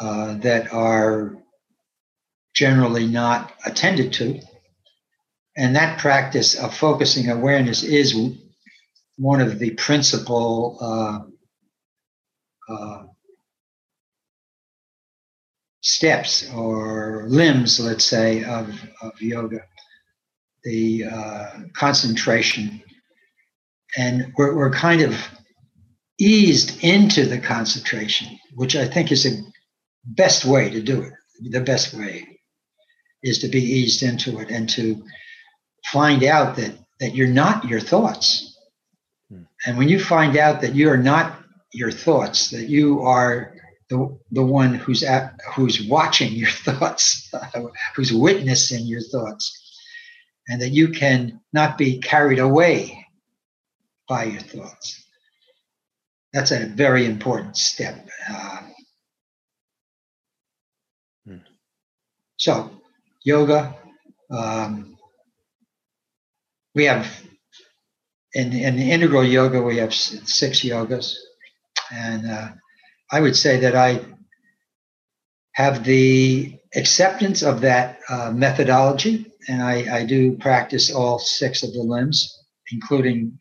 uh, 0.00 0.34
that 0.34 0.72
are 0.72 1.36
generally 2.54 3.06
not 3.06 3.52
attended 3.64 4.12
to 4.12 4.40
and 5.56 5.74
that 5.76 5.98
practice 5.98 6.54
of 6.54 6.76
focusing 6.76 7.30
awareness 7.30 7.82
is 7.82 8.14
one 9.16 9.40
of 9.40 9.58
the 9.58 9.70
principal 9.70 10.78
uh, 10.80 12.72
uh, 12.72 13.04
steps 15.80 16.50
or 16.52 17.24
limbs, 17.28 17.80
let's 17.80 18.04
say, 18.04 18.44
of, 18.44 18.68
of 19.00 19.20
yoga. 19.20 19.60
The 20.64 21.04
uh, 21.04 21.50
concentration. 21.74 22.82
And 23.96 24.32
we're, 24.36 24.54
we're 24.56 24.72
kind 24.72 25.00
of 25.00 25.16
eased 26.18 26.82
into 26.82 27.24
the 27.24 27.38
concentration, 27.38 28.38
which 28.54 28.74
I 28.74 28.86
think 28.86 29.12
is 29.12 29.22
the 29.22 29.42
best 30.04 30.44
way 30.44 30.68
to 30.68 30.82
do 30.82 31.02
it. 31.02 31.12
The 31.50 31.60
best 31.60 31.94
way 31.94 32.40
is 33.22 33.38
to 33.38 33.48
be 33.48 33.62
eased 33.62 34.02
into 34.02 34.40
it 34.40 34.50
and 34.50 34.68
to 34.70 35.02
find 35.92 36.24
out 36.24 36.56
that 36.56 36.74
that 37.00 37.14
you're 37.14 37.28
not 37.28 37.64
your 37.64 37.80
thoughts. 37.80 38.58
Hmm. 39.30 39.42
And 39.66 39.78
when 39.78 39.88
you 39.88 40.00
find 40.00 40.36
out 40.36 40.60
that 40.60 40.74
you 40.74 40.88
are 40.90 40.96
not 40.96 41.38
your 41.72 41.90
thoughts, 41.90 42.50
that 42.50 42.68
you 42.68 43.02
are 43.02 43.54
the, 43.90 44.18
the 44.32 44.42
one 44.42 44.74
who's 44.74 45.02
at, 45.02 45.38
who's 45.54 45.86
watching 45.86 46.32
your 46.32 46.48
thoughts, 46.66 47.32
who's 47.94 48.12
witnessing 48.12 48.86
your 48.86 49.02
thoughts, 49.02 49.78
and 50.48 50.60
that 50.62 50.70
you 50.70 50.88
can 50.88 51.40
not 51.52 51.76
be 51.76 51.98
carried 51.98 52.38
away 52.38 53.06
by 54.08 54.24
your 54.24 54.40
thoughts. 54.40 55.04
That's 56.32 56.50
a 56.50 56.66
very 56.66 57.06
important 57.06 57.56
step. 57.56 58.08
Uh, 58.28 58.62
hmm. 61.26 61.36
So, 62.36 62.70
yoga, 63.22 63.76
um, 64.30 64.95
we 66.76 66.84
have 66.84 67.08
in, 68.34 68.52
in 68.52 68.76
the 68.76 68.92
integral 68.92 69.24
yoga 69.24 69.60
we 69.60 69.78
have 69.78 69.94
six 69.94 70.60
yogas. 70.60 71.14
And 71.90 72.30
uh, 72.30 72.48
i 73.10 73.20
would 73.20 73.36
say 73.36 73.58
that 73.60 73.74
i 73.74 74.04
have 75.52 75.84
the 75.84 76.58
acceptance 76.74 77.42
of 77.42 77.62
that 77.62 77.98
uh, 78.10 78.30
methodology. 78.30 79.32
And 79.48 79.62
I, 79.62 80.00
I, 80.00 80.04
do 80.04 80.36
practice 80.36 80.92
all 80.92 81.18
six 81.18 81.62
of 81.62 81.72
the 81.72 81.80
limbs 81.80 82.18
including 82.70 83.38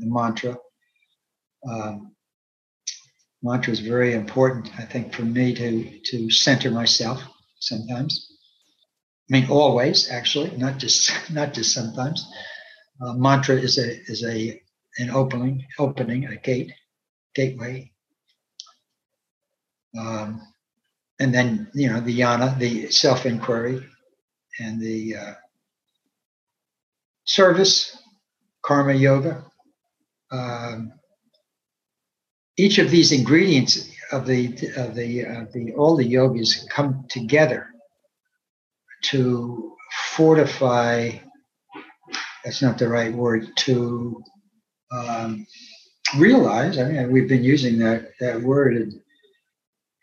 the 0.00 0.06
mantra. 0.06 0.58
Um, 1.66 2.12
mantra 3.42 3.72
is 3.72 3.80
very 3.80 4.12
important 4.12 4.68
i 4.78 4.84
think 4.84 5.14
for 5.14 5.22
me 5.22 5.54
to 5.54 6.00
to 6.10 6.30
center 6.30 6.70
myself 6.70 7.22
sometimes. 7.60 8.12
I 9.28 9.28
mean 9.34 9.50
always 9.50 10.10
actually 10.10 10.50
not 10.58 10.78
just 10.78 11.00
not 11.38 11.54
just 11.54 11.72
sometimes 11.72 12.20
uh, 13.00 13.12
mantra 13.14 13.56
is 13.56 13.78
a 13.78 14.00
is 14.10 14.24
a 14.24 14.60
an 14.98 15.10
opening 15.10 15.64
opening 15.78 16.26
a 16.26 16.36
gate 16.36 16.72
gateway 17.34 17.90
um, 19.98 20.40
and 21.20 21.34
then 21.34 21.68
you 21.74 21.88
know 21.88 22.00
the 22.00 22.18
jnana 22.20 22.58
the 22.58 22.90
self 22.90 23.26
inquiry 23.26 23.84
and 24.60 24.80
the 24.80 25.16
uh, 25.16 25.34
service 27.24 27.96
karma 28.62 28.94
yoga 28.94 29.44
um, 30.32 30.92
each 32.56 32.78
of 32.78 32.90
these 32.90 33.12
ingredients 33.12 33.90
of 34.12 34.26
the 34.26 34.46
of 34.76 34.94
the 34.94 35.22
of 35.22 35.52
the 35.52 35.72
all 35.74 35.96
the 35.96 36.06
yogis 36.06 36.66
come 36.70 37.04
together 37.08 37.68
to 39.04 39.76
fortify. 40.14 41.10
That's 42.46 42.62
not 42.62 42.78
the 42.78 42.88
right 42.88 43.12
word. 43.12 43.48
To 43.56 44.22
um, 44.92 45.44
realize. 46.16 46.78
I 46.78 46.84
mean, 46.84 47.10
we've 47.10 47.28
been 47.28 47.42
using 47.42 47.76
that 47.80 48.12
that 48.20 48.40
word 48.40 48.76
in, 48.76 49.02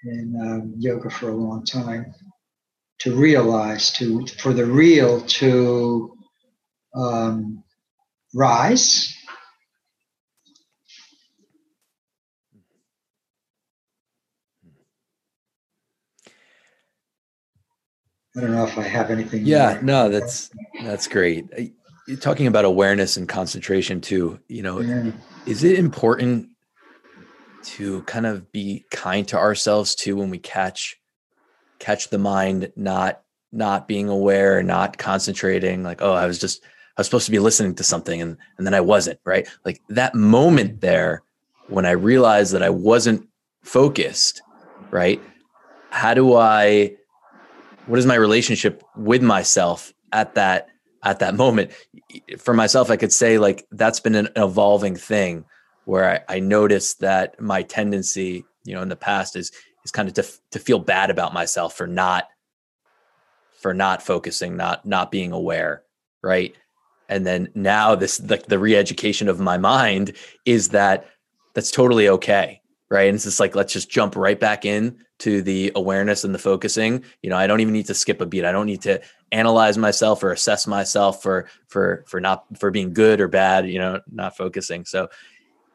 in 0.04 0.36
um, 0.42 0.74
yoga 0.78 1.10
for 1.10 1.30
a 1.30 1.36
long 1.36 1.64
time. 1.64 2.14
To 3.00 3.16
realize, 3.16 3.92
to 3.92 4.28
for 4.28 4.52
the 4.52 4.66
real 4.66 5.22
to 5.22 6.18
um, 6.96 7.64
rise 8.34 9.16
I 18.36 18.42
don't 18.42 18.52
know 18.52 18.66
if 18.66 18.78
I 18.78 18.84
have 18.84 19.12
anything. 19.12 19.46
Yeah, 19.46 19.80
no, 19.84 20.10
that's 20.10 20.50
that's 20.84 21.08
great. 21.08 21.46
You're 22.08 22.18
talking 22.18 22.48
about 22.48 22.66
awareness 22.66 23.18
and 23.18 23.28
concentration 23.28 24.02
too. 24.02 24.40
You 24.48 24.64
know, 24.64 24.80
yeah. 24.82 25.12
is 25.46 25.64
it 25.64 25.80
important 25.80 26.50
to 27.64 28.02
kind 28.04 28.26
of 28.26 28.52
be 28.52 28.86
kind 28.92 29.28
to 29.30 29.38
ourselves 29.38 29.96
too 29.96 30.18
when 30.18 30.30
we 30.30 30.38
catch 30.38 31.00
catch 31.80 32.10
the 32.10 32.18
mind 32.18 32.72
not 32.76 33.22
not 33.52 33.88
being 33.88 34.10
aware, 34.10 34.62
not 34.64 34.98
concentrating? 34.98 35.84
Like, 35.84 36.02
oh, 36.02 36.14
I 36.14 36.26
was 36.26 36.40
just 36.40 36.64
I 36.64 37.02
was 37.02 37.08
supposed 37.08 37.26
to 37.26 37.32
be 37.32 37.40
listening 37.40 37.76
to 37.76 37.84
something 37.84 38.22
and 38.22 38.38
and 38.58 38.68
then 38.68 38.74
I 38.74 38.82
wasn't. 38.82 39.20
Right, 39.24 39.48
like 39.64 39.82
that 39.90 40.14
moment 40.14 40.82
there 40.82 41.24
when 41.68 41.86
I 41.86 41.92
realized 41.92 42.54
that 42.54 42.64
I 42.64 42.70
wasn't 42.70 43.28
focused. 43.64 44.42
Right, 44.92 45.22
how 45.90 46.14
do 46.14 46.36
I 46.36 46.96
what 47.86 48.00
is 48.00 48.06
my 48.06 48.16
relationship 48.16 48.84
with 48.96 49.22
myself 49.22 49.94
at 50.12 50.36
that 50.36 50.70
at 51.04 51.20
that 51.20 51.36
moment. 51.36 51.72
For 52.40 52.54
myself 52.54 52.90
i 52.90 52.98
could 52.98 53.14
say 53.14 53.38
like 53.38 53.66
that's 53.72 54.00
been 54.00 54.16
an 54.16 54.30
evolving 54.36 54.96
thing 54.96 55.46
where 55.86 56.24
i, 56.30 56.36
I 56.36 56.40
noticed 56.40 57.02
that 57.02 57.40
my 57.42 57.64
tendency 57.64 58.46
you 58.64 58.74
know 58.74 58.82
in 58.82 58.90
the 58.90 58.96
past 58.96 59.36
is 59.36 59.52
is 59.84 59.92
kind 59.92 60.08
of 60.08 60.14
to, 60.16 60.26
to 60.52 60.60
feel 60.60 60.80
bad 60.80 61.10
about 61.10 61.34
myself 61.34 61.76
for 61.76 61.88
not 61.88 62.28
for 63.62 63.74
not 63.74 64.02
focusing 64.02 64.56
not 64.56 64.86
not 64.86 65.12
being 65.12 65.32
aware 65.32 65.84
right? 66.24 66.56
And 67.10 67.28
then 67.28 67.50
now 67.54 67.94
this 67.94 68.20
like 68.22 68.48
the 68.48 68.58
re-education 68.58 69.30
of 69.30 69.40
my 69.40 69.58
mind 69.58 70.14
is 70.46 70.70
that 70.70 71.06
that's 71.54 71.70
totally 71.70 72.10
okay 72.10 72.62
right? 72.90 73.08
And 73.08 73.16
it's 73.16 73.24
just 73.24 73.40
like 73.40 73.56
let's 73.56 73.74
just 73.74 73.90
jump 73.90 74.16
right 74.16 74.40
back 74.40 74.66
in 74.66 74.98
to 75.20 75.42
the 75.42 75.72
awareness 75.76 76.24
and 76.24 76.34
the 76.34 76.40
focusing. 76.40 77.04
You 77.22 77.30
know 77.30 77.38
i 77.38 77.48
don't 77.48 77.60
even 77.60 77.74
need 77.74 77.88
to 77.88 77.94
skip 77.94 78.22
a 78.22 78.26
beat. 78.26 78.46
I 78.46 78.52
don't 78.52 78.66
need 78.66 78.82
to 78.84 79.02
analyze 79.32 79.78
myself 79.78 80.24
or 80.24 80.32
assess 80.32 80.68
myself 80.68 81.24
for 81.24 81.48
for 81.68 82.04
for 82.08 82.20
not 82.20 82.46
for 82.58 82.72
being 82.72 82.94
good 82.94 83.20
or 83.20 83.28
bad 83.28 83.68
you 83.70 83.80
know 83.80 84.00
not 84.12 84.38
focusing. 84.38 84.86
So 84.86 85.10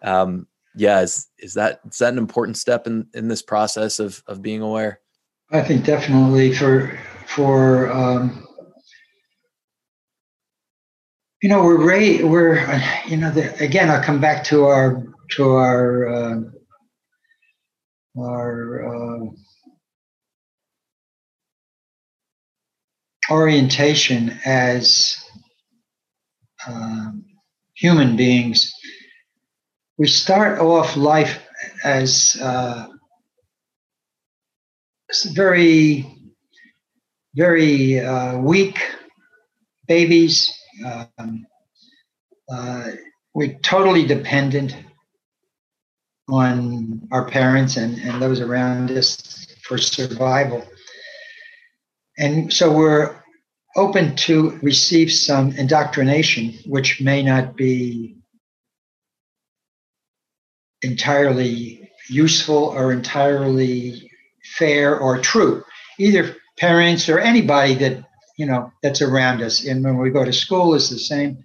um 0.03 0.47
yeah 0.77 1.01
is 1.01 1.27
is 1.39 1.55
that 1.55 1.81
is 1.91 1.99
that 1.99 2.13
an 2.13 2.19
important 2.19 2.57
step 2.57 2.87
in 2.87 3.07
in 3.15 3.29
this 3.29 3.43
process 3.43 3.99
of 3.99 4.23
of 4.27 4.43
being 4.43 4.63
aware? 4.63 5.01
I 5.51 5.63
think 5.63 5.85
definitely 5.85 6.55
for 6.55 6.99
for 7.27 7.91
um 7.91 8.47
you 11.43 11.49
know 11.49 11.63
we're 11.63 11.85
right 11.85 12.23
we're 12.25 12.57
you 13.07 13.17
know 13.17 13.31
the, 13.31 13.55
again 13.63 13.91
i'll 13.91 14.03
come 14.03 14.21
back 14.21 14.43
to 14.43 14.65
our 14.65 15.05
to 15.31 15.51
our 15.51 16.09
uh, 16.09 16.41
our 18.21 18.87
uh, 18.87 19.27
orientation 23.31 24.39
as 24.45 25.17
um, 26.67 27.25
human 27.75 28.17
beings, 28.17 28.73
we 29.99 30.07
start 30.07 30.59
off 30.61 30.97
life 30.97 31.41
as 31.85 32.37
uh, 32.41 32.87
very, 35.33 36.07
very 37.35 38.01
uh, 38.01 38.39
weak 38.39 38.79
babies. 39.87 40.53
Um, 41.19 41.47
uh, 42.51 42.91
we're 43.35 43.59
totally 43.63 44.07
dependent 44.07 44.75
on 46.29 47.09
our 47.11 47.25
parents 47.25 47.77
and, 47.77 47.99
and 47.99 48.21
those 48.21 48.41
around 48.41 48.91
us 48.91 49.47
for 49.63 49.79
survival. 49.79 50.67
And 52.19 52.53
so 52.53 52.73
we're 52.73 53.17
open 53.77 54.17
to 54.17 54.59
receive 54.63 55.13
some 55.13 55.53
indoctrination, 55.53 56.55
which 56.67 57.01
may 57.01 57.23
not 57.23 57.57
be 57.57 58.17
entirely 60.83 61.91
useful 62.09 62.65
or 62.65 62.93
entirely 62.93 64.11
fair 64.57 64.99
or 64.99 65.19
true. 65.19 65.65
Either 65.99 66.37
parents 66.59 67.09
or 67.09 67.19
anybody 67.19 67.75
that 67.75 68.05
you 68.37 68.47
know 68.47 68.73
that's 68.83 69.03
around 69.03 69.43
us. 69.43 69.65
And 69.67 69.85
when 69.85 69.99
we 69.99 70.11
go 70.11 70.25
to 70.25 70.33
school, 70.33 70.75
is 70.75 70.91
the 70.91 70.99
same. 70.99 71.45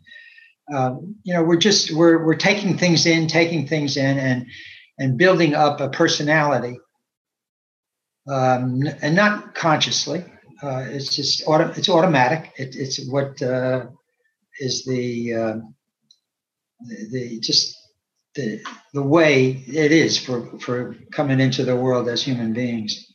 Uh, 0.74 0.96
you 1.24 1.34
know, 1.34 1.44
we're 1.44 1.58
just 1.58 1.92
we're 1.92 2.24
we're 2.24 2.36
taking 2.36 2.78
things 2.78 3.06
in, 3.06 3.28
taking 3.28 3.68
things 3.68 3.98
in, 3.98 4.18
and 4.18 4.46
and 4.98 5.18
building 5.18 5.56
up 5.56 5.82
a 5.82 5.90
personality, 5.90 6.78
um, 8.28 8.84
and 9.02 9.16
not 9.16 9.56
consciously. 9.56 10.24
Uh, 10.62 10.86
it's 10.88 11.16
just 11.16 11.44
auto, 11.46 11.72
it's 11.76 11.90
automatic. 11.90 12.54
It, 12.58 12.76
it's 12.76 13.06
what 13.10 13.42
uh, 13.42 13.88
is 14.60 14.86
the, 14.86 15.34
uh, 15.34 15.56
the, 16.88 17.08
the 17.12 17.40
just 17.40 17.78
the 18.36 18.62
the 18.94 19.02
way 19.02 19.64
it 19.68 19.92
is 19.92 20.18
for 20.18 20.58
for 20.60 20.96
coming 21.12 21.40
into 21.40 21.64
the 21.64 21.76
world 21.76 22.08
as 22.08 22.24
human 22.24 22.54
beings. 22.54 23.08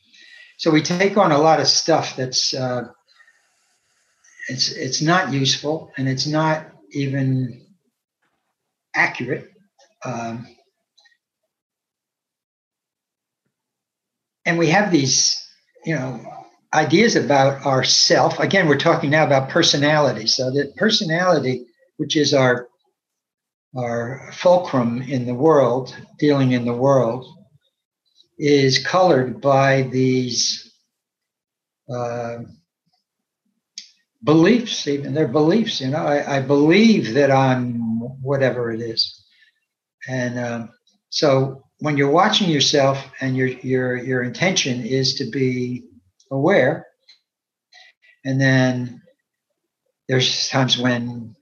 So 0.57 0.71
we 0.71 0.81
take 0.81 1.17
on 1.17 1.31
a 1.31 1.37
lot 1.37 1.59
of 1.59 1.67
stuff 1.67 2.15
that's 2.15 2.53
uh, 2.53 2.83
it's 4.49 4.71
it's 4.71 5.01
not 5.01 5.33
useful 5.33 5.91
and 5.97 6.07
it's 6.07 6.27
not 6.27 6.67
even 6.91 7.65
accurate. 8.95 9.51
Um, 10.03 10.47
and 14.49 14.57
we 14.57 14.67
have 14.69 14.91
these, 14.91 15.47
you 15.85 15.93
know, 15.93 16.19
ideas 16.73 17.15
about 17.15 17.67
ourself. 17.67 18.39
Again, 18.39 18.67
we're 18.67 18.79
talking 18.79 19.11
now 19.11 19.23
about 19.23 19.49
personality. 19.49 20.25
So 20.25 20.49
that 20.49 20.75
personality, 20.75 21.67
which 21.97 22.17
is 22.17 22.33
our 22.33 22.67
our 23.77 24.31
fulcrum 24.33 25.03
in 25.03 25.27
the 25.27 25.35
world, 25.35 25.95
dealing 26.17 26.53
in 26.53 26.65
the 26.65 26.73
world, 26.73 27.27
is 28.39 28.83
colored 28.83 29.39
by 29.39 29.83
these 29.83 30.73
uh, 31.87 32.39
beliefs. 34.23 34.87
Even 34.87 35.13
their 35.13 35.27
beliefs. 35.27 35.79
You 35.79 35.89
know, 35.89 36.03
I, 36.03 36.37
I, 36.37 36.41
believe 36.41 37.13
that 37.13 37.29
I'm 37.29 37.75
whatever 38.23 38.71
it 38.71 38.81
is, 38.81 39.23
and 40.07 40.39
um, 40.39 40.69
so 41.11 41.68
when 41.79 41.97
you're 41.97 42.11
watching 42.11 42.49
yourself 42.49 43.03
and 43.21 43.35
your 43.35 43.47
your 43.47 43.95
your 43.95 44.23
intention 44.23 44.85
is 44.85 45.15
to 45.15 45.25
be 45.29 45.85
aware. 46.31 46.85
And 48.25 48.39
then 48.39 49.01
there's 50.07 50.49
times 50.49 50.77
when 50.77 51.35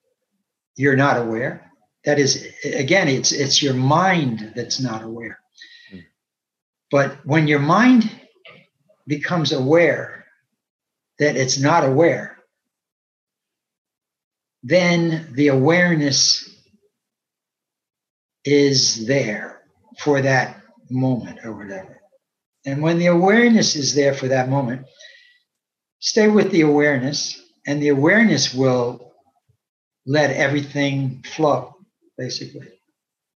you're 0.75 0.95
not 0.95 1.17
aware. 1.17 1.71
That 2.05 2.19
is, 2.19 2.47
again, 2.63 3.07
it's 3.07 3.31
it's 3.31 3.61
your 3.61 3.73
mind 3.73 4.53
that's 4.55 4.79
not 4.79 5.03
aware. 5.03 5.39
Mm. 5.91 6.03
But 6.91 7.25
when 7.25 7.47
your 7.47 7.59
mind 7.59 8.09
becomes 9.07 9.51
aware 9.51 10.25
that 11.19 11.35
it's 11.35 11.59
not 11.59 11.83
aware, 11.83 12.37
then 14.63 15.29
the 15.33 15.47
awareness 15.47 16.47
is 18.45 19.07
there 19.07 19.56
for 19.99 20.21
that 20.21 20.61
moment 20.89 21.39
or 21.43 21.53
whatever. 21.53 21.99
And 22.65 22.81
when 22.81 22.99
the 22.99 23.07
awareness 23.07 23.75
is 23.75 23.95
there 23.95 24.13
for 24.13 24.27
that 24.27 24.49
moment, 24.49 24.85
stay 25.99 26.27
with 26.27 26.51
the 26.51 26.61
awareness, 26.61 27.41
and 27.65 27.81
the 27.81 27.89
awareness 27.89 28.53
will 28.53 29.13
let 30.05 30.31
everything 30.31 31.23
flow, 31.23 31.75
basically. 32.17 32.67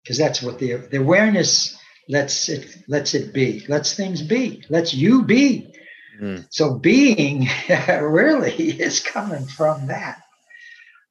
Because 0.04 0.18
that's 0.18 0.42
what 0.42 0.60
the, 0.60 0.76
the 0.90 0.98
awareness 0.98 1.78
lets 2.10 2.50
it 2.50 2.76
lets 2.88 3.14
it 3.14 3.34
be, 3.34 3.66
lets 3.68 3.94
things 3.94 4.22
be, 4.22 4.64
lets 4.70 4.94
you 4.94 5.24
be. 5.24 5.74
Mm. 6.22 6.46
So 6.50 6.78
being 6.78 7.48
really 7.88 8.72
is 8.72 9.00
coming 9.00 9.46
from 9.46 9.88
that. 9.88 10.22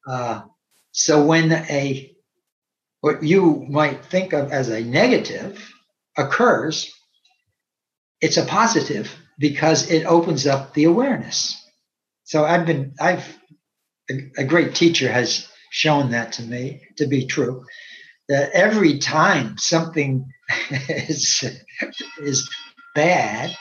Uh, 0.06 0.42
so 0.92 1.24
when 1.24 1.52
a 1.52 2.09
what 3.00 3.22
you 3.22 3.64
might 3.68 4.04
think 4.04 4.32
of 4.32 4.52
as 4.52 4.68
a 4.68 4.82
negative 4.82 5.72
occurs, 6.16 6.92
it's 8.20 8.36
a 8.36 8.44
positive 8.44 9.14
because 9.38 9.90
it 9.90 10.04
opens 10.04 10.46
up 10.46 10.74
the 10.74 10.84
awareness. 10.84 11.56
So 12.24 12.44
I've 12.44 12.66
been, 12.66 12.94
I've, 13.00 13.38
a, 14.10 14.14
a 14.38 14.44
great 14.44 14.74
teacher 14.74 15.10
has 15.10 15.48
shown 15.70 16.10
that 16.10 16.32
to 16.32 16.42
me 16.42 16.82
to 16.96 17.06
be 17.06 17.26
true. 17.26 17.64
That 18.28 18.50
every 18.52 18.98
time 18.98 19.56
something 19.58 20.26
is 20.88 21.42
is 22.20 22.48
bad, 22.94 23.56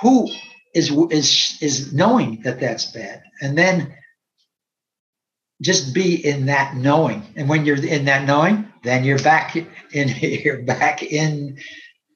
who 0.00 0.28
is 0.74 0.92
is 1.10 1.58
is 1.60 1.92
knowing 1.92 2.42
that 2.42 2.60
that's 2.60 2.86
bad, 2.92 3.22
and 3.40 3.58
then 3.58 3.94
just 5.62 5.94
be 5.94 6.14
in 6.26 6.46
that 6.46 6.76
knowing. 6.76 7.22
And 7.36 7.48
when 7.48 7.64
you're 7.64 7.82
in 7.82 8.04
that 8.06 8.26
knowing, 8.26 8.68
then 8.82 9.04
you're 9.04 9.22
back 9.22 9.56
in 9.56 10.08
you're 10.20 10.62
back 10.62 11.02
in 11.02 11.58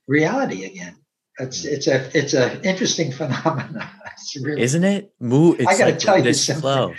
reality 0.07 0.65
again. 0.65 0.97
It's 1.39 1.65
it's 1.65 1.87
a 1.87 2.11
it's 2.17 2.35
a 2.35 2.61
interesting 2.63 3.13
phenomenon. 3.21 3.89
Really, 4.41 4.63
Isn't 4.63 4.85
it? 4.85 5.13
Move. 5.21 5.61
I 5.61 5.65
got 5.65 5.77
to 5.77 5.85
like 5.85 5.99
tell 5.99 6.25
you 6.25 6.33
something. 6.33 6.61
Flow. 6.61 6.95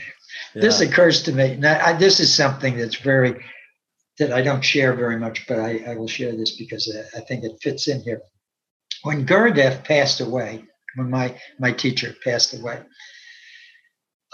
Yeah. 0.54 0.62
This 0.62 0.82
occurs 0.82 1.24
to 1.24 1.32
me. 1.32 1.58
Now, 1.58 1.80
I, 1.84 1.93
this 1.93 2.20
is 2.20 2.34
something 2.34 2.78
that's 2.78 2.95
very 2.95 3.43
that 4.20 4.32
I 4.32 4.41
don't 4.41 4.62
share 4.64 4.93
very 4.93 5.18
much, 5.20 5.45
but 5.48 5.60
I, 5.60 5.84
I 5.88 5.95
will 5.95 6.08
share 6.08 6.36
this 6.36 6.56
because 6.56 6.95
I, 6.95 7.18
I 7.18 7.22
think 7.22 7.43
it 7.43 7.58
fits 7.62 7.88
in 7.88 8.02
here. 8.02 8.22
When 9.04 9.26
Gurudev 9.26 9.84
passed 9.84 10.22
away, 10.22 10.64
when 10.95 11.10
my 11.10 11.36
my 11.60 11.72
teacher 11.72 12.16
passed 12.24 12.54
away, 12.58 12.82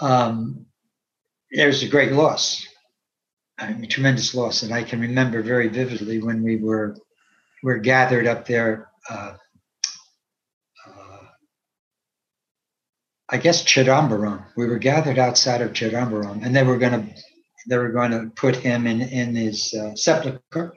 um, 0.00 0.66
there's 1.54 1.82
a 1.82 1.88
great 1.88 2.12
loss, 2.12 2.66
I 3.58 3.72
mean, 3.72 3.88
tremendous 3.88 4.34
loss, 4.34 4.62
and 4.62 4.74
I 4.74 4.82
can 4.82 5.00
remember 5.00 5.42
very 5.42 5.68
vividly 5.68 6.20
when 6.20 6.42
we 6.42 6.56
were 6.56 6.96
were 7.62 7.78
gathered 7.78 8.26
up 8.26 8.46
there. 8.46 8.88
Uh, 9.08 9.34
uh, 10.86 11.26
I 13.30 13.36
guess 13.38 13.64
Chidambaram. 13.64 14.44
We 14.56 14.66
were 14.66 14.78
gathered 14.78 15.18
outside 15.18 15.62
of 15.62 15.72
Chidambaram, 15.72 16.44
and 16.44 16.54
they 16.54 16.64
were 16.64 16.76
going 16.78 16.92
to 16.92 17.14
they 17.68 17.78
were 17.78 17.92
going 17.92 18.10
to 18.10 18.30
put 18.34 18.56
him 18.56 18.86
in 18.86 19.00
in 19.00 19.36
his 19.36 19.72
uh, 19.72 19.94
sepulcher, 19.94 20.74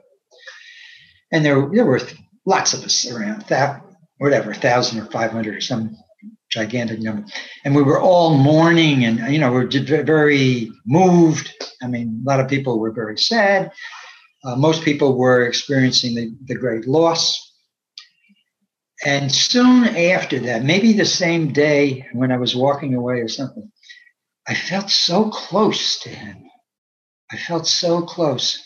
and 1.32 1.44
there 1.44 1.68
there 1.72 1.86
were 1.86 2.00
lots 2.46 2.72
of 2.72 2.84
us 2.84 3.10
around 3.10 3.42
that 3.48 3.84
whatever 4.18 4.54
thousand 4.54 5.00
or 5.00 5.06
five 5.06 5.32
hundred 5.32 5.56
or 5.56 5.60
some 5.60 5.96
gigantic 6.50 7.00
number, 7.00 7.24
and 7.64 7.74
we 7.74 7.82
were 7.82 8.00
all 8.00 8.36
mourning, 8.36 9.04
and 9.04 9.32
you 9.32 9.38
know 9.38 9.52
we 9.52 9.60
are 9.60 10.02
very 10.04 10.70
moved. 10.86 11.52
I 11.82 11.86
mean, 11.86 12.22
a 12.24 12.28
lot 12.28 12.40
of 12.40 12.48
people 12.48 12.78
were 12.78 12.92
very 12.92 13.18
sad. 13.18 13.70
Uh, 14.44 14.56
most 14.56 14.84
people 14.84 15.16
were 15.16 15.44
experiencing 15.44 16.14
the, 16.14 16.34
the 16.46 16.54
great 16.54 16.86
loss. 16.86 17.44
And 19.04 19.30
soon 19.30 19.84
after 19.84 20.38
that, 20.40 20.64
maybe 20.64 20.92
the 20.92 21.04
same 21.04 21.52
day 21.52 22.06
when 22.12 22.32
I 22.32 22.36
was 22.36 22.56
walking 22.56 22.94
away 22.94 23.20
or 23.20 23.28
something, 23.28 23.70
I 24.46 24.54
felt 24.54 24.90
so 24.90 25.30
close 25.30 25.98
to 26.00 26.08
him. 26.08 26.44
I 27.30 27.36
felt 27.36 27.66
so 27.66 28.02
close. 28.02 28.62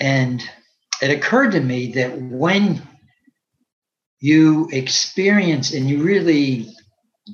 And 0.00 0.42
it 1.00 1.10
occurred 1.10 1.52
to 1.52 1.60
me 1.60 1.92
that 1.92 2.20
when 2.20 2.82
you 4.20 4.68
experience 4.72 5.72
and 5.72 5.88
you 5.88 6.02
really 6.02 6.68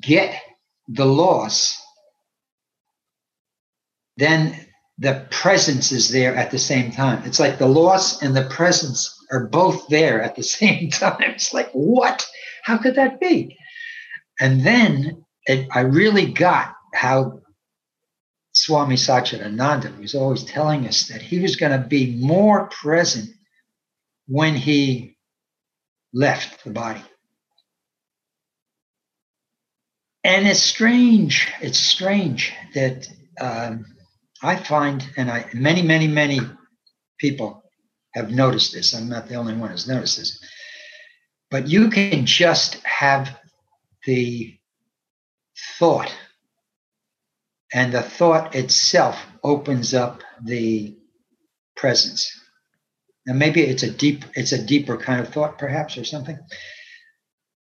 get 0.01 0.41
the 0.89 1.05
loss, 1.05 1.81
then 4.17 4.59
the 4.99 5.27
presence 5.31 5.91
is 5.93 6.11
there 6.11 6.35
at 6.37 6.51
the 6.51 6.59
same 6.59 6.93
time. 6.93 7.23
It's 7.25 7.41
like 7.41 7.59
the 7.59 7.67
loss 7.67 8.23
and 8.23 8.37
the 8.37 8.49
presence 8.49 9.19
are 9.33 9.47
both 9.47 9.89
there 9.89 10.23
at 10.23 10.37
the 10.37 10.43
same 10.59 10.91
time. 10.91 11.23
It's 11.23 11.53
like, 11.53 11.71
what? 11.73 12.27
How 12.63 12.79
could 12.79 12.95
that 12.95 13.21
be? 13.21 13.57
And 14.41 14.65
then 14.65 15.25
it, 15.47 15.69
I 15.73 15.81
really 15.81 16.27
got 16.33 16.75
how 16.93 17.41
Swami 18.53 18.95
Satchidananda 18.95 19.99
was 19.99 20.15
always 20.15 20.45
telling 20.45 20.87
us 20.87 21.09
that 21.09 21.21
he 21.21 21.41
was 21.41 21.57
going 21.57 21.73
to 21.73 21.87
be 21.87 22.17
more 22.17 22.67
present 22.69 23.31
when 24.27 24.55
he 24.55 25.14
left 26.15 26.65
the 26.65 26.71
body. 26.71 27.03
And 30.23 30.47
it's 30.47 30.63
strange, 30.63 31.53
it's 31.61 31.79
strange 31.79 32.55
that 32.75 33.07
um, 33.39 33.85
I 34.43 34.57
find, 34.57 35.07
and 35.19 35.31
I 35.31 35.45
many, 35.53 35.83
many, 35.83 36.07
many 36.07 36.41
people 37.19 37.63
have 38.15 38.31
noticed 38.31 38.73
this. 38.73 38.95
I'm 38.95 39.09
not 39.09 39.29
the 39.29 39.35
only 39.35 39.55
one 39.55 39.71
who's 39.71 39.89
noticed 39.89 40.17
this. 40.19 40.43
But 41.51 41.69
you 41.69 41.91
can 41.91 42.25
just 42.25 42.77
have 42.85 43.39
the 44.07 44.57
thought, 45.79 46.15
and 47.73 47.93
the 47.93 48.03
thought 48.03 48.55
itself 48.55 49.27
opens 49.43 49.93
up 49.93 50.23
the 50.43 50.97
presence. 51.77 52.44
Now 53.27 53.35
maybe 53.35 53.63
it's 53.63 53.83
a 53.83 53.91
deep, 53.91 54.25
it's 54.35 54.53
a 54.53 54.63
deeper 54.63 54.97
kind 54.97 55.21
of 55.21 55.33
thought, 55.33 55.59
perhaps, 55.59 55.97
or 55.97 56.05
something. 56.05 56.39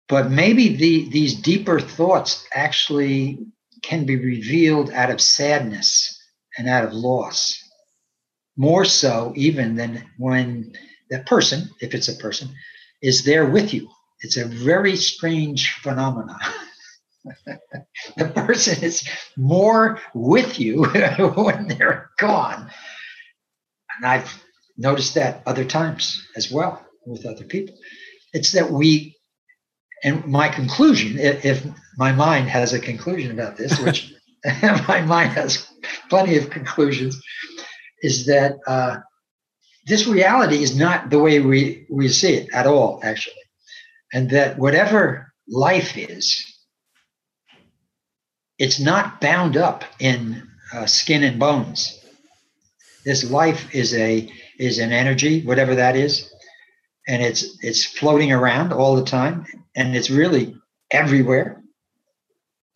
But 0.09 0.31
maybe 0.31 0.77
the 0.77 1.09
these 1.09 1.35
deeper 1.35 1.81
thoughts 1.81 2.47
actually 2.53 3.39
can 3.83 4.05
be 4.05 4.17
revealed 4.17 4.91
out 4.91 5.11
of 5.11 5.21
sadness 5.21 6.19
and 6.59 6.69
out 6.69 6.85
of 6.85 6.93
loss. 6.93 7.59
More 8.57 8.85
so 8.85 9.33
even 9.37 9.77
than 9.77 10.05
when 10.19 10.75
that 11.11 11.27
person, 11.27 11.71
if 11.81 11.95
it's 11.95 12.09
a 12.09 12.17
person, 12.17 12.51
is 13.01 13.25
there 13.25 13.47
with 13.47 13.73
you. 13.73 13.89
It's 14.21 14.37
a 14.37 14.45
very 14.45 14.97
strange 14.97 15.73
phenomenon. 15.83 16.39
the 18.17 18.29
person 18.29 18.83
is 18.83 19.09
more 19.37 20.01
with 20.15 20.61
you 20.61 20.85
when 21.35 21.69
they're 21.69 22.11
gone. 22.19 22.71
And 23.97 24.07
I've 24.07 24.43
noticed 24.77 25.15
that 25.15 25.43
other 25.47 25.65
times 25.65 26.27
as 26.37 26.51
well 26.51 26.85
with 27.07 27.27
other 27.27 27.45
people. 27.45 27.75
It's 28.33 28.53
that 28.53 28.71
we, 28.71 29.17
and 30.03 30.25
my 30.27 30.49
conclusion, 30.49 31.19
if, 31.19 31.67
my 31.97 32.13
mind 32.13 32.49
has 32.49 32.73
a 32.73 32.79
conclusion 32.79 33.31
about 33.31 33.57
this, 33.57 33.79
which 33.81 34.15
my 34.89 35.03
mind 35.03 35.31
has 35.33 35.69
plenty 36.09 36.37
of 36.37 36.51
conclusions, 36.51 37.23
is 38.03 38.27
that 38.27 38.57
uh, 38.67 38.97
this 39.87 40.07
reality 40.07 40.63
is 40.63 40.77
not 40.77 41.11
the 41.11 41.19
way 41.19 41.41
we, 41.41 41.87
we 41.91 42.09
see 42.09 42.35
it 42.35 42.49
at 42.53 42.67
all, 42.67 43.01
actually. 43.05 43.35
And 44.13 44.31
that 44.31 44.59
whatever 44.59 45.33
life 45.49 45.97
is, 45.97 46.45
it's 48.59 48.81
not 48.81 49.21
bound 49.21 49.57
up 49.57 49.85
in 49.99 50.49
uh, 50.73 50.87
skin 50.87 51.23
and 51.23 51.39
bones. 51.39 51.99
This 53.05 53.29
life 53.29 53.75
is 53.75 53.95
a 53.95 54.31
is 54.63 54.79
an 54.79 54.93
energy, 54.93 55.43
whatever 55.45 55.75
that 55.75 55.97
is, 55.97 56.33
and 57.09 57.21
it's 57.21 57.59
it's 57.63 57.85
floating 57.85 58.31
around 58.31 58.73
all 58.73 58.95
the 58.95 59.05
time, 59.05 59.45
and 59.75 59.97
it's 59.97 60.09
really 60.09 60.57
everywhere. 60.91 61.61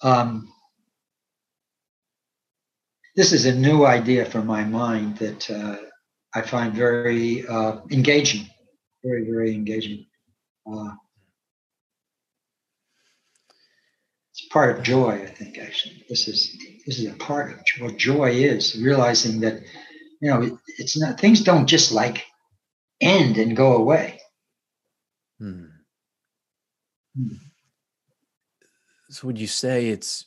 Um, 0.02 0.52
this 3.14 3.32
is 3.32 3.46
a 3.46 3.54
new 3.54 3.86
idea 3.86 4.24
for 4.24 4.42
my 4.42 4.64
mind 4.64 5.18
that 5.18 5.48
uh, 5.48 5.76
I 6.34 6.42
find 6.42 6.74
very 6.74 7.46
uh, 7.46 7.78
engaging, 7.92 8.50
very 9.04 9.24
very 9.30 9.54
engaging. 9.54 10.06
Uh, 10.70 10.90
it's 14.32 14.48
part 14.48 14.76
of 14.76 14.82
joy, 14.82 15.22
I 15.22 15.26
think. 15.26 15.56
Actually, 15.58 16.04
this 16.08 16.26
is 16.26 16.58
this 16.84 16.98
is 16.98 17.06
a 17.06 17.16
part 17.16 17.52
of 17.52 17.60
what 17.78 17.96
joy 17.96 18.30
is. 18.30 18.76
Realizing 18.82 19.38
that 19.40 19.62
you 20.20 20.30
know, 20.30 20.58
it's 20.78 20.96
not 20.96 21.20
things 21.20 21.42
don't 21.42 21.66
just 21.66 21.92
like 21.92 22.24
end 23.00 23.36
and 23.38 23.56
go 23.56 23.76
away. 23.76 24.20
Hmm. 25.38 25.66
Hmm. 27.16 27.34
So 29.10 29.26
would 29.26 29.38
you 29.38 29.46
say 29.46 29.88
it's 29.88 30.26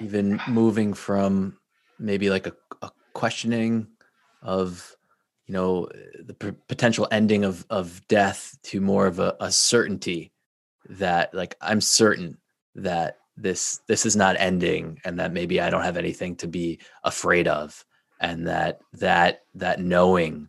even 0.00 0.40
moving 0.48 0.94
from 0.94 1.56
maybe 1.98 2.30
like 2.30 2.46
a, 2.46 2.52
a 2.82 2.90
questioning 3.14 3.86
of 4.42 4.96
you 5.46 5.54
know 5.54 5.88
the 6.24 6.34
p- 6.34 6.58
potential 6.68 7.08
ending 7.10 7.44
of 7.44 7.64
of 7.70 8.06
death 8.08 8.56
to 8.64 8.80
more 8.80 9.06
of 9.06 9.18
a, 9.18 9.36
a 9.40 9.50
certainty 9.50 10.32
that 10.88 11.32
like 11.34 11.56
i'm 11.60 11.80
certain 11.80 12.38
that 12.74 13.18
this 13.36 13.80
this 13.86 14.04
is 14.04 14.16
not 14.16 14.36
ending 14.38 14.98
and 15.04 15.18
that 15.18 15.32
maybe 15.32 15.60
i 15.60 15.70
don't 15.70 15.84
have 15.84 15.96
anything 15.96 16.34
to 16.36 16.48
be 16.48 16.78
afraid 17.04 17.46
of 17.48 17.84
and 18.22 18.46
that 18.46 18.80
that 18.94 19.42
that 19.54 19.80
knowing 19.80 20.48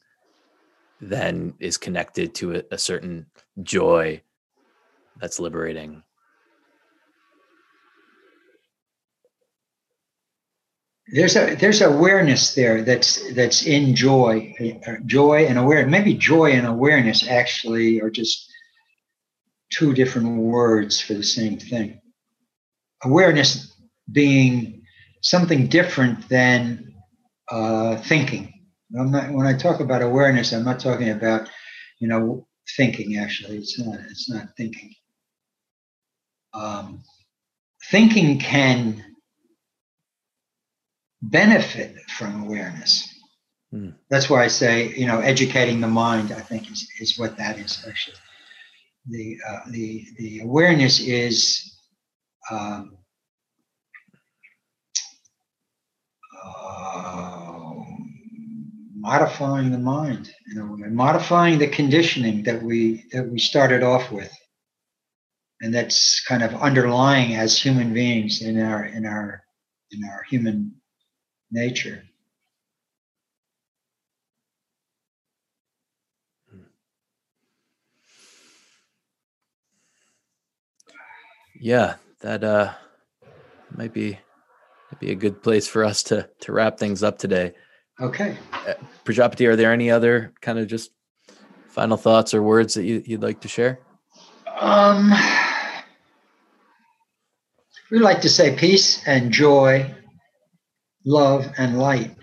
then 1.02 1.54
is 1.60 1.76
connected 1.76 2.34
to 2.36 2.56
a, 2.56 2.64
a 2.72 2.78
certain 2.78 3.26
joy 3.62 4.22
that's 5.20 5.40
liberating. 5.40 6.04
There's 11.08 11.36
a 11.36 11.56
there's 11.56 11.82
awareness 11.82 12.56
there 12.56 12.82
that's 12.84 13.34
that's 13.34 13.66
in 13.66 13.96
joy 13.96 14.56
uh, 14.88 14.94
joy 15.06 15.46
and 15.48 15.58
awareness. 15.58 15.92
Maybe 15.92 16.14
joy 16.14 16.52
and 16.52 16.66
awareness 16.66 17.28
actually 17.28 18.00
are 18.02 18.10
just 18.10 18.50
two 19.72 19.94
different 19.94 20.38
words 20.38 21.02
for 21.02 21.16
the 21.16 21.24
same 21.24 21.58
thing. 21.58 22.00
Awareness 23.04 23.76
being 24.12 24.84
something 25.22 25.68
different 25.68 26.30
than 26.30 26.93
uh, 27.52 27.98
thinking 27.98 28.54
I'm 28.98 29.12
not, 29.12 29.32
when 29.32 29.48
i 29.48 29.54
talk 29.54 29.80
about 29.80 30.02
awareness 30.02 30.54
i'm 30.54 30.64
not 30.64 30.80
talking 30.80 31.10
about 31.10 31.50
you 32.00 32.08
know 32.08 32.48
thinking 32.78 33.18
actually 33.18 33.58
it's 33.58 33.80
not 33.80 34.00
it's 34.10 34.30
not 34.30 34.48
thinking 34.56 34.94
um, 36.54 37.04
thinking 37.90 38.40
can 38.40 39.04
benefit 41.22 41.96
from 42.18 42.44
awareness. 42.44 43.10
Hmm. 43.72 43.92
That's 44.10 44.30
why 44.30 44.44
I 44.44 44.48
say, 44.48 44.94
you 44.96 45.08
know, 45.08 45.20
educating 45.20 45.82
the 45.82 45.88
mind. 45.88 46.32
I 46.32 46.42
think 46.42 46.72
is, 46.72 46.88
is 47.00 47.18
what 47.18 47.38
that 47.38 47.58
is 47.58 47.84
actually. 47.88 48.18
The 49.08 49.38
uh, 49.48 49.60
the 49.72 50.06
the 50.18 50.40
awareness 50.42 51.00
is 51.00 51.78
um, 52.52 52.98
modifying 59.04 59.70
the 59.70 59.78
mind 59.78 60.34
in 60.50 60.58
a 60.60 60.66
way, 60.66 60.88
modifying 60.88 61.60
the 61.60 61.68
conditioning 61.68 62.44
that 62.44 62.64
we 62.64 63.04
that 63.12 63.30
we 63.30 63.38
started 63.38 63.84
off 63.84 64.10
with, 64.14 64.32
and 65.60 65.76
that's 65.76 66.22
kind 66.26 66.42
of 66.42 66.56
underlying 66.56 67.36
as 67.36 67.62
human 67.62 67.94
beings 67.94 68.42
in 68.42 68.58
our 68.62 68.86
in 68.86 69.06
our 69.06 69.44
in 69.92 70.06
our 70.06 70.24
human 70.30 70.74
nature. 71.52 72.02
Yeah, 81.60 81.96
that 82.22 82.46
uh 82.46 82.74
might 83.76 83.94
be 83.94 84.18
might 84.90 85.00
be 85.02 85.12
a 85.12 85.16
good 85.16 85.44
place 85.44 85.68
for 85.68 85.84
us 85.84 86.04
to 86.04 86.30
to 86.40 86.54
wrap 86.54 86.78
things 86.78 87.04
up 87.04 87.18
today. 87.18 87.54
Okay. 88.00 88.38
Uh, 88.52 88.74
Prajapati, 89.06 89.46
are 89.48 89.56
there 89.56 89.72
any 89.72 89.92
other 89.92 90.34
kind 90.42 90.60
of 90.60 90.68
just 90.68 90.92
final 91.68 91.98
thoughts 91.98 92.34
or 92.34 92.42
words 92.42 92.74
that 92.74 92.84
you, 92.84 93.04
you'd 93.06 93.22
like 93.22 93.42
to 93.42 93.48
share? 93.48 93.80
Um, 94.60 95.12
we 97.92 98.00
like 98.00 98.22
to 98.22 98.30
say 98.30 98.56
peace 98.56 99.06
and 99.08 99.32
joy 99.32 99.94
love, 101.06 101.52
and 101.58 101.78
light. 101.78 102.16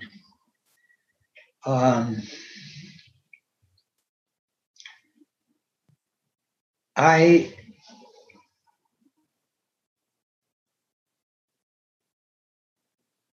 Um, 1.66 2.22
I 6.96 7.54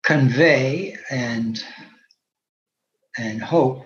convey 0.02 0.96
and 1.10 1.62
and 3.18 3.42
hope 3.42 3.84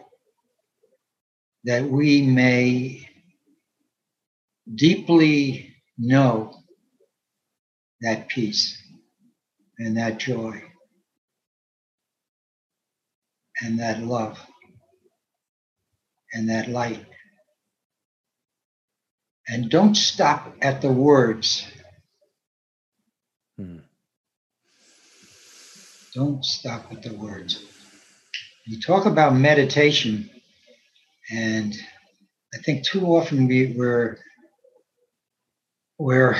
that 1.64 1.84
we 1.84 2.22
may 2.22 3.08
deeply 4.74 5.74
know 5.98 6.54
that 8.00 8.28
peace 8.28 8.80
and 9.78 9.96
that 9.96 10.18
joy 10.18 10.62
and 13.62 13.80
that 13.80 14.02
love 14.02 14.38
and 16.32 16.50
that 16.50 16.68
light. 16.68 17.04
And 19.48 19.70
don't 19.70 19.94
stop 19.94 20.54
at 20.60 20.82
the 20.82 20.92
words. 20.92 21.66
Hmm. 23.56 23.78
Don't 26.14 26.44
stop 26.44 26.92
at 26.92 27.02
the 27.02 27.14
words. 27.14 27.62
You 28.68 28.80
talk 28.80 29.06
about 29.06 29.36
meditation, 29.36 30.28
and 31.30 31.72
I 32.52 32.58
think 32.58 32.82
too 32.82 33.06
often 33.06 33.46
we, 33.46 33.74
we're, 33.76 34.18
we're 35.98 36.36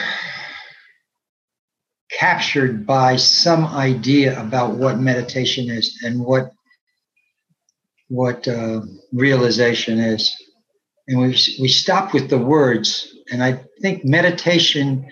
captured 2.11 2.85
by 2.85 3.15
some 3.15 3.65
idea 3.65 4.41
about 4.41 4.75
what 4.75 4.99
meditation 4.99 5.71
is 5.71 6.01
and 6.03 6.19
what 6.19 6.51
what 8.09 8.47
uh, 8.49 8.81
realization 9.13 9.99
is. 9.99 10.35
And 11.09 11.21
we, 11.21 11.29
we 11.61 11.69
stop 11.69 12.13
with 12.13 12.31
the 12.31 12.39
words. 12.39 13.13
And 13.33 13.43
I 13.43 13.61
think 13.83 14.05
meditation 14.05 15.09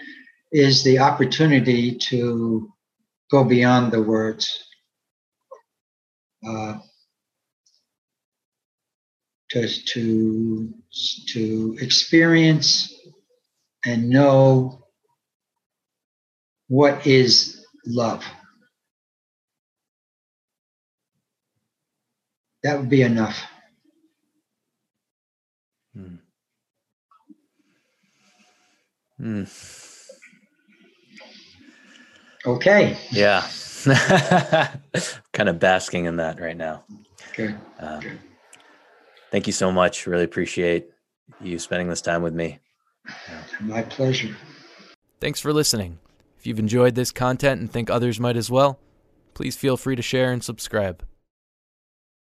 is 0.52 0.84
the 0.84 1.00
opportunity 1.00 1.96
to 1.96 2.72
go 3.30 3.44
beyond 3.44 3.92
the 3.92 4.02
words. 4.02 4.64
Uh, 6.46 6.78
to, 9.54 9.68
to, 9.68 10.74
to 11.28 11.78
experience 11.80 12.92
and 13.86 14.08
know 14.08 14.82
what 16.68 17.06
is 17.06 17.64
love. 17.86 18.24
That 22.64 22.78
would 22.80 22.88
be 22.88 23.02
enough. 23.02 23.44
Hmm. 25.94 26.16
Hmm. 29.18 29.44
Okay. 32.46 32.96
Yeah. 33.12 33.46
kind 35.32 35.48
of 35.48 35.58
basking 35.60 36.06
in 36.06 36.16
that 36.16 36.40
right 36.40 36.56
now. 36.56 36.84
Okay. 37.30 37.54
Um, 37.78 38.18
Thank 39.34 39.48
you 39.48 39.52
so 39.52 39.72
much. 39.72 40.06
Really 40.06 40.22
appreciate 40.22 40.90
you 41.40 41.58
spending 41.58 41.88
this 41.88 42.00
time 42.00 42.22
with 42.22 42.34
me. 42.34 42.60
My 43.58 43.82
pleasure. 43.82 44.36
Thanks 45.20 45.40
for 45.40 45.52
listening. 45.52 45.98
If 46.38 46.46
you've 46.46 46.60
enjoyed 46.60 46.94
this 46.94 47.10
content 47.10 47.60
and 47.60 47.68
think 47.68 47.90
others 47.90 48.20
might 48.20 48.36
as 48.36 48.48
well, 48.48 48.78
please 49.34 49.56
feel 49.56 49.76
free 49.76 49.96
to 49.96 50.02
share 50.02 50.30
and 50.30 50.44
subscribe. 50.44 51.02